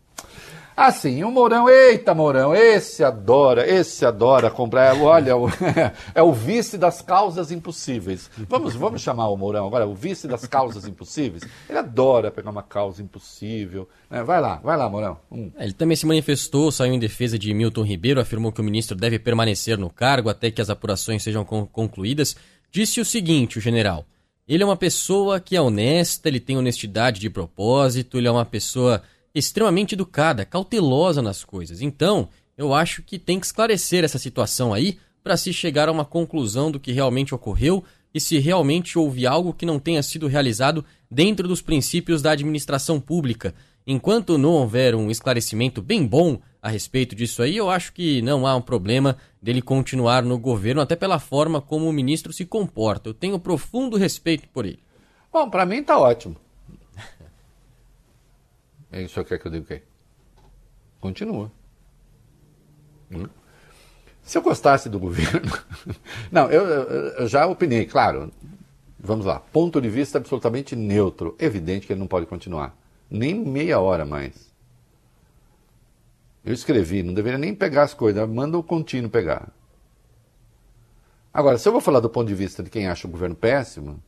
Assim, 0.75 1.23
o 1.23 1.29
Mourão, 1.29 1.69
eita 1.69 2.15
Mourão, 2.15 2.55
esse 2.55 3.03
adora, 3.03 3.67
esse 3.67 4.05
adora 4.05 4.49
comprar, 4.49 4.95
olha, 4.99 5.33
é 6.15 6.23
o 6.23 6.33
vice 6.33 6.77
das 6.77 7.01
causas 7.01 7.51
impossíveis. 7.51 8.29
Vamos, 8.49 8.73
vamos 8.75 9.01
chamar 9.01 9.27
o 9.27 9.37
Mourão 9.37 9.67
agora, 9.67 9.87
o 9.87 9.93
vice 9.93 10.27
das 10.27 10.47
causas 10.47 10.87
impossíveis. 10.87 11.43
Ele 11.69 11.77
adora 11.77 12.31
pegar 12.31 12.49
uma 12.49 12.63
causa 12.63 13.03
impossível. 13.03 13.87
Né? 14.09 14.23
Vai 14.23 14.41
lá, 14.41 14.55
vai 14.63 14.75
lá, 14.75 14.89
Mourão. 14.89 15.17
Hum. 15.31 15.51
Ele 15.57 15.73
também 15.73 15.95
se 15.95 16.07
manifestou, 16.07 16.71
saiu 16.71 16.93
em 16.93 16.99
defesa 16.99 17.37
de 17.37 17.53
Milton 17.53 17.83
Ribeiro, 17.83 18.19
afirmou 18.19 18.51
que 18.51 18.61
o 18.61 18.63
ministro 18.63 18.97
deve 18.97 19.19
permanecer 19.19 19.77
no 19.77 19.89
cargo 19.89 20.29
até 20.29 20.49
que 20.49 20.61
as 20.61 20.69
apurações 20.69 21.21
sejam 21.21 21.45
concluídas. 21.45 22.35
Disse 22.71 22.99
o 22.99 23.05
seguinte, 23.05 23.59
o 23.59 23.61
general, 23.61 24.05
ele 24.47 24.63
é 24.63 24.65
uma 24.65 24.75
pessoa 24.75 25.39
que 25.39 25.55
é 25.55 25.61
honesta, 25.61 26.27
ele 26.27 26.39
tem 26.39 26.57
honestidade 26.57 27.19
de 27.19 27.29
propósito, 27.29 28.17
ele 28.17 28.27
é 28.27 28.31
uma 28.31 28.45
pessoa 28.45 29.01
extremamente 29.33 29.93
educada, 29.93 30.45
cautelosa 30.45 31.21
nas 31.21 31.43
coisas. 31.43 31.81
Então, 31.81 32.29
eu 32.57 32.73
acho 32.73 33.01
que 33.01 33.17
tem 33.17 33.39
que 33.39 33.45
esclarecer 33.45 34.03
essa 34.03 34.19
situação 34.19 34.73
aí 34.73 34.97
para 35.23 35.37
se 35.37 35.51
chegar 35.53 35.89
a 35.89 35.91
uma 35.91 36.05
conclusão 36.05 36.69
do 36.69 36.79
que 36.79 36.91
realmente 36.91 37.33
ocorreu 37.33 37.83
e 38.13 38.19
se 38.19 38.37
realmente 38.37 38.97
houve 38.97 39.25
algo 39.25 39.53
que 39.53 39.65
não 39.65 39.79
tenha 39.79 40.03
sido 40.03 40.27
realizado 40.27 40.85
dentro 41.09 41.47
dos 41.47 41.61
princípios 41.61 42.21
da 42.21 42.31
administração 42.31 42.99
pública. 42.99 43.55
Enquanto 43.87 44.37
não 44.37 44.51
houver 44.51 44.95
um 44.95 45.09
esclarecimento 45.09 45.81
bem 45.81 46.05
bom 46.05 46.39
a 46.61 46.69
respeito 46.69 47.15
disso 47.15 47.41
aí, 47.41 47.57
eu 47.57 47.69
acho 47.69 47.91
que 47.91 48.21
não 48.21 48.45
há 48.45 48.55
um 48.55 48.61
problema 48.61 49.17
dele 49.41 49.61
continuar 49.61 50.23
no 50.23 50.37
governo, 50.37 50.81
até 50.81 50.95
pela 50.95 51.19
forma 51.19 51.59
como 51.59 51.89
o 51.89 51.93
ministro 51.93 52.31
se 52.31 52.45
comporta. 52.45 53.09
Eu 53.09 53.13
tenho 53.13 53.39
profundo 53.39 53.97
respeito 53.97 54.47
por 54.49 54.65
ele. 54.65 54.79
Bom, 55.31 55.49
para 55.49 55.65
mim 55.65 55.83
tá 55.83 55.97
ótimo. 55.97 56.37
E 58.93 59.05
o 59.05 59.09
senhor 59.09 59.25
quer 59.25 59.39
que 59.39 59.47
eu 59.47 59.51
diga 59.51 59.63
o 59.63 59.67
quê? 59.67 59.81
Continua. 61.01 61.51
Hum? 63.11 63.27
Se 64.21 64.37
eu 64.37 64.41
gostasse 64.41 64.87
do 64.87 64.99
governo. 64.99 65.51
Não, 66.31 66.49
eu, 66.49 66.63
eu, 66.63 67.27
já 67.27 67.45
opinei, 67.45 67.85
claro. 67.85 68.31
Vamos 68.99 69.25
lá. 69.25 69.39
Ponto 69.39 69.81
de 69.81 69.89
vista 69.89 70.17
absolutamente 70.17 70.75
neutro. 70.75 71.35
Evidente 71.39 71.85
que 71.85 71.91
ele 71.91 71.99
não 71.99 72.07
pode 72.07 72.25
continuar. 72.25 72.73
Nem 73.11 73.35
meia 73.35 73.79
hora 73.81 74.05
mais. 74.05 74.49
Eu 76.45 76.53
escrevi, 76.53 77.03
não 77.03 77.13
deveria 77.13 77.37
nem 77.37 77.53
pegar 77.53 77.83
as 77.83 77.93
coisas, 77.93 78.29
manda 78.29 78.57
o 78.57 78.63
contínuo 78.63 79.09
pegar. 79.09 79.49
Agora, 81.33 81.57
se 81.57 81.67
eu 81.67 81.71
vou 81.71 81.81
falar 81.81 81.99
do 81.99 82.09
ponto 82.09 82.27
de 82.27 82.35
vista 82.35 82.63
de 82.63 82.69
quem 82.69 82.87
acha 82.87 83.07
o 83.07 83.11
governo 83.11 83.35
péssimo, 83.35 84.01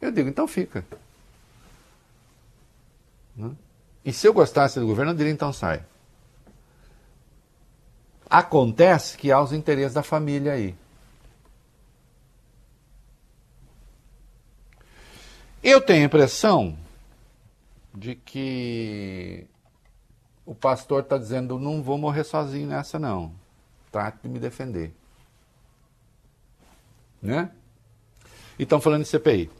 eu 0.00 0.12
digo, 0.12 0.28
então 0.28 0.46
fica. 0.46 0.84
Não? 3.36 3.56
E 4.04 4.12
se 4.12 4.26
eu 4.26 4.32
gostasse 4.32 4.80
do 4.80 4.86
governo, 4.86 5.12
eu 5.12 5.16
diria 5.16 5.32
então 5.32 5.52
sai. 5.52 5.84
Acontece 8.28 9.18
que 9.18 9.32
há 9.32 9.40
os 9.40 9.52
interesses 9.52 9.94
da 9.94 10.02
família 10.02 10.52
aí. 10.52 10.74
Eu 15.62 15.80
tenho 15.80 16.02
a 16.02 16.06
impressão 16.06 16.78
de 17.94 18.14
que 18.14 19.46
o 20.46 20.54
pastor 20.54 21.02
está 21.02 21.18
dizendo: 21.18 21.58
não 21.58 21.82
vou 21.82 21.98
morrer 21.98 22.24
sozinho 22.24 22.68
nessa, 22.68 22.98
não. 22.98 23.34
Trate 23.92 24.18
de 24.22 24.28
me 24.28 24.38
defender. 24.38 24.94
Né? 27.20 27.50
E 28.58 28.62
estão 28.62 28.80
falando 28.80 29.02
de 29.02 29.08
CPI. 29.08 29.50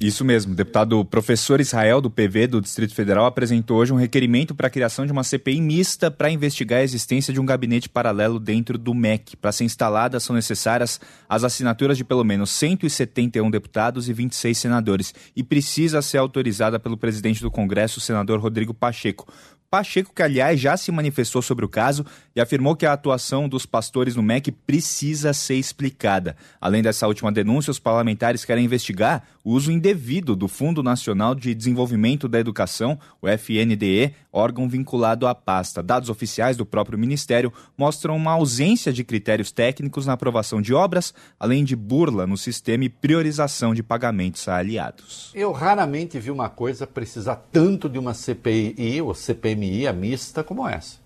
Isso 0.00 0.24
mesmo. 0.24 0.52
O 0.52 0.54
deputado 0.54 1.04
professor 1.04 1.60
Israel, 1.60 2.00
do 2.00 2.08
PV 2.08 2.46
do 2.46 2.60
Distrito 2.60 2.94
Federal, 2.94 3.26
apresentou 3.26 3.78
hoje 3.78 3.92
um 3.92 3.96
requerimento 3.96 4.54
para 4.54 4.68
a 4.68 4.70
criação 4.70 5.04
de 5.04 5.10
uma 5.10 5.24
CPI 5.24 5.60
mista 5.60 6.08
para 6.08 6.30
investigar 6.30 6.78
a 6.78 6.84
existência 6.84 7.34
de 7.34 7.40
um 7.40 7.44
gabinete 7.44 7.88
paralelo 7.88 8.38
dentro 8.38 8.78
do 8.78 8.94
MEC. 8.94 9.36
Para 9.36 9.50
ser 9.50 9.64
instalada, 9.64 10.20
são 10.20 10.36
necessárias 10.36 11.00
as 11.28 11.42
assinaturas 11.42 11.96
de 11.96 12.04
pelo 12.04 12.22
menos 12.22 12.50
171 12.50 13.50
deputados 13.50 14.08
e 14.08 14.12
26 14.12 14.56
senadores 14.56 15.12
e 15.34 15.42
precisa 15.42 16.00
ser 16.00 16.18
autorizada 16.18 16.78
pelo 16.78 16.96
presidente 16.96 17.42
do 17.42 17.50
Congresso, 17.50 17.98
o 17.98 18.02
senador 18.02 18.38
Rodrigo 18.38 18.72
Pacheco. 18.72 19.26
Pacheco, 19.70 20.14
que 20.14 20.22
aliás 20.22 20.58
já 20.58 20.78
se 20.78 20.90
manifestou 20.90 21.42
sobre 21.42 21.62
o 21.62 21.68
caso 21.68 22.04
e 22.34 22.40
afirmou 22.40 22.74
que 22.74 22.86
a 22.86 22.92
atuação 22.94 23.46
dos 23.46 23.66
pastores 23.66 24.16
no 24.16 24.22
MEC 24.22 24.50
precisa 24.50 25.34
ser 25.34 25.56
explicada. 25.56 26.36
Além 26.58 26.82
dessa 26.82 27.06
última 27.06 27.30
denúncia, 27.30 27.70
os 27.70 27.78
parlamentares 27.78 28.46
querem 28.46 28.64
investigar 28.64 29.24
uso 29.50 29.72
indevido 29.72 30.36
do 30.36 30.46
Fundo 30.46 30.82
Nacional 30.82 31.34
de 31.34 31.54
Desenvolvimento 31.54 32.28
da 32.28 32.38
Educação, 32.38 32.98
o 33.22 33.26
FNDE, 33.26 34.14
órgão 34.30 34.68
vinculado 34.68 35.26
à 35.26 35.34
pasta. 35.34 35.82
Dados 35.82 36.10
oficiais 36.10 36.56
do 36.56 36.66
próprio 36.66 36.98
Ministério 36.98 37.50
mostram 37.76 38.14
uma 38.14 38.32
ausência 38.32 38.92
de 38.92 39.02
critérios 39.02 39.50
técnicos 39.50 40.04
na 40.04 40.12
aprovação 40.12 40.60
de 40.60 40.74
obras, 40.74 41.14
além 41.40 41.64
de 41.64 41.74
burla 41.74 42.26
no 42.26 42.36
sistema 42.36 42.84
e 42.84 42.90
priorização 42.90 43.74
de 43.74 43.82
pagamentos 43.82 44.46
a 44.48 44.56
aliados. 44.56 45.32
Eu 45.34 45.50
raramente 45.50 46.18
vi 46.18 46.30
uma 46.30 46.50
coisa 46.50 46.86
precisar 46.86 47.36
tanto 47.50 47.88
de 47.88 47.98
uma 47.98 48.12
CPI 48.12 49.00
ou 49.00 49.14
CPMI, 49.14 49.86
a 49.86 49.94
mista, 49.94 50.44
como 50.44 50.68
essa. 50.68 50.98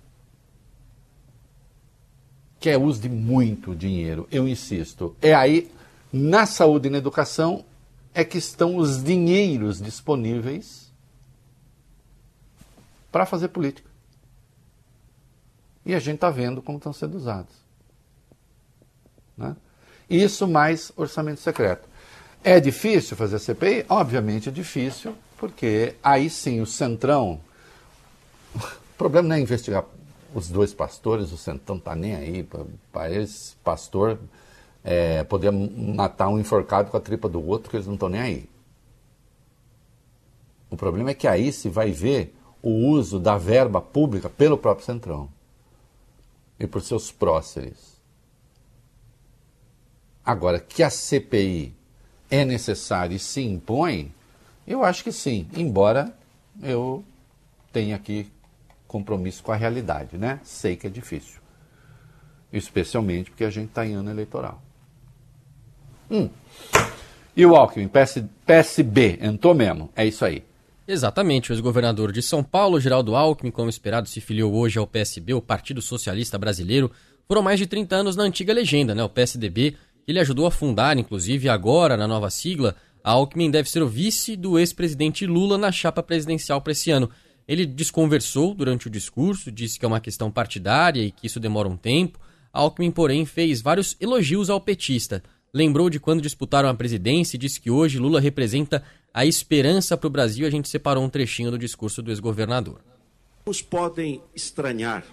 Que 2.59 2.71
é 2.71 2.79
uso 2.79 3.03
de 3.03 3.09
muito 3.09 3.73
dinheiro, 3.75 4.27
eu 4.33 4.49
insisto. 4.49 5.15
É 5.23 5.33
aí, 5.33 5.71
na 6.13 6.45
saúde 6.45 6.89
e 6.89 6.91
na 6.91 6.99
educação, 6.99 7.65
é 8.15 8.25
que 8.25 8.39
estão 8.39 8.77
os 8.77 9.03
dinheiros 9.03 9.81
disponíveis 9.81 10.93
para 13.11 13.27
fazer 13.27 13.49
política. 13.49 13.91
E 15.85 15.95
a 15.95 15.99
gente 15.99 16.17
está 16.17 16.31
vendo 16.31 16.63
como 16.63 16.79
estão 16.79 16.93
sendo 16.93 17.17
usados. 17.17 17.55
Né? 19.37 19.57
Isso 20.09 20.47
mais 20.47 20.93
orçamento 20.97 21.41
secreto. 21.41 21.89
É 22.45 22.61
difícil 22.61 23.17
fazer 23.17 23.39
CPI? 23.39 23.87
Obviamente 23.89 24.49
é 24.49 24.53
difícil, 24.53 25.15
porque 25.39 25.95
aí 26.03 26.29
sim 26.29 26.61
o 26.61 26.67
Centrão. 26.67 27.41
O 28.55 29.05
problema 29.05 29.29
não 29.29 29.37
é 29.37 29.41
investigar 29.41 29.85
os 30.35 30.49
dois 30.49 30.73
pastores, 30.73 31.33
o 31.33 31.37
Centrão 31.37 31.77
está 31.77 31.95
nem 31.95 32.15
aí 32.15 32.49
para 32.93 33.11
eles, 33.11 33.57
pastor, 33.65 34.19
é, 34.85 35.23
poder 35.25 35.51
matar 35.51 36.29
um 36.29 36.39
enforcado 36.39 36.91
com 36.91 36.97
a 36.97 37.01
tripa 37.01 37.29
do 37.29 37.45
outro, 37.45 37.71
que 37.71 37.77
eles 37.77 37.87
não 37.87 37.95
estão 37.95 38.09
nem 38.09 38.21
aí. 38.21 38.51
O 40.71 40.77
problema 40.77 41.11
é 41.11 41.15
que 41.15 41.29
aí 41.29 41.53
se 41.53 41.69
vai 41.69 41.93
ver 41.93 42.35
o 42.63 42.71
uso 42.71 43.19
da 43.19 43.37
verba 43.37 43.81
pública 43.81 44.29
pelo 44.29 44.57
próprio 44.57 44.87
Centrão 44.87 45.29
e 46.59 46.67
por 46.67 46.81
seus 46.81 47.11
próceres. 47.11 48.01
Agora, 50.25 50.61
que 50.61 50.83
a 50.83 50.89
CPI 50.89 51.75
é 52.31 52.45
necessária 52.45 53.15
e 53.15 53.19
se 53.19 53.43
impõe, 53.43 54.15
eu 54.67 54.85
acho 54.85 55.03
que 55.03 55.13
sim, 55.13 55.49
embora 55.55 56.17
eu 56.63 57.05
tenha 57.73 57.97
aqui 57.97 58.31
compromisso 58.87 59.43
com 59.43 59.53
a 59.53 59.57
realidade, 59.57 60.17
né? 60.17 60.41
Sei 60.45 60.77
que 60.77 60.87
é 60.87 60.91
difícil. 60.91 61.41
Especialmente 62.53 63.31
porque 63.31 63.45
a 63.45 63.51
gente 63.51 63.71
está 63.71 63.85
em 63.85 63.95
ano 63.95 64.11
eleitoral. 64.11 64.63
Hum. 66.13 66.29
E 67.35 67.47
o 67.47 67.57
Alckmin, 67.57 67.89
PS, 67.89 68.23
PSB, 68.47 69.19
entrou 69.23 69.55
mesmo, 69.55 69.91
é 69.97 70.07
isso 70.07 70.25
aí. 70.25 70.45
Exatamente, 70.87 71.51
o 71.51 71.55
ex-governador 71.55 72.13
de 72.13 72.21
São 72.21 72.45
Paulo, 72.45 72.79
Geraldo 72.79 73.17
Alckmin, 73.17 73.51
como 73.51 73.71
esperado, 73.71 74.09
se 74.09 74.21
filiou 74.21 74.53
hoje 74.53 74.79
ao 74.79 74.87
PSB, 74.87 75.33
o 75.33 75.41
Partido 75.41 75.81
Socialista 75.81 76.39
Brasileiro. 76.39 76.91
Foram 77.27 77.41
mais 77.41 77.59
de 77.59 77.67
30 77.67 77.97
anos 77.97 78.17
na 78.17 78.25
antiga 78.25 78.53
legenda, 78.53 78.95
né, 78.95 79.03
o 79.03 79.09
PSDB, 79.09 79.77
ele 80.07 80.19
ajudou 80.19 80.47
a 80.47 80.51
fundar, 80.51 80.99
inclusive, 80.99 81.49
agora 81.49 81.97
na 81.97 82.09
nova 82.09 82.29
sigla, 82.29 82.75
Alckmin 83.05 83.51
deve 83.51 83.71
ser 83.71 83.83
o 83.83 83.89
vice 83.89 84.37
do 84.37 84.59
ex-presidente 84.59 85.27
Lula 85.27 85.59
na 85.59 85.73
chapa 85.73 86.03
presidencial 86.03 86.61
para 86.61 86.73
esse 86.73 86.91
ano. 86.91 87.11
Ele 87.47 87.67
desconversou 87.67 88.55
durante 88.55 88.87
o 88.87 88.91
discurso, 88.91 89.51
disse 89.51 89.79
que 89.79 89.85
é 89.85 89.89
uma 89.89 90.01
questão 90.01 90.31
partidária 90.31 91.03
e 91.03 91.11
que 91.11 91.27
isso 91.27 91.41
demora 91.41 91.69
um 91.69 91.77
tempo. 91.77 92.21
Alckmin, 92.53 92.91
porém, 92.91 93.25
fez 93.25 93.61
vários 93.61 93.97
elogios 94.01 94.51
ao 94.51 94.61
petista. 94.61 95.23
Lembrou 95.55 95.91
de 95.91 96.01
quando 96.01 96.23
disputaram 96.23 96.69
a 96.69 96.75
presidência 96.75 97.37
e 97.37 97.39
disse 97.39 97.61
que 97.61 97.71
hoje 97.71 97.99
Lula 97.99 98.21
representa 98.21 98.83
a 99.13 99.27
esperança 99.27 99.97
para 99.99 100.07
o 100.07 100.11
Brasil. 100.11 100.47
A 100.47 100.51
gente 100.51 100.69
separou 100.69 101.05
um 101.05 101.11
trechinho 101.11 101.51
do 101.51 101.59
discurso 101.59 102.01
do 102.01 102.11
ex-governador. 102.11 102.81
Uns 103.47 103.61
podem 103.61 104.23
estranhar. 104.35 105.05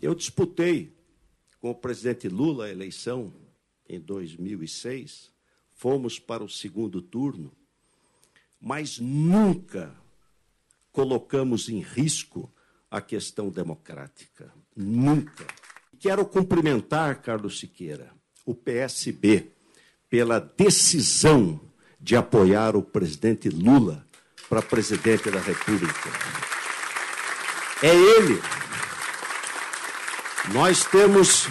Eu 0.00 0.14
disputei 0.14 0.92
com 1.60 1.70
o 1.70 1.74
presidente 1.74 2.28
Lula 2.28 2.66
a 2.66 2.70
eleição 2.70 3.32
em 3.88 3.98
2006, 3.98 5.30
fomos 5.74 6.20
para 6.20 6.44
o 6.44 6.48
segundo 6.48 7.02
turno, 7.02 7.52
mas 8.60 9.00
nunca 9.00 9.92
colocamos 10.92 11.68
em 11.68 11.80
risco 11.80 12.52
a 12.88 13.00
questão 13.00 13.50
democrática. 13.50 14.52
Nunca. 14.76 15.46
Quero 15.98 16.24
cumprimentar, 16.24 17.20
Carlos 17.20 17.58
Siqueira, 17.58 18.12
o 18.46 18.54
PSB, 18.54 19.50
pela 20.10 20.40
decisão 20.40 21.60
de 22.00 22.16
apoiar 22.16 22.76
o 22.76 22.82
presidente 22.82 23.48
Lula 23.48 24.04
para 24.48 24.60
presidente 24.60 25.30
da 25.30 25.40
República. 25.40 26.10
É 27.82 27.94
ele. 27.94 28.42
Nós 30.52 30.84
temos 30.84 31.46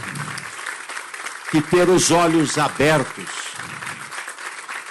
que 1.50 1.62
ter 1.62 1.90
os 1.90 2.12
olhos 2.12 2.58
abertos, 2.58 3.30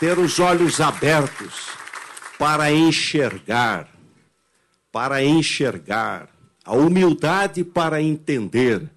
ter 0.00 0.18
os 0.18 0.40
olhos 0.40 0.80
abertos 0.80 1.68
para 2.38 2.72
enxergar, 2.72 3.88
para 4.90 5.22
enxergar, 5.22 6.28
a 6.64 6.74
humildade 6.74 7.64
para 7.64 8.02
entender 8.02 8.90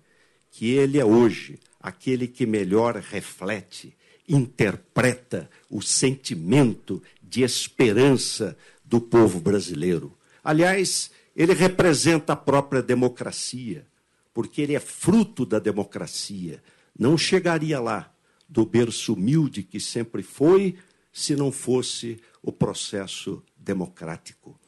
que 0.51 0.71
Ele 0.71 0.99
é 0.99 1.05
hoje 1.05 1.57
aquele 1.79 2.27
que 2.27 2.45
melhor 2.45 2.97
reflete, 2.97 3.95
interpreta 4.33 5.49
o 5.69 5.81
sentimento 5.81 7.01
de 7.21 7.43
esperança 7.43 8.57
do 8.83 8.99
povo 8.99 9.39
brasileiro. 9.39 10.17
Aliás, 10.43 11.11
ele 11.35 11.53
representa 11.53 12.33
a 12.33 12.35
própria 12.35 12.81
democracia, 12.81 13.85
porque 14.33 14.61
ele 14.61 14.75
é 14.75 14.79
fruto 14.79 15.45
da 15.45 15.59
democracia 15.59 16.61
não 16.97 17.17
chegaria 17.17 17.79
lá 17.79 18.13
do 18.47 18.65
berço 18.65 19.13
humilde 19.13 19.63
que 19.63 19.79
sempre 19.79 20.21
foi, 20.21 20.77
se 21.11 21.35
não 21.35 21.51
fosse 21.51 22.21
o 22.41 22.51
processo 22.51 23.43
democrático. 23.57 24.59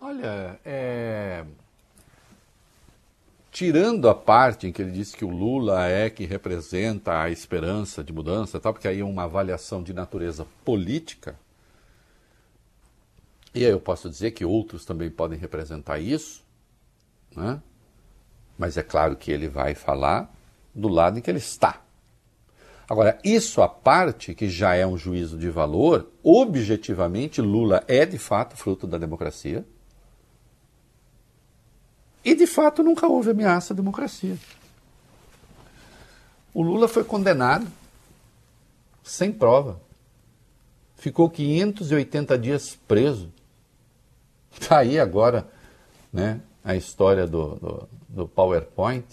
Olha, 0.00 0.60
é... 0.64 1.44
tirando 3.56 4.06
a 4.06 4.14
parte 4.14 4.66
em 4.66 4.72
que 4.72 4.82
ele 4.82 4.90
disse 4.90 5.16
que 5.16 5.24
o 5.24 5.30
Lula 5.30 5.88
é 5.88 6.10
que 6.10 6.26
representa 6.26 7.22
a 7.22 7.30
esperança 7.30 8.04
de 8.04 8.12
mudança, 8.12 8.60
tal, 8.60 8.74
porque 8.74 8.86
aí 8.86 9.00
é 9.00 9.04
uma 9.04 9.22
avaliação 9.22 9.82
de 9.82 9.94
natureza 9.94 10.46
política, 10.62 11.38
e 13.54 13.64
aí 13.64 13.72
eu 13.72 13.80
posso 13.80 14.10
dizer 14.10 14.32
que 14.32 14.44
outros 14.44 14.84
também 14.84 15.08
podem 15.08 15.38
representar 15.38 15.98
isso, 15.98 16.44
né? 17.34 17.62
Mas 18.58 18.76
é 18.76 18.82
claro 18.82 19.16
que 19.16 19.32
ele 19.32 19.48
vai 19.48 19.74
falar 19.74 20.30
do 20.74 20.88
lado 20.88 21.18
em 21.18 21.22
que 21.22 21.30
ele 21.30 21.38
está. 21.38 21.82
Agora, 22.86 23.18
isso 23.24 23.62
à 23.62 23.68
parte, 23.70 24.34
que 24.34 24.50
já 24.50 24.74
é 24.74 24.86
um 24.86 24.98
juízo 24.98 25.38
de 25.38 25.48
valor, 25.48 26.12
objetivamente 26.22 27.40
Lula 27.40 27.82
é 27.88 28.04
de 28.04 28.18
fato 28.18 28.54
fruto 28.54 28.86
da 28.86 28.98
democracia. 28.98 29.64
E 32.26 32.34
de 32.34 32.44
fato 32.44 32.82
nunca 32.82 33.06
houve 33.06 33.30
ameaça 33.30 33.72
à 33.72 33.76
democracia. 33.76 34.36
O 36.52 36.60
Lula 36.60 36.88
foi 36.88 37.04
condenado 37.04 37.64
sem 39.04 39.32
prova. 39.32 39.80
Ficou 40.96 41.30
580 41.30 42.36
dias 42.36 42.76
preso. 42.88 43.32
Está 44.50 44.78
aí 44.78 44.98
agora 44.98 45.46
né, 46.12 46.40
a 46.64 46.74
história 46.74 47.28
do, 47.28 47.54
do, 47.54 47.88
do 48.08 48.26
PowerPoint, 48.26 49.06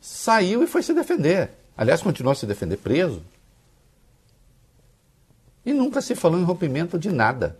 saiu 0.00 0.62
e 0.62 0.68
foi 0.68 0.84
se 0.84 0.94
defender. 0.94 1.50
Aliás, 1.76 2.02
continuou 2.02 2.30
a 2.30 2.36
se 2.36 2.46
defender 2.46 2.76
preso. 2.76 3.20
E 5.66 5.72
nunca 5.72 6.00
se 6.00 6.14
falou 6.14 6.38
em 6.38 6.44
rompimento 6.44 6.96
de 7.00 7.10
nada. 7.10 7.58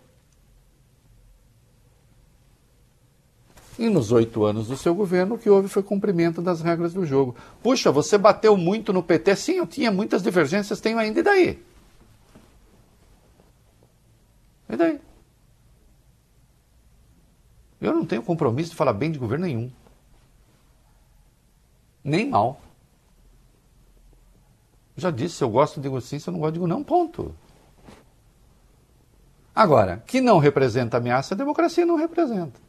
E 3.79 3.89
nos 3.89 4.11
oito 4.11 4.43
anos 4.43 4.67
do 4.67 4.77
seu 4.77 4.93
governo, 4.93 5.35
o 5.35 5.37
que 5.37 5.49
houve 5.49 5.67
foi 5.67 5.81
cumprimento 5.81 6.41
das 6.41 6.61
regras 6.61 6.93
do 6.93 7.05
jogo. 7.05 7.35
Puxa, 7.63 7.91
você 7.91 8.17
bateu 8.17 8.55
muito 8.57 8.91
no 8.91 9.01
PT? 9.01 9.35
Sim, 9.35 9.53
eu 9.53 9.67
tinha 9.67 9.91
muitas 9.91 10.21
divergências, 10.21 10.79
tenho 10.81 10.99
ainda, 10.99 11.19
e 11.19 11.23
daí? 11.23 11.63
E 14.69 14.75
daí? 14.75 14.99
Eu 17.79 17.93
não 17.93 18.05
tenho 18.05 18.21
compromisso 18.21 18.71
de 18.71 18.75
falar 18.75 18.93
bem 18.93 19.11
de 19.11 19.17
governo 19.17 19.45
nenhum. 19.45 19.71
Nem 22.03 22.29
mal. 22.29 22.61
Já 24.95 25.09
disse, 25.09 25.35
se 25.35 25.43
eu 25.43 25.49
gosto, 25.49 25.81
digo 25.81 25.99
sim, 25.99 26.19
se 26.19 26.29
eu 26.29 26.33
não 26.33 26.39
gosto, 26.39 26.53
digo 26.53 26.67
não, 26.67 26.83
ponto. 26.83 27.33
Agora, 29.55 30.03
que 30.05 30.21
não 30.21 30.37
representa 30.37 30.97
ameaça 30.97 31.33
à 31.33 31.37
democracia, 31.37 31.85
não 31.85 31.95
representa. 31.95 32.59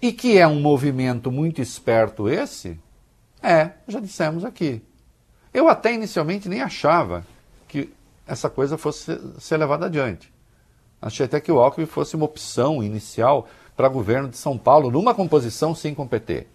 E 0.00 0.12
que 0.12 0.38
é 0.38 0.46
um 0.46 0.60
movimento 0.60 1.30
muito 1.30 1.60
esperto 1.60 2.28
esse, 2.28 2.78
é, 3.42 3.72
já 3.86 4.00
dissemos 4.00 4.44
aqui. 4.44 4.82
Eu 5.52 5.68
até 5.68 5.92
inicialmente 5.92 6.48
nem 6.48 6.62
achava 6.62 7.26
que 7.68 7.92
essa 8.26 8.48
coisa 8.48 8.78
fosse 8.78 9.20
ser 9.38 9.56
levada 9.56 9.86
adiante. 9.86 10.32
Achei 11.02 11.26
até 11.26 11.40
que 11.40 11.50
o 11.50 11.58
Alckmin 11.58 11.86
fosse 11.86 12.14
uma 12.14 12.26
opção 12.26 12.82
inicial 12.82 13.48
para 13.76 13.88
governo 13.88 14.28
de 14.28 14.36
São 14.36 14.56
Paulo, 14.58 14.90
numa 14.90 15.14
composição 15.14 15.74
sim 15.74 15.94
com 15.94 16.04
o 16.04 16.08
PT. 16.08 16.46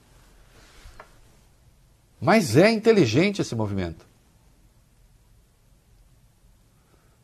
Mas 2.21 2.55
é 2.55 2.71
inteligente 2.71 3.41
esse 3.41 3.55
movimento. 3.55 4.05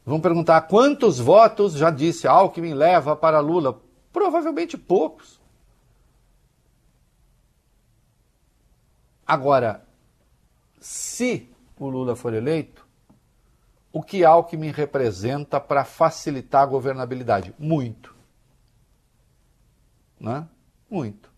Vão 0.05 0.19
perguntar 0.19 0.61
quantos 0.61 1.19
votos, 1.19 1.73
já 1.73 1.89
disse, 1.89 2.27
Alckmin 2.27 2.73
leva 2.73 3.15
para 3.15 3.39
Lula? 3.39 3.79
Provavelmente 4.11 4.77
poucos. 4.77 5.40
Agora, 9.31 9.81
se 10.77 11.49
o 11.79 11.87
Lula 11.87 12.17
for 12.17 12.33
eleito, 12.33 12.85
o 13.89 14.03
que 14.03 14.25
Alckmin 14.25 14.71
representa 14.71 15.57
para 15.57 15.85
facilitar 15.85 16.63
a 16.63 16.65
governabilidade? 16.65 17.55
Muito. 17.57 18.13
Né? 20.19 20.45
Muito. 20.89 21.31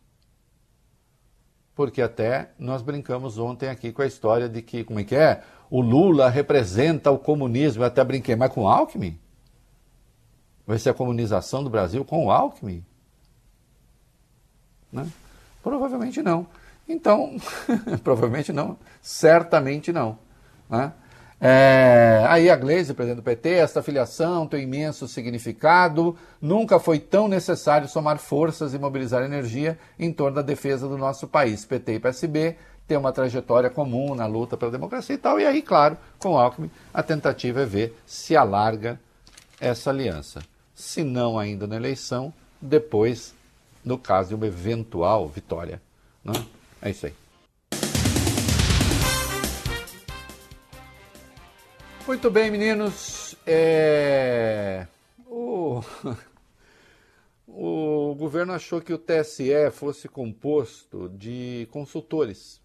Porque 1.76 2.02
até 2.02 2.50
nós 2.58 2.82
brincamos 2.82 3.38
ontem 3.38 3.70
aqui 3.70 3.92
com 3.92 4.02
a 4.02 4.08
história 4.08 4.50
de 4.50 4.64
que, 4.64 4.84
como 4.84 5.00
é 5.00 5.04
que 5.04 5.16
é? 5.16 5.44
O 5.70 5.80
Lula 5.80 6.30
representa 6.30 7.12
o 7.12 7.20
comunismo. 7.20 7.84
Eu 7.84 7.88
até 7.88 8.04
brinquei, 8.04 8.36
mas 8.36 8.52
com 8.52 8.68
Alckmin? 8.68 9.20
Vai 10.66 10.80
ser 10.80 10.90
a 10.90 10.96
comunização 10.96 11.64
do 11.64 11.70
Brasil 11.70 12.04
com 12.04 12.26
o 12.26 12.32
Alckmin? 12.32 12.84
Né? 14.92 15.08
Provavelmente 15.62 16.24
não. 16.24 16.48
Então, 16.94 17.36
provavelmente 18.04 18.54
não, 18.54 18.78
certamente 19.02 19.92
não. 19.92 20.18
Né? 20.70 20.94
É, 21.42 22.24
aí 22.30 22.50
a 22.50 22.56
Gleisi, 22.56 22.94
presidente 22.94 23.18
do 23.18 23.24
PT, 23.24 23.50
esta 23.50 23.84
filiação 23.84 24.48
tem 24.48 24.64
imenso 24.64 25.08
significado. 25.08 26.16
Nunca 26.40 26.80
foi 26.80 27.00
tão 27.00 27.28
necessário 27.28 27.88
somar 27.88 28.18
forças 28.18 28.74
e 28.74 28.80
mobilizar 28.80 29.24
energia 29.24 29.78
em 30.00 30.14
torno 30.14 30.36
da 30.36 30.42
defesa 30.42 30.88
do 30.88 30.98
nosso 30.98 31.28
país. 31.28 31.66
PT 31.66 31.96
e 31.96 32.00
PSB 32.00 32.56
têm 32.88 32.98
uma 32.98 33.12
trajetória 33.12 33.70
comum 33.70 34.16
na 34.16 34.26
luta 34.26 34.56
pela 34.56 34.72
democracia 34.72 35.16
e 35.16 35.18
tal. 35.18 35.40
E 35.40 35.46
aí, 35.46 35.62
claro, 35.62 35.98
com 36.20 36.34
o 36.34 36.38
Alckmin, 36.38 36.72
a 36.94 37.04
tentativa 37.04 37.64
é 37.64 37.66
ver 37.66 37.98
se 38.06 38.38
alarga 38.38 39.00
essa 39.60 39.90
aliança. 39.90 40.42
Se 40.74 41.04
não 41.04 41.38
ainda 41.38 41.68
na 41.68 41.76
eleição, 41.76 42.34
depois, 42.62 43.34
no 43.84 43.98
caso 43.98 44.30
de 44.30 44.36
uma 44.36 44.48
eventual 44.48 45.28
vitória. 45.28 45.82
Né? 46.24 46.34
É 46.84 46.90
isso 46.90 47.06
aí. 47.06 47.14
Muito 52.06 52.30
bem, 52.30 52.52
meninos. 52.52 53.38
É... 53.48 54.86
O... 55.26 55.82
o 57.48 58.14
governo 58.16 58.52
achou 58.52 58.82
que 58.82 58.92
o 58.94 58.98
TSE 58.98 59.72
fosse 59.72 60.10
composto 60.10 61.08
de 61.08 61.70
consultores. 61.72 62.62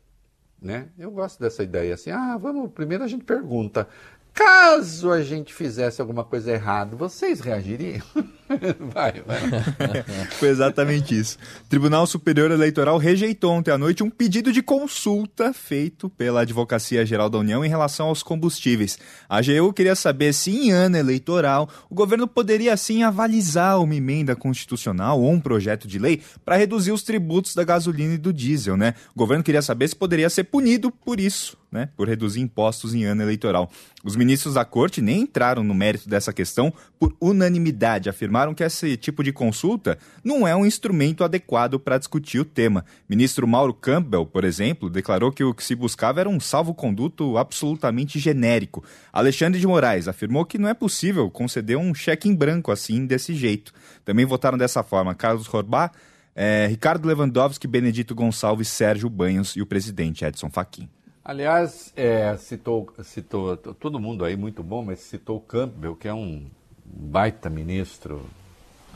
Né? 0.60 0.88
Eu 0.98 1.12
gosto 1.12 1.38
dessa 1.38 1.62
ideia 1.62 1.94
assim. 1.94 2.10
Ah, 2.10 2.36
vamos. 2.36 2.72
Primeiro 2.72 3.04
a 3.04 3.06
gente 3.06 3.24
pergunta: 3.24 3.88
Caso 4.34 5.12
a 5.12 5.22
gente 5.22 5.54
fizesse 5.54 6.00
alguma 6.00 6.24
coisa 6.24 6.50
errada, 6.50 6.96
vocês 6.96 7.38
reagiriam? 7.38 8.02
vai, 8.92 9.22
vai. 9.26 10.04
Foi 10.38 10.48
exatamente 10.48 11.18
isso. 11.18 11.38
O 11.64 11.68
Tribunal 11.68 12.06
Superior 12.06 12.50
Eleitoral 12.50 12.98
rejeitou 12.98 13.52
ontem 13.52 13.70
à 13.70 13.78
noite 13.78 14.02
um 14.02 14.10
pedido 14.10 14.52
de 14.52 14.62
consulta 14.62 15.52
feito 15.52 16.08
pela 16.08 16.40
Advocacia 16.40 17.04
Geral 17.04 17.28
da 17.28 17.38
União 17.38 17.64
em 17.64 17.68
relação 17.68 18.08
aos 18.08 18.22
combustíveis. 18.22 18.98
A 19.28 19.38
AGU 19.38 19.72
queria 19.72 19.94
saber 19.94 20.32
se 20.32 20.50
em 20.50 20.70
ano 20.70 20.96
eleitoral 20.96 21.68
o 21.90 21.94
governo 21.94 22.26
poderia 22.26 22.72
assim 22.72 23.02
avalizar 23.02 23.80
uma 23.80 23.94
emenda 23.94 24.34
constitucional 24.34 25.20
ou 25.20 25.30
um 25.30 25.40
projeto 25.40 25.86
de 25.86 25.98
lei 25.98 26.22
para 26.44 26.56
reduzir 26.56 26.92
os 26.92 27.02
tributos 27.02 27.54
da 27.54 27.64
gasolina 27.64 28.14
e 28.14 28.18
do 28.18 28.32
diesel, 28.32 28.76
né? 28.76 28.94
O 29.14 29.18
governo 29.18 29.44
queria 29.44 29.62
saber 29.62 29.88
se 29.88 29.96
poderia 29.96 30.30
ser 30.30 30.44
punido 30.44 30.90
por 30.90 31.20
isso 31.20 31.56
né, 31.70 31.88
por 31.96 32.08
reduzir 32.08 32.40
impostos 32.40 32.94
em 32.94 33.04
ano 33.04 33.22
eleitoral. 33.22 33.70
Os 34.02 34.16
ministros 34.16 34.54
da 34.54 34.64
corte 34.64 35.02
nem 35.02 35.22
entraram 35.22 35.62
no 35.62 35.74
mérito 35.74 36.08
dessa 36.08 36.32
questão 36.32 36.72
por 36.98 37.14
unanimidade, 37.20 38.08
afirmaram 38.08 38.37
que 38.54 38.64
esse 38.64 38.96
tipo 38.96 39.22
de 39.22 39.32
consulta 39.32 39.98
não 40.22 40.46
é 40.46 40.54
um 40.54 40.66
instrumento 40.66 41.24
adequado 41.24 41.78
para 41.78 41.98
discutir 41.98 42.40
o 42.40 42.44
tema. 42.44 42.84
Ministro 43.08 43.46
Mauro 43.46 43.74
Campbell, 43.74 44.26
por 44.26 44.44
exemplo, 44.44 44.90
declarou 44.90 45.32
que 45.32 45.44
o 45.44 45.54
que 45.54 45.64
se 45.64 45.74
buscava 45.74 46.20
era 46.20 46.28
um 46.28 46.40
salvo-conduto 46.40 47.36
absolutamente 47.36 48.18
genérico. 48.18 48.84
Alexandre 49.12 49.60
de 49.60 49.66
Moraes 49.66 50.08
afirmou 50.08 50.44
que 50.44 50.58
não 50.58 50.68
é 50.68 50.74
possível 50.74 51.30
conceder 51.30 51.76
um 51.76 51.94
cheque 51.94 52.28
em 52.28 52.34
branco 52.34 52.70
assim, 52.70 53.06
desse 53.06 53.34
jeito. 53.34 53.72
Também 54.04 54.24
votaram 54.24 54.58
dessa 54.58 54.82
forma 54.82 55.14
Carlos 55.14 55.46
Rorbá, 55.46 55.90
eh, 56.36 56.66
Ricardo 56.68 57.06
Lewandowski, 57.06 57.66
Benedito 57.66 58.14
Gonçalves, 58.14 58.68
Sérgio 58.68 59.10
Banhos 59.10 59.56
e 59.56 59.62
o 59.62 59.66
presidente 59.66 60.24
Edson 60.24 60.48
Fachin. 60.48 60.88
Aliás, 61.28 61.92
é, 61.94 62.34
citou, 62.38 62.90
citou 63.02 63.54
todo 63.56 64.00
mundo 64.00 64.24
aí 64.24 64.34
muito 64.34 64.62
bom, 64.62 64.82
mas 64.82 65.00
citou 65.00 65.38
Campbell, 65.40 65.94
que 65.94 66.08
é 66.08 66.14
um 66.14 66.46
baita 66.92 67.50
ministro, 67.50 68.24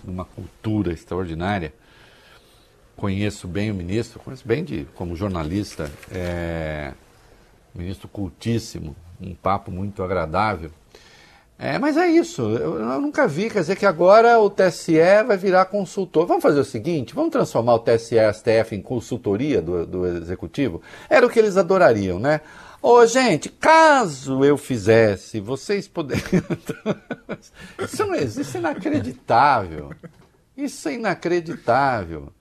de 0.03 0.11
uma 0.11 0.24
cultura 0.24 0.93
extraordinária. 0.93 1.72
Conheço 2.97 3.49
bem 3.49 3.70
o 3.70 3.74
ministro, 3.74 4.20
conheço 4.20 4.47
bem 4.47 4.64
de, 4.64 4.86
como 4.95 5.16
jornalista, 5.16 5.90
é, 6.11 6.93
ministro 7.74 8.09
cultíssimo, 8.09 8.95
um 9.20 9.34
papo 9.34 9.70
muito 9.70 10.03
agradável. 10.03 10.70
É, 11.59 11.78
mas 11.78 11.97
é 11.97 12.09
isso, 12.09 12.43
eu, 12.43 12.80
eu, 12.80 13.01
nunca 13.01 13.28
vi, 13.28 13.49
quer 13.49 13.61
dizer 13.61 13.76
que 13.76 13.86
agora 13.86 14.36
o 14.40 14.51
TSE 14.51 15.22
vai 15.24 15.36
virar 15.36 15.66
consultor. 15.66 16.26
Vamos 16.26 16.43
fazer 16.43 16.59
o 16.59 16.64
seguinte, 16.64 17.14
vamos 17.14 17.30
transformar 17.30 17.74
o 17.74 17.78
TSE 17.78 18.16
e 18.16 18.32
STF 18.32 18.74
em 18.74 18.82
consultoria 18.82 19.62
do, 19.62 19.86
do 19.86 20.07
Executivo? 20.07 20.82
Era 21.09 21.24
o 21.24 21.30
que 21.30 21.38
eles 21.38 21.57
adorariam, 21.57 22.18
né? 22.18 22.40
Ô, 22.83 23.07
gente, 23.07 23.49
caso 23.49 24.45
eu 24.45 24.59
fizesse, 24.59 25.39
vocês 25.39 25.87
poderiam... 25.87 26.43
isso 27.78 28.05
não 28.05 28.14
existe, 28.16 28.41
isso 28.41 28.57
é 28.57 28.61
inacreditável. 28.61 29.95
Isso 30.57 30.89
é 30.89 30.95
inacreditável. 30.95 32.33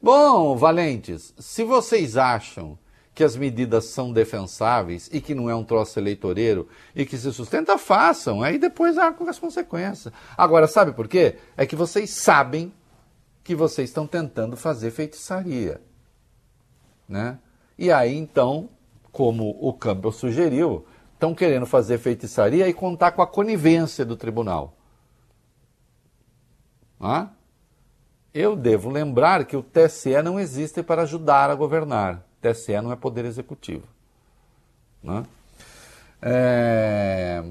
Bom, 0.00 0.56
valentes, 0.56 1.34
se 1.36 1.64
vocês 1.64 2.16
acham 2.16 2.78
que 3.12 3.24
as 3.24 3.34
medidas 3.34 3.86
são 3.86 4.12
defensáveis 4.12 5.10
e 5.12 5.20
que 5.20 5.34
não 5.34 5.50
é 5.50 5.54
um 5.56 5.64
troço 5.64 5.98
eleitoreiro 5.98 6.68
e 6.94 7.04
que 7.04 7.18
se 7.18 7.32
sustenta, 7.32 7.76
façam. 7.76 8.40
Aí 8.40 8.56
depois 8.56 8.96
arcam 8.96 9.28
as 9.28 9.40
consequências. 9.40 10.14
Agora, 10.36 10.68
sabe 10.68 10.92
por 10.92 11.08
quê? 11.08 11.38
É 11.56 11.66
que 11.66 11.74
vocês 11.74 12.10
sabem 12.10 12.72
que 13.42 13.56
vocês 13.56 13.90
estão 13.90 14.06
tentando 14.06 14.56
fazer 14.56 14.92
feitiçaria. 14.92 15.80
Né? 17.08 17.40
E 17.76 17.90
aí, 17.90 18.14
então, 18.14 18.68
como 19.12 19.56
o 19.60 19.72
Campbell 19.72 20.12
sugeriu, 20.12 20.86
estão 21.14 21.34
querendo 21.34 21.66
fazer 21.66 21.98
feitiçaria 21.98 22.68
e 22.68 22.72
contar 22.72 23.12
com 23.12 23.22
a 23.22 23.26
conivência 23.26 24.04
do 24.04 24.16
tribunal. 24.16 24.74
Eu 28.32 28.54
devo 28.54 28.90
lembrar 28.90 29.44
que 29.44 29.56
o 29.56 29.62
TSE 29.62 30.22
não 30.22 30.38
existe 30.38 30.82
para 30.82 31.02
ajudar 31.02 31.50
a 31.50 31.54
governar. 31.54 32.22
TSE 32.40 32.80
não 32.80 32.92
é 32.92 32.96
poder 32.96 33.24
executivo. 33.24 33.84
É... 36.20 37.42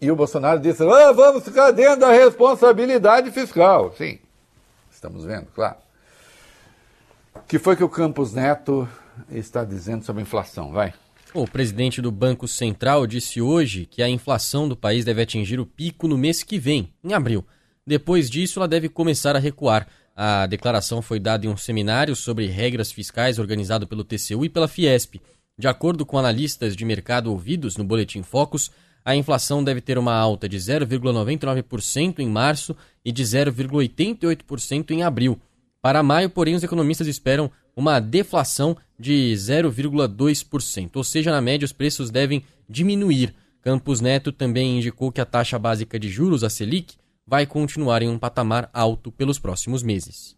E 0.00 0.10
o 0.10 0.16
Bolsonaro 0.16 0.58
disse: 0.60 0.82
ah, 0.82 1.12
vamos 1.12 1.44
ficar 1.44 1.70
dentro 1.70 2.00
da 2.00 2.10
responsabilidade 2.10 3.30
fiscal. 3.30 3.94
Sim, 3.96 4.18
estamos 4.90 5.24
vendo, 5.24 5.46
claro. 5.54 5.76
O 7.34 7.40
que 7.40 7.58
foi 7.58 7.76
que 7.76 7.84
o 7.84 7.88
Campos 7.88 8.32
Neto 8.32 8.88
está 9.30 9.64
dizendo 9.64 10.04
sobre 10.04 10.20
a 10.20 10.24
inflação? 10.24 10.72
Vai. 10.72 10.94
O 11.32 11.46
presidente 11.46 12.02
do 12.02 12.10
Banco 12.10 12.48
Central 12.48 13.06
disse 13.06 13.40
hoje 13.40 13.86
que 13.86 14.02
a 14.02 14.08
inflação 14.08 14.68
do 14.68 14.76
país 14.76 15.04
deve 15.04 15.22
atingir 15.22 15.60
o 15.60 15.66
pico 15.66 16.08
no 16.08 16.18
mês 16.18 16.42
que 16.42 16.58
vem, 16.58 16.92
em 17.04 17.12
abril. 17.12 17.46
Depois 17.86 18.28
disso, 18.28 18.58
ela 18.58 18.66
deve 18.66 18.88
começar 18.88 19.36
a 19.36 19.38
recuar. 19.38 19.86
A 20.16 20.46
declaração 20.46 21.00
foi 21.00 21.20
dada 21.20 21.46
em 21.46 21.48
um 21.48 21.56
seminário 21.56 22.16
sobre 22.16 22.46
regras 22.46 22.90
fiscais 22.90 23.38
organizado 23.38 23.86
pelo 23.86 24.04
TCU 24.04 24.44
e 24.44 24.48
pela 24.48 24.66
Fiesp. 24.66 25.20
De 25.56 25.68
acordo 25.68 26.04
com 26.04 26.18
analistas 26.18 26.74
de 26.74 26.84
mercado 26.84 27.30
ouvidos 27.30 27.76
no 27.76 27.84
Boletim 27.84 28.22
Focus, 28.22 28.70
a 29.04 29.14
inflação 29.14 29.62
deve 29.62 29.80
ter 29.80 29.98
uma 29.98 30.14
alta 30.14 30.48
de 30.48 30.56
0,99% 30.56 32.18
em 32.18 32.28
março 32.28 32.76
e 33.04 33.12
de 33.12 33.22
0,88% 33.22 34.90
em 34.90 35.02
abril. 35.02 35.40
Para 35.80 36.02
maio, 36.02 36.28
porém, 36.28 36.54
os 36.54 36.62
economistas 36.62 37.06
esperam 37.06 37.50
uma 37.74 38.00
deflação 38.00 38.76
de 39.00 39.32
0,2%, 39.32 40.90
ou 40.94 41.02
seja, 41.02 41.30
na 41.30 41.40
média 41.40 41.64
os 41.64 41.72
preços 41.72 42.10
devem 42.10 42.44
diminuir. 42.68 43.34
Campos 43.62 44.00
Neto 44.00 44.30
também 44.30 44.76
indicou 44.76 45.10
que 45.10 45.22
a 45.22 45.24
taxa 45.24 45.58
básica 45.58 45.98
de 45.98 46.10
juros, 46.10 46.44
a 46.44 46.50
Selic, 46.50 46.96
vai 47.26 47.46
continuar 47.46 48.02
em 48.02 48.08
um 48.08 48.18
patamar 48.18 48.68
alto 48.74 49.10
pelos 49.10 49.38
próximos 49.38 49.82
meses. 49.82 50.36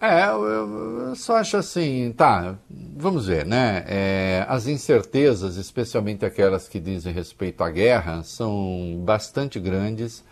É, 0.00 0.26
eu, 0.28 1.14
só 1.16 1.38
acho 1.38 1.56
assim, 1.56 2.12
tá, 2.16 2.56
vamos 2.68 3.26
ver, 3.26 3.46
né? 3.46 3.84
É, 3.88 4.44
as 4.48 4.66
incertezas, 4.66 5.56
especialmente 5.56 6.24
aquelas 6.24 6.68
que 6.68 6.78
dizem 6.78 7.12
respeito 7.12 7.64
à 7.64 7.70
guerra, 7.70 8.22
são 8.22 9.02
bastante 9.04 9.58
grandes 9.58 10.22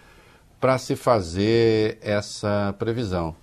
para 0.60 0.78
se 0.78 0.94
fazer 0.94 1.98
essa 2.00 2.74
previsão. 2.78 3.34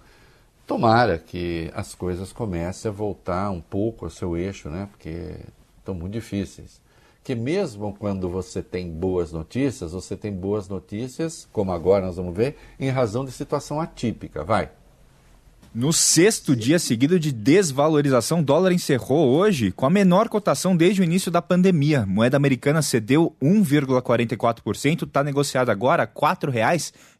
Tomara 0.70 1.18
que 1.18 1.72
as 1.74 1.96
coisas 1.96 2.32
comecem 2.32 2.90
a 2.90 2.94
voltar 2.94 3.50
um 3.50 3.60
pouco 3.60 4.06
ao 4.06 4.12
seu 4.12 4.38
eixo, 4.38 4.70
né? 4.70 4.88
Porque 4.92 5.38
estão 5.80 5.96
muito 5.96 6.14
difíceis. 6.14 6.80
Que 7.24 7.34
mesmo 7.34 7.96
quando 7.98 8.30
você 8.30 8.62
tem 8.62 8.88
boas 8.88 9.32
notícias, 9.32 9.94
você 9.94 10.16
tem 10.16 10.32
boas 10.32 10.70
notícias, 10.70 11.48
como 11.52 11.72
agora 11.72 12.06
nós 12.06 12.18
vamos 12.18 12.38
ver, 12.38 12.56
em 12.80 12.92
razão 12.92 13.26
de 13.26 13.32
situação 13.32 13.82
atípica. 13.82 14.44
Vai. 14.44 14.70
No 15.74 15.94
sexto 15.94 16.56
dia 16.56 16.80
seguido 16.80 17.20
de 17.20 17.32
desvalorização, 17.32 18.40
o 18.40 18.44
dólar 18.44 18.72
encerrou 18.72 19.30
hoje 19.30 19.72
com 19.72 19.86
a 19.86 19.90
menor 19.90 20.28
cotação 20.28 20.76
desde 20.76 21.02
o 21.02 21.04
início 21.04 21.32
da 21.32 21.44
pandemia. 21.44 22.08
Moeda 22.08 22.38
americana 22.38 22.82
cedeu 22.82 23.36
1,44%, 23.40 25.04
está 25.04 25.24
negociada 25.24 25.72
agora 25.72 26.08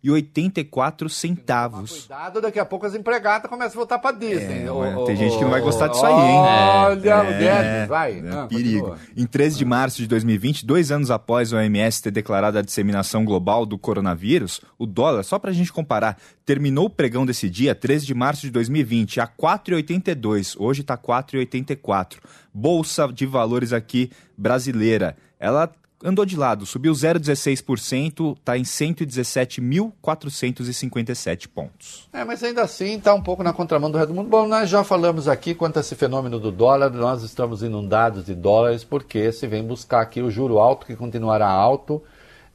a 0.02 0.16
R$ 0.16 0.22
4,84. 0.22 1.90
Cuidado, 1.90 2.42
daqui 2.42 2.58
a 2.60 2.64
pouco 2.66 2.86
as 2.86 2.96
empregadas 2.96 3.50
começam 3.50 3.74
a 3.74 3.80
voltar 3.80 4.00
para 4.00 4.16
Disney. 4.16 4.64
É, 4.64 4.72
Ô, 4.72 5.04
tem 5.06 5.16
ô, 5.16 5.18
gente 5.18 5.38
que 5.38 5.44
não 5.44 5.52
vai 5.52 5.60
gostar 5.60 5.88
disso 5.90 6.06
aí, 6.06 6.14
hein? 6.14 6.40
Olha, 6.40 7.18
o 7.18 7.26
É, 7.28 7.38
Guedes, 7.40 7.90
vai. 7.90 8.20
é, 8.20 8.32
Ah, 8.32 8.46
perigo. 8.48 8.88
continua. 8.92 9.00
Em 9.18 9.26
13 9.26 9.58
de 9.58 9.66
março 9.66 9.98
de 9.98 10.08
2020, 10.08 10.66
dois 10.66 10.90
anos 10.92 11.12
após 11.12 11.52
a 11.54 11.58
OMS 11.58 12.02
ter 12.02 12.12
declarado 12.12 12.58
a 12.58 12.62
disseminação 12.62 13.26
global 13.26 13.66
do 13.66 13.78
coronavírus, 13.78 14.62
o 14.78 14.86
dólar, 14.86 15.24
só 15.24 15.38
para 15.38 15.52
a 15.52 15.54
gente 15.54 15.74
comparar, 15.74 16.18
terminou 16.46 16.86
o 16.86 16.90
pregão 16.90 17.26
desse 17.26 17.50
dia, 17.50 17.76
13 17.76 18.06
de 18.06 18.14
março 18.14 18.42
de 18.44 18.52
2020, 18.52 19.20
a 19.20 19.28
4,82. 19.28 20.56
Hoje 20.58 20.80
está 20.82 20.98
4,84. 20.98 22.20
Bolsa 22.54 23.08
de 23.12 23.26
valores 23.26 23.74
aqui 23.74 24.10
brasileira. 24.38 25.16
Ela 25.40 25.70
andou 26.04 26.26
de 26.26 26.36
lado, 26.38 26.66
subiu 26.66 26.92
0,16%, 26.94 28.38
está 28.38 28.58
em 28.58 28.64
117.457 28.64 31.48
pontos. 31.48 32.10
É, 32.14 32.24
mas 32.24 32.42
ainda 32.44 32.62
assim 32.64 32.98
está 32.98 33.14
um 33.14 33.22
pouco 33.22 33.44
na 33.44 33.54
contramão 33.54 33.92
do 33.92 33.98
resto 33.98 34.14
do 34.14 34.16
mundo. 34.16 34.30
Bom, 34.30 34.48
nós 34.48 34.70
já 34.70 34.82
falamos 34.84 35.28
aqui 35.28 35.54
quanto 35.54 35.78
a 35.78 35.82
esse 35.82 35.96
fenômeno 35.96 36.40
do 36.40 36.52
dólar, 36.52 36.90
nós 36.92 37.22
estamos 37.24 37.62
inundados 37.64 38.26
de 38.26 38.34
dólares 38.34 38.84
porque 38.84 39.32
se 39.32 39.46
vem 39.48 39.64
buscar 39.64 40.02
aqui 40.02 40.22
o 40.22 40.32
juro 40.32 40.60
alto, 40.60 40.86
que 40.86 40.96
continuará 40.96 41.48
alto, 41.48 42.02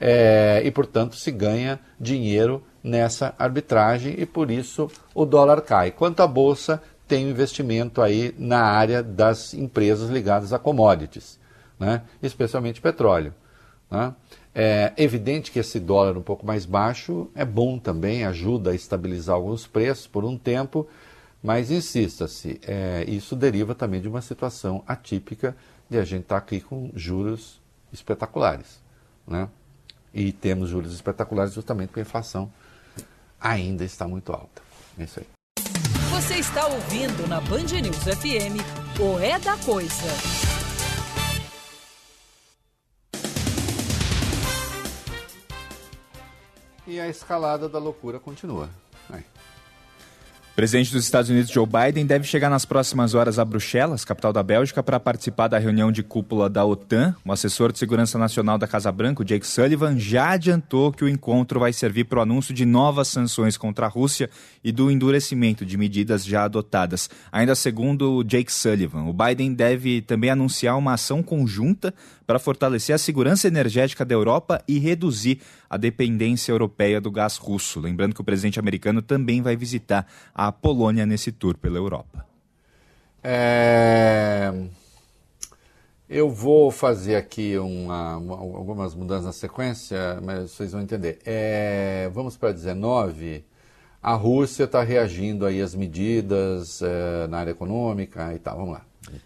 é, 0.00 0.62
e 0.64 0.70
portanto 0.70 1.16
se 1.16 1.30
ganha 1.30 1.78
dinheiro 2.00 2.62
nessa 2.82 3.34
arbitragem 3.38 4.14
e 4.18 4.24
por 4.26 4.50
isso 4.50 4.90
o 5.14 5.24
dólar 5.24 5.62
cai. 5.62 5.90
Quanto 5.90 6.20
à 6.20 6.26
bolsa, 6.26 6.82
tem 7.06 7.28
investimento 7.28 8.02
aí 8.02 8.34
na 8.38 8.62
área 8.62 9.02
das 9.02 9.52
empresas 9.54 10.10
ligadas 10.10 10.52
a 10.52 10.58
commodities, 10.58 11.38
né? 11.84 12.02
especialmente 12.22 12.80
petróleo. 12.80 13.34
Né? 13.90 14.14
É 14.54 14.92
evidente 14.96 15.50
que 15.50 15.58
esse 15.58 15.78
dólar 15.78 16.16
um 16.16 16.22
pouco 16.22 16.46
mais 16.46 16.64
baixo 16.64 17.30
é 17.34 17.44
bom 17.44 17.78
também, 17.78 18.24
ajuda 18.24 18.70
a 18.70 18.74
estabilizar 18.74 19.34
alguns 19.36 19.66
preços 19.66 20.06
por 20.06 20.24
um 20.24 20.38
tempo, 20.38 20.88
mas 21.42 21.70
insista-se, 21.70 22.58
é, 22.66 23.04
isso 23.06 23.36
deriva 23.36 23.74
também 23.74 24.00
de 24.00 24.08
uma 24.08 24.22
situação 24.22 24.82
atípica 24.86 25.54
de 25.90 25.98
a 25.98 26.04
gente 26.04 26.22
estar 26.22 26.38
aqui 26.38 26.60
com 26.60 26.90
juros 26.94 27.60
espetaculares. 27.92 28.80
Né? 29.26 29.48
E 30.12 30.32
temos 30.32 30.70
juros 30.70 30.94
espetaculares 30.94 31.52
justamente 31.52 31.88
porque 31.88 32.00
a 32.00 32.02
inflação 32.02 32.50
ainda 33.38 33.84
está 33.84 34.08
muito 34.08 34.32
alta. 34.32 34.62
É 34.98 35.04
isso 35.04 35.20
aí. 35.20 35.26
Você 36.12 36.34
está 36.36 36.66
ouvindo 36.66 37.28
na 37.28 37.40
Band 37.40 37.80
News 37.82 38.04
FM 38.04 38.62
o 39.00 39.18
É 39.18 39.38
da 39.38 39.56
Coisa. 39.58 40.53
E 46.86 47.00
a 47.00 47.08
escalada 47.08 47.68
da 47.68 47.78
loucura 47.78 48.18
continua. 48.18 48.68
Aí. 49.10 49.22
O 50.54 50.54
presidente 50.54 50.92
dos 50.92 51.02
Estados 51.02 51.28
Unidos, 51.28 51.50
Joe 51.50 51.66
Biden, 51.66 52.06
deve 52.06 52.24
chegar 52.28 52.48
nas 52.48 52.64
próximas 52.64 53.12
horas 53.12 53.40
a 53.40 53.44
Bruxelas, 53.44 54.04
capital 54.04 54.32
da 54.32 54.40
Bélgica, 54.40 54.84
para 54.84 55.00
participar 55.00 55.48
da 55.48 55.58
reunião 55.58 55.90
de 55.90 56.00
cúpula 56.00 56.48
da 56.48 56.64
OTAN. 56.64 57.12
O 57.24 57.32
assessor 57.32 57.72
de 57.72 57.78
segurança 57.80 58.16
nacional 58.18 58.56
da 58.56 58.68
Casa 58.68 58.92
Branca, 58.92 59.24
Jake 59.24 59.44
Sullivan, 59.44 59.98
já 59.98 60.30
adiantou 60.30 60.92
que 60.92 61.02
o 61.02 61.08
encontro 61.08 61.58
vai 61.58 61.72
servir 61.72 62.04
para 62.04 62.20
o 62.20 62.22
anúncio 62.22 62.54
de 62.54 62.64
novas 62.64 63.08
sanções 63.08 63.56
contra 63.56 63.86
a 63.86 63.88
Rússia 63.88 64.30
e 64.62 64.70
do 64.70 64.92
endurecimento 64.92 65.66
de 65.66 65.76
medidas 65.76 66.24
já 66.24 66.44
adotadas. 66.44 67.10
Ainda 67.32 67.56
segundo 67.56 68.22
Jake 68.22 68.52
Sullivan, 68.52 69.06
o 69.06 69.12
Biden 69.12 69.54
deve 69.54 70.02
também 70.02 70.30
anunciar 70.30 70.78
uma 70.78 70.92
ação 70.92 71.20
conjunta 71.20 71.92
para 72.26 72.38
fortalecer 72.38 72.94
a 72.94 72.98
segurança 72.98 73.48
energética 73.48 74.04
da 74.04 74.14
Europa 74.14 74.62
e 74.66 74.78
reduzir 74.78 75.40
a 75.68 75.76
dependência 75.76 76.52
europeia 76.52 77.00
do 77.00 77.10
gás 77.10 77.36
russo. 77.36 77.80
Lembrando 77.80 78.14
que 78.14 78.20
o 78.20 78.24
presidente 78.24 78.58
americano 78.58 79.02
também 79.02 79.42
vai 79.42 79.56
visitar 79.56 80.06
a 80.34 80.50
Polônia 80.50 81.06
nesse 81.06 81.30
tour 81.32 81.56
pela 81.56 81.76
Europa. 81.76 82.26
É... 83.22 84.52
Eu 86.08 86.30
vou 86.30 86.70
fazer 86.70 87.16
aqui 87.16 87.56
uma, 87.58 88.18
uma, 88.18 88.36
algumas 88.36 88.94
mudanças 88.94 89.24
na 89.24 89.32
sequência, 89.32 90.20
mas 90.22 90.50
vocês 90.50 90.72
vão 90.72 90.80
entender. 90.80 91.18
É... 91.24 92.10
Vamos 92.12 92.36
para 92.36 92.52
19. 92.52 93.44
A 94.02 94.12
Rússia 94.12 94.64
está 94.64 94.82
reagindo 94.82 95.46
aí 95.46 95.62
às 95.62 95.74
medidas 95.74 96.82
é, 96.82 97.26
na 97.26 97.38
área 97.38 97.52
econômica 97.52 98.34
e 98.34 98.38
tal. 98.38 98.58
Vamos 98.58 98.74
lá. 98.74 98.84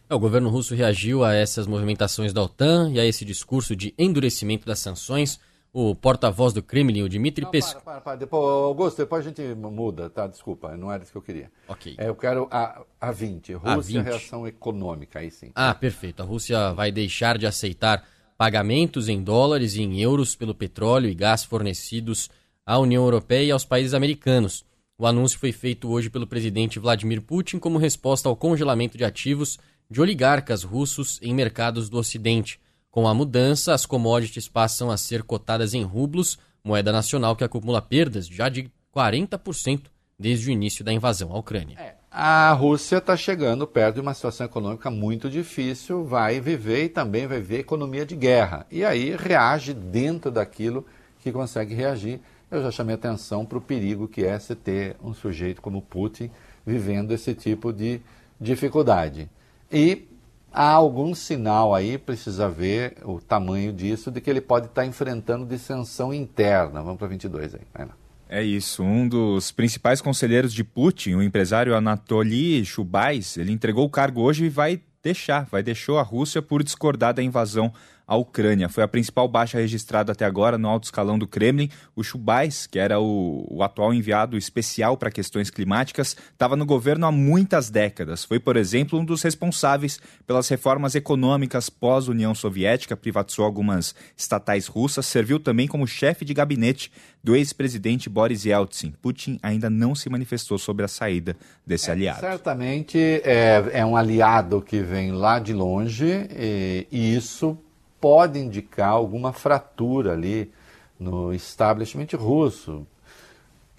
É, 0.08 0.14
o 0.14 0.18
governo 0.18 0.48
russo 0.48 0.74
reagiu 0.74 1.24
a 1.24 1.34
essas 1.34 1.66
movimentações 1.66 2.32
da 2.32 2.42
OTAN 2.42 2.90
e 2.92 3.00
a 3.00 3.04
esse 3.04 3.24
discurso 3.24 3.74
de 3.76 3.94
endurecimento 3.98 4.66
das 4.66 4.78
sanções. 4.78 5.38
O 5.70 5.94
porta-voz 5.94 6.54
do 6.54 6.62
Kremlin, 6.62 7.02
o 7.02 7.08
Dmitry 7.08 7.44
Peskov. 7.50 7.82
Para, 7.84 7.94
para, 7.94 8.00
para. 8.00 8.16
Depois, 8.16 8.42
Augusto, 8.42 8.96
depois 8.96 9.24
a 9.24 9.28
gente 9.28 9.42
muda, 9.54 10.08
tá? 10.08 10.26
Desculpa, 10.26 10.74
não 10.76 10.90
era 10.90 11.02
isso 11.02 11.12
que 11.12 11.18
eu 11.18 11.22
queria. 11.22 11.52
Ok. 11.68 11.94
É, 11.98 12.08
eu 12.08 12.16
quero 12.16 12.48
a, 12.50 12.80
a 12.98 13.12
20. 13.12 13.52
Rússia, 13.52 13.70
A 13.72 13.76
20. 13.76 14.04
reação 14.04 14.46
econômica, 14.48 15.18
aí 15.18 15.30
sim. 15.30 15.52
Ah, 15.54 15.74
perfeito. 15.74 16.22
A 16.22 16.24
Rússia 16.24 16.72
vai 16.72 16.90
deixar 16.90 17.36
de 17.36 17.46
aceitar 17.46 18.02
pagamentos 18.38 19.08
em 19.08 19.22
dólares 19.22 19.74
e 19.74 19.82
em 19.82 20.00
euros 20.00 20.34
pelo 20.34 20.54
petróleo 20.54 21.08
e 21.08 21.14
gás 21.14 21.44
fornecidos 21.44 22.30
à 22.64 22.78
União 22.78 23.04
Europeia 23.04 23.44
e 23.44 23.50
aos 23.50 23.64
países 23.64 23.92
americanos. 23.92 24.64
O 24.96 25.06
anúncio 25.06 25.38
foi 25.38 25.52
feito 25.52 25.88
hoje 25.90 26.08
pelo 26.08 26.26
presidente 26.26 26.78
Vladimir 26.78 27.20
Putin 27.20 27.58
como 27.58 27.78
resposta 27.78 28.28
ao 28.28 28.34
congelamento 28.34 28.96
de 28.96 29.04
ativos 29.04 29.58
de 29.90 30.00
oligarcas 30.00 30.62
russos 30.62 31.18
em 31.22 31.34
mercados 31.34 31.88
do 31.88 31.98
Ocidente. 31.98 32.60
Com 32.90 33.08
a 33.08 33.14
mudança, 33.14 33.72
as 33.72 33.86
commodities 33.86 34.48
passam 34.48 34.90
a 34.90 34.96
ser 34.96 35.22
cotadas 35.22 35.72
em 35.72 35.82
rublos, 35.82 36.38
moeda 36.62 36.92
nacional 36.92 37.34
que 37.34 37.44
acumula 37.44 37.80
perdas 37.80 38.26
já 38.26 38.48
de 38.48 38.70
40% 38.94 39.84
desde 40.18 40.48
o 40.48 40.52
início 40.52 40.84
da 40.84 40.92
invasão 40.92 41.32
à 41.32 41.38
Ucrânia. 41.38 41.96
A 42.10 42.52
Rússia 42.52 42.96
está 42.96 43.16
chegando 43.16 43.66
perto 43.66 43.96
de 43.96 44.00
uma 44.00 44.14
situação 44.14 44.46
econômica 44.46 44.90
muito 44.90 45.30
difícil, 45.30 46.04
vai 46.04 46.40
viver 46.40 46.84
e 46.84 46.88
também 46.88 47.26
vai 47.26 47.40
ver 47.40 47.60
economia 47.60 48.04
de 48.04 48.16
guerra. 48.16 48.66
E 48.70 48.84
aí 48.84 49.14
reage 49.14 49.72
dentro 49.72 50.30
daquilo 50.30 50.84
que 51.20 51.30
consegue 51.30 51.74
reagir. 51.74 52.20
Eu 52.50 52.62
já 52.62 52.70
chamei 52.70 52.94
atenção 52.94 53.44
para 53.44 53.58
o 53.58 53.60
perigo 53.60 54.08
que 54.08 54.24
é 54.24 54.38
você 54.38 54.54
ter 54.54 54.96
um 55.02 55.12
sujeito 55.14 55.60
como 55.60 55.82
Putin 55.82 56.30
vivendo 56.66 57.12
esse 57.12 57.34
tipo 57.34 57.72
de 57.72 58.00
dificuldade. 58.40 59.30
E 59.70 60.08
há 60.52 60.70
algum 60.70 61.14
sinal 61.14 61.74
aí, 61.74 61.98
precisa 61.98 62.48
ver 62.48 62.96
o 63.04 63.20
tamanho 63.20 63.72
disso, 63.72 64.10
de 64.10 64.20
que 64.20 64.30
ele 64.30 64.40
pode 64.40 64.66
estar 64.66 64.86
enfrentando 64.86 65.44
dissensão 65.44 66.12
interna. 66.12 66.82
Vamos 66.82 66.98
para 66.98 67.08
22 67.08 67.54
aí. 67.54 67.60
Vai 67.74 67.86
lá. 67.86 67.94
É 68.28 68.42
isso. 68.42 68.82
Um 68.82 69.08
dos 69.08 69.50
principais 69.50 70.00
conselheiros 70.00 70.52
de 70.52 70.62
Putin, 70.62 71.14
o 71.14 71.22
empresário 71.22 71.74
Anatoly 71.74 72.64
Chubais, 72.64 73.36
ele 73.38 73.52
entregou 73.52 73.86
o 73.86 73.90
cargo 73.90 74.20
hoje 74.20 74.44
e 74.44 74.48
vai 74.50 74.80
deixar, 75.02 75.46
vai 75.46 75.62
deixou 75.62 75.98
a 75.98 76.02
Rússia 76.02 76.42
por 76.42 76.62
discordar 76.62 77.14
da 77.14 77.22
invasão 77.22 77.72
à 78.08 78.16
Ucrânia. 78.16 78.70
Foi 78.70 78.82
a 78.82 78.88
principal 78.88 79.28
baixa 79.28 79.58
registrada 79.58 80.12
até 80.12 80.24
agora 80.24 80.56
no 80.56 80.66
alto 80.66 80.84
escalão 80.84 81.18
do 81.18 81.28
Kremlin. 81.28 81.68
O 81.94 82.02
Chubais, 82.02 82.66
que 82.66 82.78
era 82.78 82.98
o, 82.98 83.46
o 83.50 83.62
atual 83.62 83.92
enviado 83.92 84.38
especial 84.38 84.96
para 84.96 85.10
questões 85.10 85.50
climáticas, 85.50 86.16
estava 86.32 86.56
no 86.56 86.64
governo 86.64 87.04
há 87.04 87.12
muitas 87.12 87.68
décadas. 87.68 88.24
Foi, 88.24 88.40
por 88.40 88.56
exemplo, 88.56 88.98
um 88.98 89.04
dos 89.04 89.20
responsáveis 89.20 90.00
pelas 90.26 90.48
reformas 90.48 90.94
econômicas 90.94 91.68
pós-União 91.68 92.34
Soviética, 92.34 92.96
privatizou 92.96 93.44
algumas 93.44 93.94
estatais 94.16 94.66
russas, 94.66 95.04
serviu 95.04 95.38
também 95.38 95.68
como 95.68 95.86
chefe 95.86 96.24
de 96.24 96.32
gabinete 96.32 96.90
do 97.22 97.36
ex-presidente 97.36 98.08
Boris 98.08 98.46
Yeltsin. 98.46 98.94
Putin 99.02 99.38
ainda 99.42 99.68
não 99.68 99.94
se 99.94 100.08
manifestou 100.08 100.56
sobre 100.56 100.86
a 100.86 100.88
saída 100.88 101.36
desse 101.66 101.90
aliado. 101.90 102.20
Certamente 102.20 102.98
é, 102.98 103.62
é 103.72 103.84
um 103.84 103.96
aliado 103.96 104.62
que 104.62 104.80
vem 104.80 105.12
lá 105.12 105.38
de 105.38 105.52
longe 105.52 106.26
e, 106.30 106.86
e 106.90 107.14
isso 107.14 107.58
pode 108.00 108.38
indicar 108.38 108.90
alguma 108.90 109.32
fratura 109.32 110.12
ali 110.12 110.52
no 110.98 111.32
establishment 111.32 112.08
russo. 112.14 112.86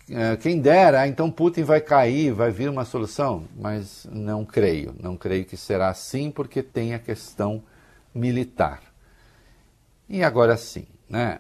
É, 0.09 0.35
quem 0.37 0.59
dera, 0.59 1.01
ah, 1.01 1.07
então 1.07 1.29
Putin 1.29 1.63
vai 1.63 1.79
cair, 1.79 2.31
vai 2.33 2.49
vir 2.49 2.69
uma 2.69 2.83
solução, 2.83 3.43
mas 3.55 4.07
não 4.11 4.43
creio, 4.43 4.95
não 4.99 5.15
creio 5.15 5.45
que 5.45 5.55
será 5.55 5.89
assim, 5.89 6.31
porque 6.31 6.63
tem 6.63 6.95
a 6.95 6.99
questão 6.99 7.61
militar. 8.13 8.81
E 10.07 10.23
agora 10.23 10.57
sim, 10.57 10.87
né? 11.07 11.39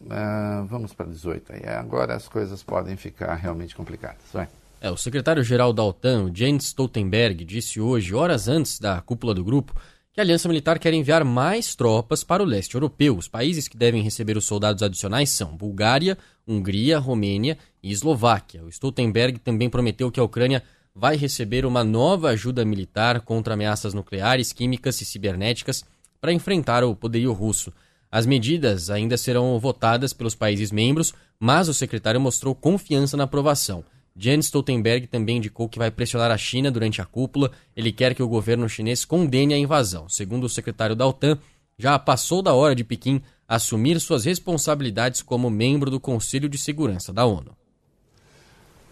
Uh, 0.00 0.64
vamos 0.66 0.92
para 0.92 1.06
18 1.06 1.52
aí. 1.52 1.66
Agora 1.66 2.14
as 2.14 2.28
coisas 2.28 2.62
podem 2.62 2.96
ficar 2.96 3.34
realmente 3.34 3.74
complicadas. 3.74 4.22
Vai. 4.32 4.48
É, 4.80 4.90
o 4.90 4.96
secretário-geral 4.96 5.72
da 5.72 5.84
OTAN, 5.84 6.30
Jens 6.34 6.64
Stoltenberg, 6.64 7.44
disse 7.44 7.80
hoje, 7.80 8.14
horas 8.14 8.48
antes 8.48 8.80
da 8.80 9.00
cúpula 9.00 9.32
do 9.32 9.44
grupo, 9.44 9.74
que 10.12 10.20
a 10.20 10.22
Aliança 10.22 10.46
Militar 10.46 10.78
quer 10.78 10.92
enviar 10.92 11.24
mais 11.24 11.74
tropas 11.74 12.22
para 12.22 12.42
o 12.42 12.46
leste 12.46 12.74
europeu. 12.74 13.16
Os 13.16 13.28
países 13.28 13.66
que 13.66 13.78
devem 13.78 14.02
receber 14.02 14.36
os 14.36 14.44
soldados 14.44 14.82
adicionais 14.82 15.30
são 15.30 15.56
Bulgária, 15.56 16.18
Hungria, 16.46 16.98
Romênia 16.98 17.56
e 17.82 17.90
Eslováquia. 17.90 18.62
O 18.62 18.68
Stoltenberg 18.68 19.38
também 19.38 19.70
prometeu 19.70 20.10
que 20.10 20.20
a 20.20 20.22
Ucrânia 20.22 20.62
vai 20.94 21.16
receber 21.16 21.64
uma 21.64 21.82
nova 21.82 22.28
ajuda 22.28 22.62
militar 22.62 23.22
contra 23.22 23.54
ameaças 23.54 23.94
nucleares, 23.94 24.52
químicas 24.52 25.00
e 25.00 25.06
cibernéticas 25.06 25.82
para 26.20 26.32
enfrentar 26.32 26.84
o 26.84 26.94
poderio 26.94 27.32
russo. 27.32 27.72
As 28.10 28.26
medidas 28.26 28.90
ainda 28.90 29.16
serão 29.16 29.58
votadas 29.58 30.12
pelos 30.12 30.34
países 30.34 30.70
membros, 30.70 31.14
mas 31.40 31.68
o 31.70 31.74
secretário 31.74 32.20
mostrou 32.20 32.54
confiança 32.54 33.16
na 33.16 33.24
aprovação. 33.24 33.82
Jens 34.16 34.46
Stoltenberg 34.46 35.06
também 35.06 35.38
indicou 35.38 35.68
que 35.68 35.78
vai 35.78 35.90
pressionar 35.90 36.30
a 36.30 36.36
China 36.36 36.70
durante 36.70 37.00
a 37.00 37.04
cúpula. 37.04 37.50
Ele 37.76 37.92
quer 37.92 38.14
que 38.14 38.22
o 38.22 38.28
governo 38.28 38.68
chinês 38.68 39.04
condene 39.04 39.54
a 39.54 39.58
invasão. 39.58 40.08
Segundo 40.08 40.44
o 40.44 40.48
secretário 40.48 40.94
da 40.94 41.06
OTAN, 41.06 41.38
já 41.78 41.98
passou 41.98 42.42
da 42.42 42.52
hora 42.52 42.74
de 42.74 42.84
Pequim 42.84 43.22
assumir 43.48 44.00
suas 44.00 44.24
responsabilidades 44.24 45.22
como 45.22 45.50
membro 45.50 45.90
do 45.90 46.00
Conselho 46.00 46.48
de 46.48 46.58
Segurança 46.58 47.12
da 47.12 47.24
ONU. 47.24 47.56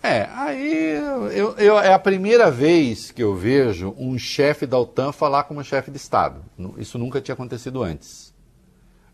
É, 0.03 0.27
aí 0.33 0.97
eu, 1.33 1.53
eu, 1.59 1.79
é 1.79 1.93
a 1.93 1.99
primeira 1.99 2.51
vez 2.51 3.11
que 3.11 3.23
eu 3.23 3.35
vejo 3.35 3.95
um 3.99 4.19
chefe 4.19 4.67
da 4.67 4.79
OTAN 4.79 5.13
falar 5.13 5.45
como 5.45 5.63
chefe 5.63 5.91
de 5.91 5.99
Estado. 5.99 6.43
Isso 6.79 6.99
nunca 6.99 7.21
tinha 7.21 7.35
acontecido 7.35 7.83
antes. 7.83 8.30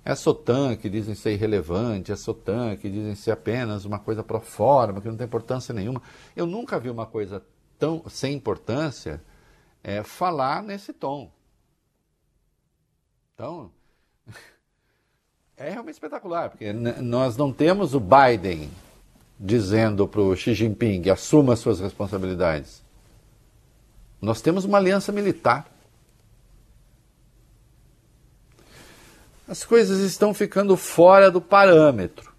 É 0.07 0.13
a 0.13 0.17
SOTAN 0.17 0.77
que 0.77 0.89
dizem 0.89 1.17
ser 1.17 1.33
irrelevante, 1.33 2.13
é 2.13 2.15
a 2.15 2.17
SOTAN 2.17 2.77
que 2.77 2.89
dizem 2.89 3.17
ser 3.17 3.33
apenas 3.33 3.85
uma 3.85 3.99
coisa 3.99 4.23
pro 4.23 4.39
forma, 4.39 5.01
que 5.01 5.09
não 5.09 5.17
tem 5.17 5.27
importância 5.27 5.75
nenhuma. 5.75 6.01
Eu 6.37 6.47
nunca 6.47 6.79
vi 6.79 6.89
uma 6.89 7.07
coisa 7.07 7.43
tão 7.77 8.05
sem 8.09 8.35
importância 8.35 9.21
é, 9.83 10.05
falar 10.05 10.63
nesse 10.63 10.93
tom. 10.93 11.29
Então, 13.35 13.73
é 15.57 15.71
realmente 15.71 15.95
espetacular, 15.95 16.51
porque 16.51 16.73
nós 16.73 17.37
não 17.37 17.53
temos 17.53 17.93
o 17.93 17.99
Biden 17.99 18.71
dizendo 19.37 20.07
para 20.07 20.21
o 20.21 20.37
Xi 20.37 20.55
Jinping 20.55 21.11
assuma 21.11 21.57
suas 21.57 21.81
responsabilidades. 21.81 22.81
Nós 24.23 24.41
temos 24.41 24.65
uma 24.65 24.79
aliança 24.79 25.11
militar. 25.11 25.69
As 29.49 29.65
coisas 29.65 30.01
estão 30.01 30.35
ficando 30.35 30.77
fora 30.77 31.31
do 31.31 31.41
parâmetro. 31.41 32.35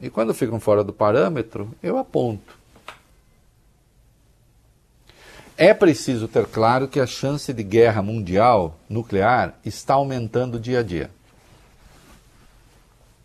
E 0.00 0.10
quando 0.10 0.34
ficam 0.34 0.60
fora 0.60 0.84
do 0.84 0.92
parâmetro, 0.92 1.74
eu 1.82 1.96
aponto. 1.96 2.56
É 5.56 5.72
preciso 5.72 6.28
ter 6.28 6.46
claro 6.46 6.86
que 6.86 7.00
a 7.00 7.06
chance 7.06 7.50
de 7.50 7.62
guerra 7.62 8.02
mundial 8.02 8.78
nuclear 8.88 9.58
está 9.64 9.94
aumentando 9.94 10.60
dia 10.60 10.80
a 10.80 10.82
dia. 10.82 11.10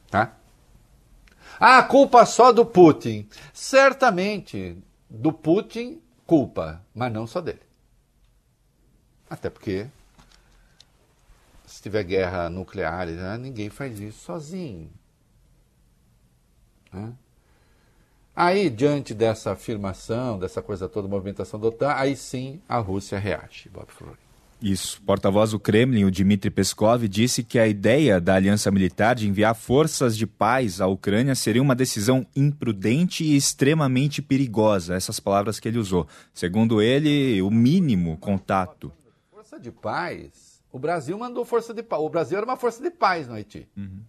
Tá? 0.10 0.34
Ah, 1.60 1.84
culpa 1.84 2.26
só 2.26 2.54
do 2.54 2.66
Putin. 2.66 3.28
Certamente, 3.54 4.78
do 5.10 5.34
Putin, 5.34 6.02
culpa, 6.26 6.82
mas 6.96 7.12
não 7.12 7.28
só 7.28 7.42
dele. 7.42 7.60
Até 9.30 9.50
porque, 9.50 9.88
se 11.72 11.82
tiver 11.82 12.04
guerra 12.04 12.50
nuclear, 12.50 13.08
né, 13.08 13.38
ninguém 13.38 13.70
faz 13.70 14.00
isso 14.00 14.20
sozinho. 14.20 14.92
Né? 16.92 17.14
Aí, 18.36 18.70
diante 18.70 19.14
dessa 19.14 19.52
afirmação, 19.52 20.40
dessa 20.40 20.62
coisa 20.62 20.88
toda, 20.88 21.08
movimentação 21.08 21.60
da 21.60 21.68
OTAN, 21.68 21.94
aí 21.94 22.16
sim 22.16 22.62
a 22.68 22.78
Rússia 22.78 23.20
reage, 23.20 23.70
Bob 23.70 23.88
Flores. 23.90 24.20
Isso. 24.62 25.02
Porta-voz 25.02 25.52
do 25.52 25.60
Kremlin, 25.60 26.04
o 26.04 26.12
Dmitry 26.12 26.52
Peskov, 26.52 27.08
disse 27.08 27.44
que 27.44 27.58
a 27.58 27.68
ideia 27.68 28.22
da 28.22 28.36
aliança 28.36 28.70
militar 28.70 29.16
de 29.16 29.28
enviar 29.28 29.56
forças 29.56 30.16
de 30.16 30.28
paz 30.28 30.80
à 30.80 30.86
Ucrânia 30.86 31.34
seria 31.34 31.62
uma 31.62 31.74
decisão 31.74 32.28
imprudente 32.36 33.24
e 33.24 33.36
extremamente 33.36 34.22
perigosa. 34.22 34.94
Essas 34.94 35.20
palavras 35.20 35.60
que 35.60 35.68
ele 35.68 35.80
usou. 35.80 36.08
Segundo 36.32 36.80
ele, 36.80 37.42
o 37.42 37.50
mínimo 37.50 38.18
contato. 38.18 38.92
Força 39.32 39.60
de 39.60 39.72
paz? 39.72 40.51
O 40.72 40.80
Brasil 40.80 41.18
mandou 41.18 41.44
força 41.44 41.74
de 41.74 41.84
paz. 41.84 42.02
O 42.02 42.10
Brasil 42.10 42.38
era 42.38 42.46
uma 42.46 42.56
força 42.56 42.82
de 42.82 42.90
paz 42.90 43.28
no 43.28 43.34
Haiti. 43.34 43.68
Uhum. 43.76 44.04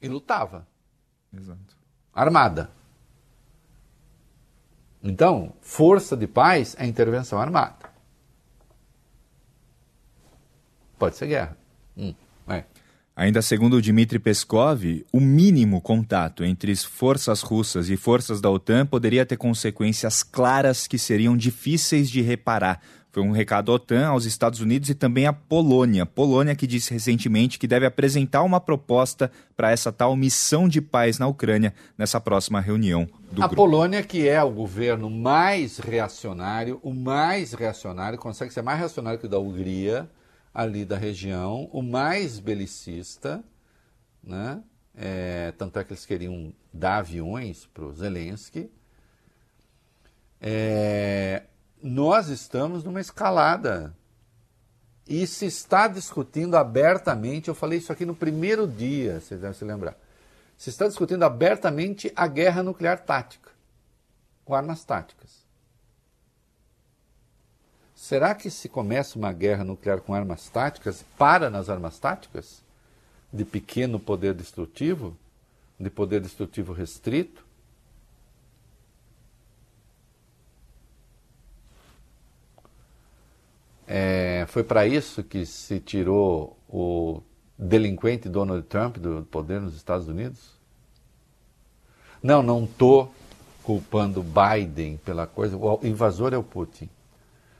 E 0.00 0.08
lutava. 0.08 0.66
Exato. 1.32 1.76
Armada. 2.14 2.70
Então, 5.02 5.52
força 5.60 6.16
de 6.16 6.26
paz 6.26 6.76
é 6.78 6.86
intervenção 6.86 7.40
armada. 7.40 7.90
Pode 10.98 11.16
ser 11.16 11.26
guerra. 11.26 11.56
Hum, 11.96 12.14
é. 12.48 12.64
Ainda 13.16 13.42
segundo 13.42 13.82
Dmitry 13.82 14.18
Peskov, 14.18 15.04
o 15.12 15.20
mínimo 15.20 15.80
contato 15.80 16.44
entre 16.44 16.74
forças 16.76 17.42
russas 17.42 17.90
e 17.90 17.96
forças 17.96 18.40
da 18.40 18.50
OTAN 18.50 18.86
poderia 18.86 19.26
ter 19.26 19.36
consequências 19.36 20.22
claras 20.22 20.86
que 20.86 20.98
seriam 20.98 21.36
difíceis 21.36 22.10
de 22.10 22.20
reparar. 22.22 22.80
Foi 23.12 23.24
um 23.24 23.32
recado 23.32 23.72
à 23.72 23.74
OTAN, 23.74 24.06
aos 24.06 24.24
Estados 24.24 24.60
Unidos 24.60 24.88
e 24.88 24.94
também 24.94 25.26
à 25.26 25.32
Polônia. 25.32 26.06
Polônia 26.06 26.54
que 26.54 26.66
disse 26.66 26.92
recentemente 26.92 27.58
que 27.58 27.66
deve 27.66 27.84
apresentar 27.84 28.42
uma 28.42 28.60
proposta 28.60 29.32
para 29.56 29.72
essa 29.72 29.90
tal 29.90 30.14
missão 30.14 30.68
de 30.68 30.80
paz 30.80 31.18
na 31.18 31.26
Ucrânia 31.26 31.74
nessa 31.98 32.20
próxima 32.20 32.60
reunião 32.60 33.08
do 33.32 33.42
a 33.42 33.48
grupo. 33.48 33.56
Polônia, 33.56 34.02
que 34.04 34.28
é 34.28 34.40
o 34.42 34.50
governo 34.50 35.10
mais 35.10 35.78
reacionário, 35.78 36.78
o 36.84 36.94
mais 36.94 37.52
reacionário, 37.52 38.16
consegue 38.16 38.52
ser 38.52 38.62
mais 38.62 38.78
reacionário 38.78 39.18
que 39.18 39.26
o 39.26 39.28
da 39.28 39.40
Hungria, 39.40 40.08
ali 40.54 40.84
da 40.84 40.96
região, 40.96 41.68
o 41.72 41.82
mais 41.82 42.38
belicista, 42.38 43.42
né? 44.22 44.62
É, 44.96 45.52
tanto 45.58 45.78
é 45.78 45.84
que 45.84 45.92
eles 45.92 46.06
queriam 46.06 46.52
dar 46.72 46.98
aviões 46.98 47.66
para 47.72 47.84
o 47.84 47.92
Zelensky. 47.92 48.70
É, 50.40 51.42
nós 51.82 52.28
estamos 52.28 52.84
numa 52.84 53.00
escalada 53.00 53.94
e 55.08 55.26
se 55.26 55.46
está 55.46 55.88
discutindo 55.88 56.56
abertamente. 56.56 57.48
Eu 57.48 57.54
falei 57.54 57.78
isso 57.78 57.92
aqui 57.92 58.06
no 58.06 58.14
primeiro 58.14 58.66
dia, 58.66 59.20
vocês 59.20 59.40
devem 59.40 59.56
se 59.56 59.64
lembrar. 59.64 59.96
Se 60.56 60.70
está 60.70 60.86
discutindo 60.86 61.24
abertamente 61.24 62.12
a 62.14 62.26
guerra 62.26 62.62
nuclear 62.62 63.00
tática, 63.00 63.50
com 64.44 64.54
armas 64.54 64.84
táticas. 64.84 65.40
Será 67.94 68.34
que 68.34 68.50
se 68.50 68.68
começa 68.68 69.18
uma 69.18 69.32
guerra 69.32 69.64
nuclear 69.64 70.00
com 70.00 70.14
armas 70.14 70.48
táticas, 70.48 71.04
para 71.18 71.50
nas 71.50 71.68
armas 71.68 71.98
táticas? 71.98 72.62
De 73.32 73.44
pequeno 73.44 74.00
poder 74.00 74.34
destrutivo? 74.34 75.16
De 75.78 75.90
poder 75.90 76.20
destrutivo 76.20 76.72
restrito? 76.72 77.44
É, 83.92 84.44
foi 84.46 84.62
para 84.62 84.86
isso 84.86 85.20
que 85.20 85.44
se 85.44 85.80
tirou 85.80 86.56
o 86.68 87.20
delinquente 87.58 88.28
Donald 88.28 88.64
Trump 88.68 88.98
do 88.98 89.26
poder 89.28 89.60
nos 89.60 89.74
Estados 89.74 90.06
Unidos? 90.06 90.52
Não, 92.22 92.40
não 92.40 92.62
estou 92.66 93.12
culpando 93.64 94.22
Biden 94.22 94.96
pela 94.98 95.26
coisa. 95.26 95.56
O 95.56 95.80
invasor 95.82 96.32
é 96.32 96.36
o 96.36 96.42
Putin. 96.44 96.88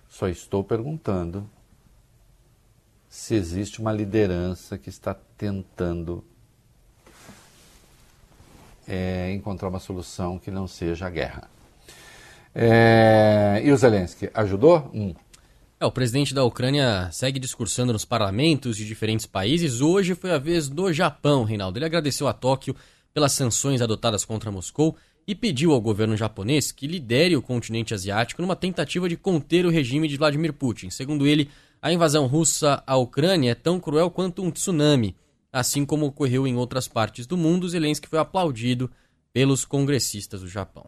Só 0.08 0.28
estou 0.28 0.62
perguntando 0.62 1.50
se 3.08 3.34
existe 3.34 3.80
uma 3.80 3.92
liderança 3.92 4.78
que 4.78 4.88
está 4.88 5.12
tentando 5.36 6.24
é, 8.86 9.32
encontrar 9.32 9.68
uma 9.68 9.80
solução 9.80 10.38
que 10.38 10.52
não 10.52 10.68
seja 10.68 11.08
a 11.08 11.10
guerra. 11.10 11.50
É, 12.54 13.60
e 13.64 13.72
o 13.72 13.76
Zelensky 13.76 14.30
ajudou? 14.32 14.88
Hum. 14.94 15.12
É, 15.82 15.86
o 15.86 15.90
presidente 15.90 16.34
da 16.34 16.44
Ucrânia 16.44 17.08
segue 17.10 17.40
discursando 17.40 17.90
nos 17.90 18.04
parlamentos 18.04 18.76
de 18.76 18.84
diferentes 18.84 19.24
países. 19.24 19.80
Hoje 19.80 20.14
foi 20.14 20.30
a 20.30 20.36
vez 20.36 20.68
do 20.68 20.92
Japão, 20.92 21.42
Reinaldo. 21.42 21.78
Ele 21.78 21.86
agradeceu 21.86 22.28
a 22.28 22.34
Tóquio 22.34 22.76
pelas 23.14 23.32
sanções 23.32 23.80
adotadas 23.80 24.22
contra 24.22 24.50
Moscou 24.50 24.94
e 25.26 25.34
pediu 25.34 25.72
ao 25.72 25.80
governo 25.80 26.18
japonês 26.18 26.70
que 26.70 26.86
lidere 26.86 27.34
o 27.34 27.40
continente 27.40 27.94
asiático 27.94 28.42
numa 28.42 28.54
tentativa 28.54 29.08
de 29.08 29.16
conter 29.16 29.64
o 29.64 29.70
regime 29.70 30.06
de 30.06 30.18
Vladimir 30.18 30.52
Putin. 30.52 30.90
Segundo 30.90 31.26
ele, 31.26 31.48
A 31.82 31.90
invasão 31.90 32.26
russa 32.26 32.82
à 32.86 32.96
Ucrânia 32.96 33.52
é 33.52 33.54
tão 33.54 33.80
cruel 33.80 34.10
quanto 34.10 34.42
um 34.42 34.50
tsunami. 34.50 35.16
Assim 35.50 35.86
como 35.86 36.06
ocorreu 36.06 36.46
em 36.46 36.54
outras 36.56 36.86
partes 36.86 37.26
do 37.26 37.38
mundo, 37.38 37.68
Zelensky 37.68 38.06
foi 38.06 38.18
aplaudido 38.18 38.90
pelos 39.32 39.64
congressistas 39.64 40.42
do 40.42 40.48
Japão. 40.48 40.86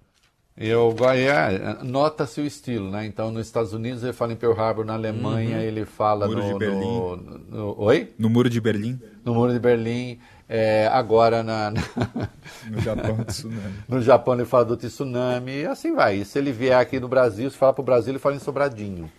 Eu, 0.57 0.95
é, 1.15 1.83
nota-se 1.83 2.41
o 2.41 2.45
estilo, 2.47 2.91
né? 2.91 3.07
Então, 3.07 3.31
nos 3.31 3.47
Estados 3.47 3.73
Unidos 3.73 4.03
ele 4.03 4.13
fala 4.13 4.33
em 4.35 4.37
Pearl 4.37 4.53
Harbor, 4.61 4.85
na 4.85 4.93
Alemanha 4.95 5.57
Uhum. 5.57 5.63
ele 5.63 5.85
fala 5.87 6.27
Muro 6.27 6.43
no, 6.43 6.53
de 6.53 6.59
Berlim. 6.59 6.79
no- 6.99 7.17
no- 7.17 7.81
Oi? 7.81 8.13
No 8.19 8.29
Muro 8.29 8.51
de 8.51 8.61
Berlim. 8.61 9.01
No 9.25 9.35
Muro 9.35 9.53
de 9.53 9.59
Berlim. 9.59 10.21
é, 10.49 10.87
agora 10.93 11.43
na, 11.43 11.71
na- 11.71 11.81
No 12.71 12.81
Japão, 12.83 13.25
tsunami. 13.25 13.75
no 13.89 14.03
Japão 14.03 14.35
ele 14.35 14.45
fala 14.45 14.67
do 14.67 14.77
tsunami 14.77 15.53
e 15.63 15.67
assim 15.67 15.95
vai. 15.95 16.17
E 16.17 16.25
se 16.27 16.39
ele 16.39 16.53
vier 16.53 16.79
aqui 16.79 17.01
no 17.01 17.09
Brasil, 17.09 17.51
se 17.51 17.57
falar 17.57 17.73
para 17.73 17.81
o 17.83 17.85
Brasil, 17.85 18.13
ele 18.13 18.19
fala 18.19 18.35
em 18.37 18.39
Sobradinho. 18.39 19.11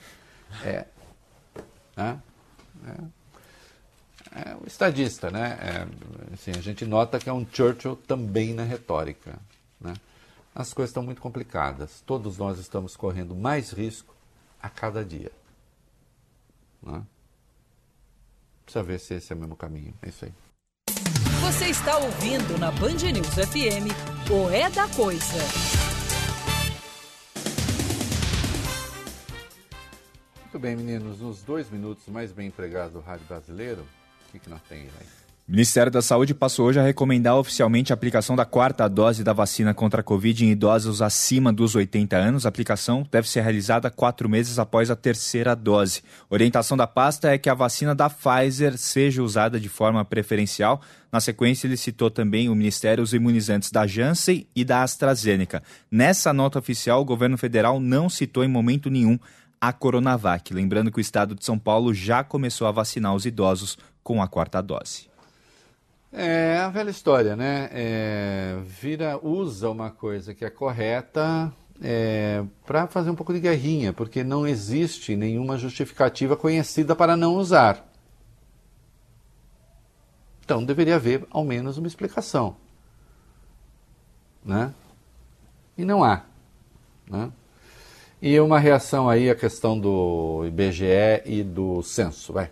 É. 0.63 0.85
Né? 1.97 2.19
É. 2.87 3.23
É 4.51 4.55
o 4.55 4.67
estadista, 4.67 5.29
né? 5.31 5.57
É, 5.61 6.33
assim, 6.33 6.51
a 6.51 6.61
gente 6.61 6.85
nota 6.85 7.17
que 7.19 7.27
é 7.29 7.33
um 7.33 7.45
Churchill 7.51 7.95
também 8.07 8.53
na 8.53 8.63
retórica. 8.63 9.33
Né? 9.81 9.93
As 10.55 10.71
coisas 10.71 10.91
estão 10.91 11.01
muito 11.01 11.21
complicadas. 11.21 12.01
Todos 12.05 12.37
nós 12.37 12.59
estamos 12.59 12.95
correndo 12.95 13.35
mais 13.35 13.71
risco 13.71 14.13
a 14.61 14.69
cada 14.69 15.03
dia. 15.03 15.31
Né? 16.81 17.03
Precisa 18.63 18.83
ver 18.83 18.99
se 18.99 19.15
esse 19.15 19.33
é 19.33 19.35
o 19.35 19.39
mesmo 19.39 19.55
caminho. 19.55 19.93
É 20.01 20.09
isso 20.09 20.25
aí. 20.25 20.33
Você 21.41 21.65
está 21.69 21.97
ouvindo 21.97 22.57
na 22.59 22.71
Band 22.71 23.11
News 23.11 23.33
FM 23.33 23.89
o 24.31 24.49
É 24.49 24.69
da 24.69 24.87
Coisa. 24.89 25.39
Muito 30.41 30.59
bem, 30.59 30.75
meninos. 30.75 31.19
Nos 31.19 31.41
dois 31.41 31.69
minutos 31.71 32.07
mais 32.07 32.31
bem 32.31 32.47
empregados 32.47 32.93
do 32.93 32.99
rádio 32.99 33.25
brasileiro, 33.25 33.81
o 33.81 34.31
que, 34.31 34.39
que 34.39 34.49
nós 34.49 34.61
temos 34.69 34.93
aí? 34.99 35.22
O 35.45 35.51
Ministério 35.51 35.91
da 35.91 36.01
Saúde 36.01 36.33
passou 36.33 36.67
hoje 36.67 36.79
a 36.79 36.83
recomendar 36.83 37.35
oficialmente 37.35 37.91
a 37.91 37.95
aplicação 37.95 38.33
da 38.33 38.45
quarta 38.45 38.87
dose 38.87 39.25
da 39.25 39.33
vacina 39.33 39.73
contra 39.73 39.99
a 39.99 40.03
Covid 40.03 40.45
em 40.45 40.51
idosos 40.51 41.01
acima 41.01 41.51
dos 41.51 41.75
80 41.75 42.15
anos. 42.15 42.45
A 42.45 42.49
aplicação 42.49 43.05
deve 43.11 43.29
ser 43.29 43.41
realizada 43.41 43.91
quatro 43.91 44.29
meses 44.29 44.57
após 44.57 44.89
a 44.89 44.95
terceira 44.95 45.53
dose. 45.53 46.01
Orientação 46.29 46.77
da 46.77 46.87
pasta 46.87 47.29
é 47.29 47.37
que 47.37 47.49
a 47.49 47.53
vacina 47.53 47.93
da 47.93 48.09
Pfizer 48.09 48.77
seja 48.77 49.21
usada 49.21 49.59
de 49.59 49.67
forma 49.67 50.05
preferencial. 50.05 50.81
Na 51.11 51.19
sequência, 51.19 51.67
ele 51.67 51.75
citou 51.75 52.09
também 52.09 52.47
o 52.47 52.55
Ministério 52.55 53.03
os 53.03 53.13
imunizantes 53.13 53.69
da 53.69 53.85
Janssen 53.85 54.47
e 54.55 54.63
da 54.63 54.81
AstraZeneca. 54.81 55.61
Nessa 55.91 56.31
nota 56.31 56.57
oficial, 56.57 57.01
o 57.01 57.05
governo 57.05 57.37
federal 57.37 57.81
não 57.81 58.09
citou 58.09 58.45
em 58.45 58.47
momento 58.49 58.89
nenhum 58.89 59.19
a 59.59 59.73
Coronavac. 59.73 60.53
Lembrando 60.53 60.89
que 60.89 60.99
o 60.99 61.01
estado 61.01 61.35
de 61.35 61.43
São 61.43 61.59
Paulo 61.59 61.93
já 61.93 62.23
começou 62.23 62.65
a 62.65 62.71
vacinar 62.71 63.13
os 63.13 63.25
idosos 63.25 63.77
com 64.01 64.21
a 64.21 64.27
quarta 64.27 64.61
dose. 64.61 65.12
É 66.15 66.57
a 66.59 66.69
velha 66.69 66.91
história, 66.91 67.35
né? 67.35 67.69
É, 67.71 68.59
vira, 68.63 69.17
usa 69.17 69.67
uma 69.71 69.89
coisa 69.89 70.31
que 70.31 70.45
é 70.45 70.49
correta 70.49 71.51
é, 71.81 72.43
para 72.67 72.85
fazer 72.85 73.09
um 73.09 73.15
pouco 73.15 73.33
de 73.33 73.39
guerrinha, 73.39 73.91
porque 73.91 74.23
não 74.23 74.45
existe 74.45 75.15
nenhuma 75.15 75.57
justificativa 75.57 76.37
conhecida 76.37 76.95
para 76.95 77.17
não 77.17 77.35
usar. 77.35 77.83
Então 80.45 80.63
deveria 80.63 80.97
haver 80.97 81.25
ao 81.31 81.43
menos 81.43 81.79
uma 81.79 81.87
explicação, 81.87 82.57
né? 84.45 84.71
E 85.75 85.83
não 85.83 86.03
há, 86.03 86.23
né? 87.09 87.31
E 88.21 88.39
uma 88.39 88.59
reação 88.59 89.09
aí 89.09 89.31
à 89.31 89.35
questão 89.35 89.79
do 89.79 90.45
IBGE 90.45 91.23
e 91.25 91.43
do 91.43 91.81
censo, 91.81 92.33
vai. 92.33 92.51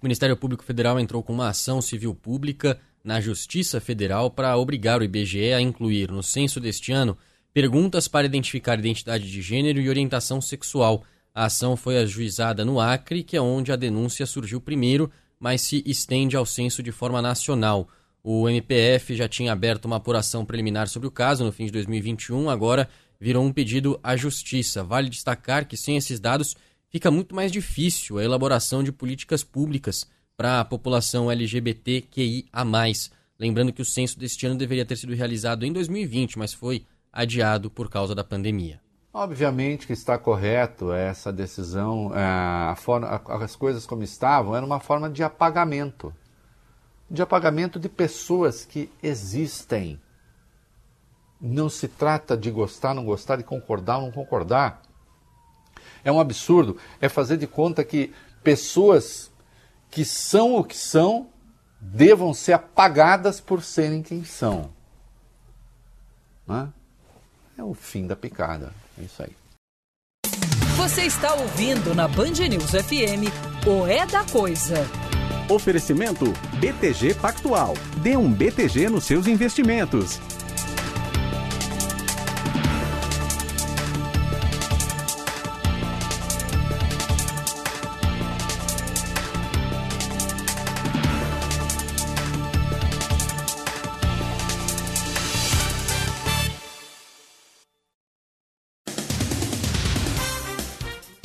O 0.00 0.04
Ministério 0.04 0.36
Público 0.36 0.62
Federal 0.62 1.00
entrou 1.00 1.20
com 1.20 1.32
uma 1.32 1.48
ação 1.48 1.82
civil 1.82 2.14
pública 2.14 2.78
na 3.04 3.20
Justiça 3.20 3.80
Federal 3.80 4.30
para 4.30 4.56
obrigar 4.56 5.00
o 5.00 5.04
IBGE 5.04 5.52
a 5.52 5.60
incluir 5.60 6.10
no 6.10 6.22
censo 6.22 6.60
deste 6.60 6.92
ano 6.92 7.16
perguntas 7.52 8.08
para 8.08 8.26
identificar 8.26 8.78
identidade 8.78 9.30
de 9.30 9.42
gênero 9.42 9.80
e 9.80 9.88
orientação 9.88 10.40
sexual. 10.40 11.04
A 11.34 11.46
ação 11.46 11.76
foi 11.76 11.98
ajuizada 11.98 12.64
no 12.64 12.80
Acre, 12.80 13.22
que 13.22 13.36
é 13.36 13.40
onde 13.40 13.72
a 13.72 13.76
denúncia 13.76 14.26
surgiu 14.26 14.60
primeiro, 14.60 15.10
mas 15.38 15.62
se 15.62 15.82
estende 15.84 16.36
ao 16.36 16.46
censo 16.46 16.82
de 16.82 16.92
forma 16.92 17.20
nacional. 17.20 17.88
O 18.22 18.48
MPF 18.48 19.16
já 19.16 19.28
tinha 19.28 19.52
aberto 19.52 19.86
uma 19.86 19.96
apuração 19.96 20.44
preliminar 20.44 20.88
sobre 20.88 21.08
o 21.08 21.10
caso 21.10 21.44
no 21.44 21.52
fim 21.52 21.66
de 21.66 21.72
2021, 21.72 22.48
agora 22.48 22.88
virou 23.20 23.44
um 23.44 23.52
pedido 23.52 23.98
à 24.02 24.16
Justiça. 24.16 24.84
Vale 24.84 25.10
destacar 25.10 25.66
que 25.66 25.76
sem 25.76 25.96
esses 25.96 26.20
dados 26.20 26.54
fica 26.88 27.10
muito 27.10 27.34
mais 27.34 27.50
difícil 27.50 28.18
a 28.18 28.24
elaboração 28.24 28.82
de 28.82 28.92
políticas 28.92 29.42
públicas 29.42 30.06
para 30.36 30.60
a 30.60 30.64
população 30.64 31.30
LGBTQIA+. 31.30 32.46
Lembrando 33.38 33.72
que 33.72 33.82
o 33.82 33.84
censo 33.84 34.18
deste 34.18 34.46
ano 34.46 34.56
deveria 34.56 34.84
ter 34.84 34.96
sido 34.96 35.14
realizado 35.14 35.64
em 35.64 35.72
2020, 35.72 36.38
mas 36.38 36.52
foi 36.52 36.86
adiado 37.12 37.70
por 37.70 37.90
causa 37.90 38.14
da 38.14 38.22
pandemia. 38.22 38.80
Obviamente 39.12 39.86
que 39.86 39.92
está 39.92 40.16
correto 40.16 40.92
essa 40.92 41.30
decisão, 41.30 42.10
é, 42.16 42.22
a 42.70 42.74
forma, 42.76 43.20
as 43.28 43.54
coisas 43.56 43.84
como 43.84 44.02
estavam, 44.02 44.56
era 44.56 44.64
uma 44.64 44.80
forma 44.80 45.10
de 45.10 45.22
apagamento. 45.22 46.14
De 47.10 47.20
apagamento 47.20 47.78
de 47.78 47.88
pessoas 47.88 48.64
que 48.64 48.90
existem. 49.02 50.00
Não 51.40 51.68
se 51.68 51.88
trata 51.88 52.36
de 52.36 52.50
gostar, 52.50 52.94
não 52.94 53.04
gostar, 53.04 53.36
de 53.36 53.42
concordar, 53.42 54.00
não 54.00 54.12
concordar. 54.12 54.80
É 56.04 56.12
um 56.12 56.20
absurdo. 56.20 56.78
É 57.00 57.08
fazer 57.08 57.36
de 57.36 57.46
conta 57.46 57.84
que 57.84 58.14
pessoas 58.42 59.31
que 59.92 60.06
são 60.06 60.56
o 60.56 60.64
que 60.64 60.76
são 60.76 61.28
devam 61.78 62.32
ser 62.32 62.54
apagadas 62.54 63.40
por 63.40 63.62
serem 63.62 64.02
quem 64.02 64.24
são. 64.24 64.70
Né? 66.48 66.68
É 67.58 67.62
o 67.62 67.74
fim 67.74 68.06
da 68.06 68.16
picada. 68.16 68.72
É 68.98 69.02
isso 69.02 69.22
aí. 69.22 69.36
Você 70.76 71.02
está 71.02 71.34
ouvindo 71.34 71.94
na 71.94 72.08
Band 72.08 72.48
News 72.48 72.70
FM 72.70 73.28
o 73.66 73.86
É 73.86 74.06
da 74.06 74.24
Coisa. 74.24 74.76
Oferecimento 75.50 76.24
BTG 76.58 77.14
Pactual. 77.14 77.74
Dê 77.98 78.16
um 78.16 78.32
BTG 78.32 78.88
nos 78.88 79.04
seus 79.04 79.26
investimentos. 79.26 80.18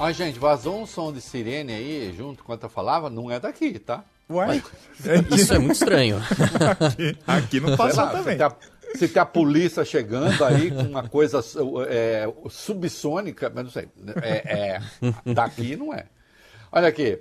Ó, 0.07 0.11
gente, 0.13 0.39
vazou 0.39 0.81
um 0.81 0.85
som 0.85 1.11
de 1.11 1.19
sirene 1.19 1.73
aí 1.73 2.13
junto 2.15 2.41
enquanto 2.41 2.63
eu 2.63 2.69
falava, 2.69 3.09
não 3.09 3.29
é 3.29 3.41
daqui, 3.41 3.77
tá? 3.77 4.05
Uai. 4.29 4.63
Isso 5.35 5.53
é 5.53 5.59
muito 5.59 5.73
estranho. 5.73 6.17
Aqui, 6.79 7.17
aqui 7.27 7.59
não 7.59 7.75
passou 7.75 8.03
lá, 8.03 8.11
também. 8.11 8.33
Se 8.33 8.37
tem, 8.37 8.45
a, 8.45 8.55
se 8.95 9.07
tem 9.09 9.21
a 9.21 9.25
polícia 9.25 9.83
chegando 9.83 10.43
aí 10.45 10.71
com 10.71 10.83
uma 10.83 11.07
coisa 11.07 11.41
é, 11.89 12.25
subsônica, 12.49 13.51
mas 13.53 13.63
não 13.65 13.71
sei. 13.71 13.89
É, 14.21 14.77
é, 14.77 15.33
daqui 15.33 15.75
não 15.75 15.93
é. 15.93 16.05
Olha 16.71 16.87
aqui. 16.87 17.19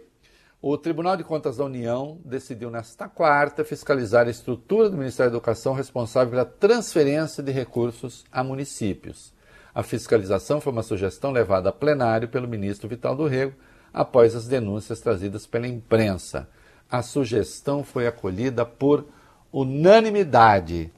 O 0.62 0.78
Tribunal 0.78 1.16
de 1.16 1.24
Contas 1.24 1.56
da 1.56 1.64
União 1.64 2.20
decidiu 2.24 2.70
nesta 2.70 3.08
quarta 3.08 3.64
fiscalizar 3.64 4.26
a 4.26 4.30
estrutura 4.30 4.88
do 4.88 4.96
Ministério 4.96 5.30
da 5.30 5.36
Educação 5.36 5.74
responsável 5.74 6.30
pela 6.30 6.44
transferência 6.44 7.42
de 7.42 7.52
recursos 7.52 8.24
a 8.30 8.42
municípios. 8.42 9.35
A 9.76 9.82
fiscalização 9.82 10.58
foi 10.58 10.72
uma 10.72 10.82
sugestão 10.82 11.30
levada 11.30 11.68
a 11.68 11.72
plenário 11.72 12.28
pelo 12.28 12.48
ministro 12.48 12.88
Vital 12.88 13.14
do 13.14 13.26
Rego 13.26 13.52
após 13.92 14.34
as 14.34 14.48
denúncias 14.48 15.00
trazidas 15.00 15.46
pela 15.46 15.68
imprensa. 15.68 16.48
A 16.90 17.02
sugestão 17.02 17.84
foi 17.84 18.06
acolhida 18.06 18.64
por 18.64 19.04
unanimidade. 19.52 20.90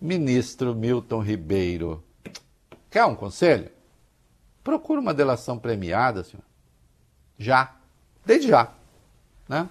Ministro 0.00 0.74
Milton 0.74 1.20
Ribeiro. 1.20 2.02
Quer 2.90 3.04
um 3.04 3.14
conselho? 3.14 3.70
Procura 4.62 5.02
uma 5.02 5.12
delação 5.12 5.58
premiada, 5.58 6.24
senhor. 6.24 6.44
Já. 7.38 7.74
Desde 8.24 8.48
já. 8.48 8.70
Né? 9.46 9.68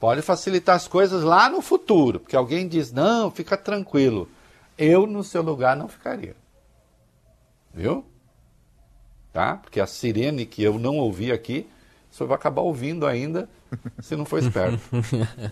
Pode 0.00 0.20
facilitar 0.20 0.74
as 0.74 0.88
coisas 0.88 1.22
lá 1.22 1.48
no 1.48 1.62
futuro, 1.62 2.18
porque 2.18 2.34
alguém 2.34 2.66
diz, 2.66 2.90
não, 2.90 3.30
fica 3.30 3.56
tranquilo. 3.56 4.28
Eu, 4.76 5.06
no 5.06 5.22
seu 5.22 5.42
lugar, 5.42 5.76
não 5.76 5.86
ficaria. 5.86 6.34
Viu? 7.76 8.06
Tá? 9.34 9.58
Porque 9.58 9.78
a 9.80 9.86
sirene 9.86 10.46
que 10.46 10.62
eu 10.62 10.78
não 10.78 10.96
ouvi 10.96 11.30
aqui, 11.30 11.68
você 12.10 12.24
vai 12.24 12.34
acabar 12.34 12.62
ouvindo 12.62 13.06
ainda 13.06 13.50
se 14.00 14.16
não 14.16 14.24
for 14.24 14.38
esperto. 14.38 14.80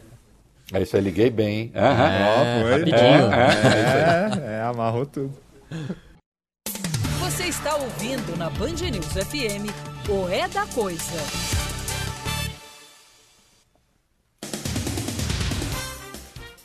é 0.72 0.80
isso 0.80 0.96
aí, 0.96 1.02
liguei 1.02 1.28
bem. 1.28 1.70
Uhum. 1.74 1.82
É, 1.82 2.64
oh. 2.64 2.68
É, 2.68 2.72
é 2.72 2.88
é, 2.88 3.00
é, 4.40 4.52
é, 4.52 4.54
é, 4.54 4.62
amarrou 4.62 5.04
tudo. 5.04 5.34
Você 7.20 7.44
está 7.44 7.76
ouvindo 7.76 8.38
na 8.38 8.48
Band 8.48 8.90
News 8.90 9.12
FM 9.12 9.68
o 10.08 10.26
É 10.30 10.48
da 10.48 10.66
Coisa. 10.68 11.20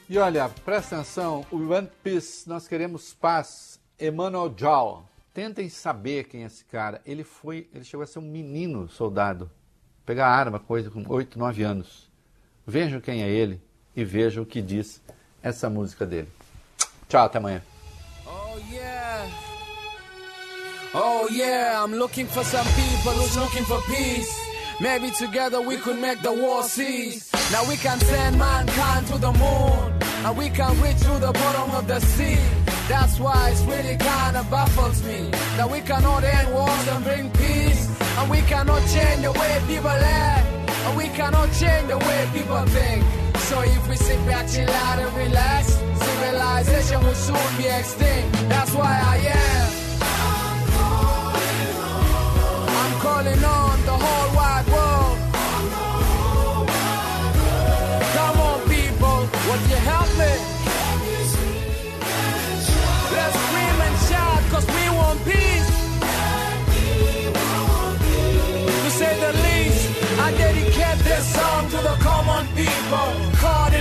E 0.07 0.17
olha, 0.17 0.47
presta 0.63 0.95
atenção, 0.95 1.45
o 1.51 1.57
One 1.69 1.89
Piece, 2.01 2.47
nós 2.47 2.65
queremos 2.65 3.13
paz. 3.13 3.77
Emmanuel 3.99 4.53
Jal, 4.55 5.08
Tentem 5.39 5.69
saber 5.69 6.25
quem 6.25 6.43
é 6.43 6.47
esse 6.47 6.65
cara. 6.65 6.99
Ele 7.05 7.23
foi, 7.23 7.69
ele 7.73 7.85
chegou 7.85 8.03
a 8.03 8.05
ser 8.05 8.19
um 8.19 8.23
menino 8.23 8.89
soldado. 8.89 9.49
Pegar 10.05 10.27
arma, 10.27 10.59
coisa 10.59 10.91
com 10.91 11.01
8, 11.07 11.39
9 11.39 11.63
anos. 11.63 12.11
Vejam 12.67 12.99
quem 12.99 13.23
é 13.23 13.29
ele 13.29 13.61
e 13.95 14.03
vejam 14.03 14.43
o 14.43 14.45
que 14.45 14.61
diz 14.61 15.01
essa 15.41 15.69
música 15.69 16.05
dele. 16.05 16.27
Tchau, 17.07 17.23
até 17.23 17.37
amanhã. 17.37 17.61
Oh 18.27 18.57
yeah. 18.69 19.29
Oh 20.93 21.29
yeah, 21.31 21.85
I'm 21.85 21.95
looking 21.95 22.27
for 22.27 22.43
some 22.43 22.67
people 22.75 23.13
who's 23.13 23.37
looking 23.37 23.63
for 23.63 23.81
peace. 23.83 24.35
Maybe 24.81 25.09
together 25.11 25.61
we 25.61 25.77
could 25.77 26.01
make 26.01 26.21
the 26.21 26.33
war 26.33 26.63
cease. 26.63 27.31
Now 27.49 27.63
we 27.63 27.77
can 27.77 27.97
send 28.01 28.37
mankind 28.37 29.07
to 29.07 29.17
the 29.17 29.31
moon. 29.31 29.99
And 30.25 30.37
we 30.37 30.49
can 30.49 30.77
reach 30.81 30.99
to 30.99 31.17
the 31.17 31.31
bottom 31.31 31.71
of 31.77 31.87
the 31.87 32.01
sea. 32.01 32.68
That's 32.89 33.19
why 33.19 33.49
it's 33.51 33.61
really 33.61 33.97
kinda 33.97 34.43
baffles 34.49 35.03
me. 35.03 35.29
That 35.57 35.69
we 35.69 35.79
cannot 35.81 36.23
end 36.23 36.51
wars 36.51 36.87
and 36.87 37.03
bring 37.03 37.29
peace. 37.29 37.87
And 38.17 38.27
we 38.31 38.41
cannot 38.51 38.81
change 38.93 39.21
the 39.21 39.31
way 39.31 39.61
people 39.67 39.99
act. 40.25 40.47
And 40.85 40.97
we 40.97 41.07
cannot 41.09 41.49
change 41.53 41.87
the 41.87 41.99
way 41.99 42.19
people 42.33 42.65
think. 42.77 43.03
So 43.49 43.61
if 43.61 43.87
we 43.87 43.95
sit 43.95 44.19
back, 44.25 44.49
chill 44.49 44.69
out 44.69 44.97
and 44.97 45.13
relax, 45.15 45.77
civilization 46.03 46.99
will 47.05 47.19
soon 47.27 47.49
be 47.59 47.67
extinct. 47.67 48.49
That's 48.49 48.73
why 48.73 48.93
I 49.13 49.17
am. 49.37 49.69
I'm 52.81 52.93
calling 53.05 53.43
on 53.43 53.85
the 53.85 53.97
whole 54.03 54.28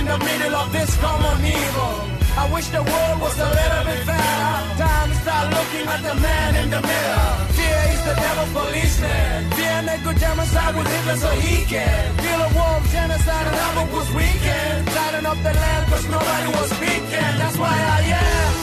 the 0.09 0.17
middle 0.25 0.55
of 0.55 0.71
this 0.71 0.91
common 0.97 1.37
evil. 1.45 1.95
I 2.41 2.43
wish 2.53 2.67
the 2.73 2.81
world 2.81 3.17
was 3.21 3.37
a 3.37 3.49
little 3.59 3.83
bit 3.89 4.01
fairer. 4.09 4.57
Time 4.81 5.09
to 5.11 5.17
start 5.21 5.45
looking 5.53 5.85
at 5.93 6.01
the 6.07 6.15
man 6.25 6.51
in 6.61 6.67
the 6.75 6.81
mirror. 6.81 7.29
Fear 7.57 7.81
is 7.93 8.01
the 8.09 8.15
devil 8.23 8.47
policeman. 8.57 9.37
Fear 9.57 9.77
make 9.87 10.01
good 10.07 10.17
genocide 10.17 10.73
with 10.77 10.87
Hitler 10.93 11.17
so 11.23 11.29
he 11.45 11.55
can. 11.73 12.05
Feel 12.25 12.41
a 12.47 12.49
war 12.57 12.73
of 12.81 12.85
genocide 12.89 13.45
and 13.49 13.57
never 13.61 13.85
was 13.93 14.09
weekend. 14.17 14.81
Lighting 14.97 15.25
up 15.31 15.39
the 15.47 15.53
land 15.61 15.83
cause 15.91 16.07
nobody 16.15 16.47
was 16.57 16.69
speaking. 16.77 17.33
That's 17.41 17.57
why 17.61 17.75
I 17.97 18.01
am. 18.25 18.53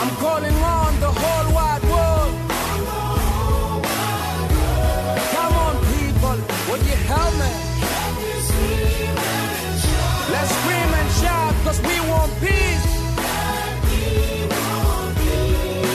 I'm 0.00 0.12
calling 0.22 0.58
on 0.78 0.92
the 1.04 1.12
whole 1.20 1.48
wide 1.58 1.84
world. 1.92 2.32
Come 5.34 5.54
on, 5.66 5.74
people, 5.90 6.38
would 6.68 6.82
you 6.86 6.98
help 7.10 7.34
me? 7.42 7.67
Cause 11.68 11.80
we 11.88 11.96
want 12.10 12.32
peace. 12.40 12.86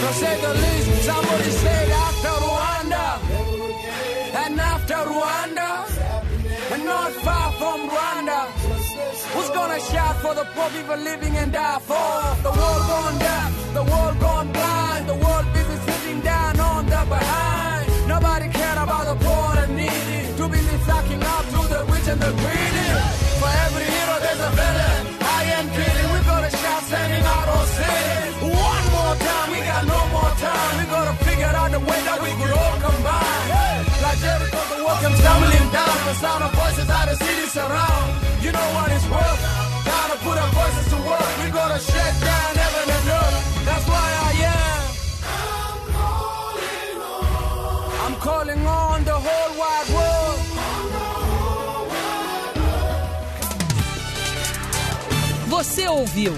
To 0.04 0.10
say 0.22 0.36
the 0.46 0.54
least, 0.64 0.90
somebody 1.10 1.52
said 1.64 1.90
after 2.06 2.34
Rwanda, 2.46 3.08
and 4.44 4.60
after 4.74 5.00
Rwanda, 5.12 5.70
and 6.74 6.86
not 6.86 7.12
far 7.26 7.48
from 7.60 7.80
Rwanda. 7.94 8.40
Who's 9.34 9.50
gonna 9.58 9.80
shout 9.92 10.16
for 10.24 10.34
the 10.40 10.46
poor 10.54 10.70
people 10.76 11.00
living 11.10 11.34
in 11.42 11.50
Darfur? 11.50 12.18
The 12.48 12.54
world 12.60 12.84
gone 12.92 13.18
deaf, 13.28 13.52
the 13.80 13.84
world 13.92 14.16
gone 14.20 14.50
blind, 14.58 15.04
the 15.12 15.18
world 15.26 15.48
busy 15.54 15.78
sitting 15.88 16.20
down 16.22 16.60
on 16.60 16.86
the 16.86 17.02
behind. 17.14 17.86
Nobody 18.08 18.48
care 18.60 18.80
about 18.86 19.06
the 19.12 19.18
poor 19.26 19.50
and 19.64 19.76
needy. 19.80 20.22
Too 20.38 20.50
busy 20.56 20.78
sucking 20.90 21.24
up 21.36 21.46
to 21.54 21.62
the 21.74 21.80
rich 21.92 22.08
and 22.14 22.22
the 22.22 22.32
greedy. 22.42 23.23
Sending 26.90 27.24
out 27.24 27.48
our. 27.48 27.64
One 28.44 28.86
more 28.96 29.16
time, 29.16 29.48
we 29.54 29.60
got 29.72 29.84
no 29.88 30.00
more 30.16 30.34
time. 30.36 30.74
We 30.80 30.84
gotta 30.96 31.16
figure 31.24 31.54
out 31.60 31.72
the 31.72 31.80
way 31.80 32.00
that 32.08 32.20
we 32.26 32.32
could 32.40 32.54
all 32.62 32.78
combine. 32.88 33.82
Like 34.04 34.20
Jericho, 34.24 34.62
the 34.72 34.78
world 34.84 35.00
comes 35.04 35.20
tumbling 35.24 35.70
down. 35.72 35.98
The 36.08 36.16
sound 36.24 36.44
of 36.44 36.52
voices 36.60 36.90
out 36.90 37.06
the 37.08 37.16
city 37.24 37.48
surround. 37.58 38.08
You 38.44 38.52
know 38.52 38.68
what 38.76 38.92
it's 38.92 39.08
worth. 39.16 39.42
To 40.14 40.20
put 40.20 40.38
our 40.38 40.52
voices 40.60 40.88
to 40.94 40.98
work. 41.10 41.30
We 41.42 41.48
gotta 41.50 41.80
shut 41.80 42.14
down 42.30 42.50
heaven 42.62 42.88
and 42.98 43.08
earth. 43.20 43.38
That's 43.68 43.86
why 43.92 44.08
I 44.28 44.32
am. 44.58 44.82
I'm 48.04 48.16
calling 48.28 48.62
on 48.68 49.04
the 49.10 49.18
whole 49.26 49.52
wide 49.62 49.90
world. 49.96 50.40
Você 55.48 55.88
ouviu 55.88 56.34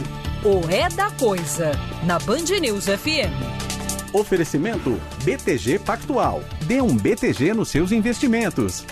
o 0.47 0.69
É 0.69 0.87
da 0.89 1.09
Coisa 1.09 1.71
na 2.05 2.19
Band 2.19 2.59
News 2.61 2.85
FM. 2.85 4.13
Oferecimento 4.13 5.01
BTG 5.23 5.79
Pactual. 5.79 6.43
Dê 6.67 6.79
um 6.83 6.95
BTG 6.95 7.55
nos 7.55 7.69
seus 7.69 7.91
investimentos. 7.91 8.85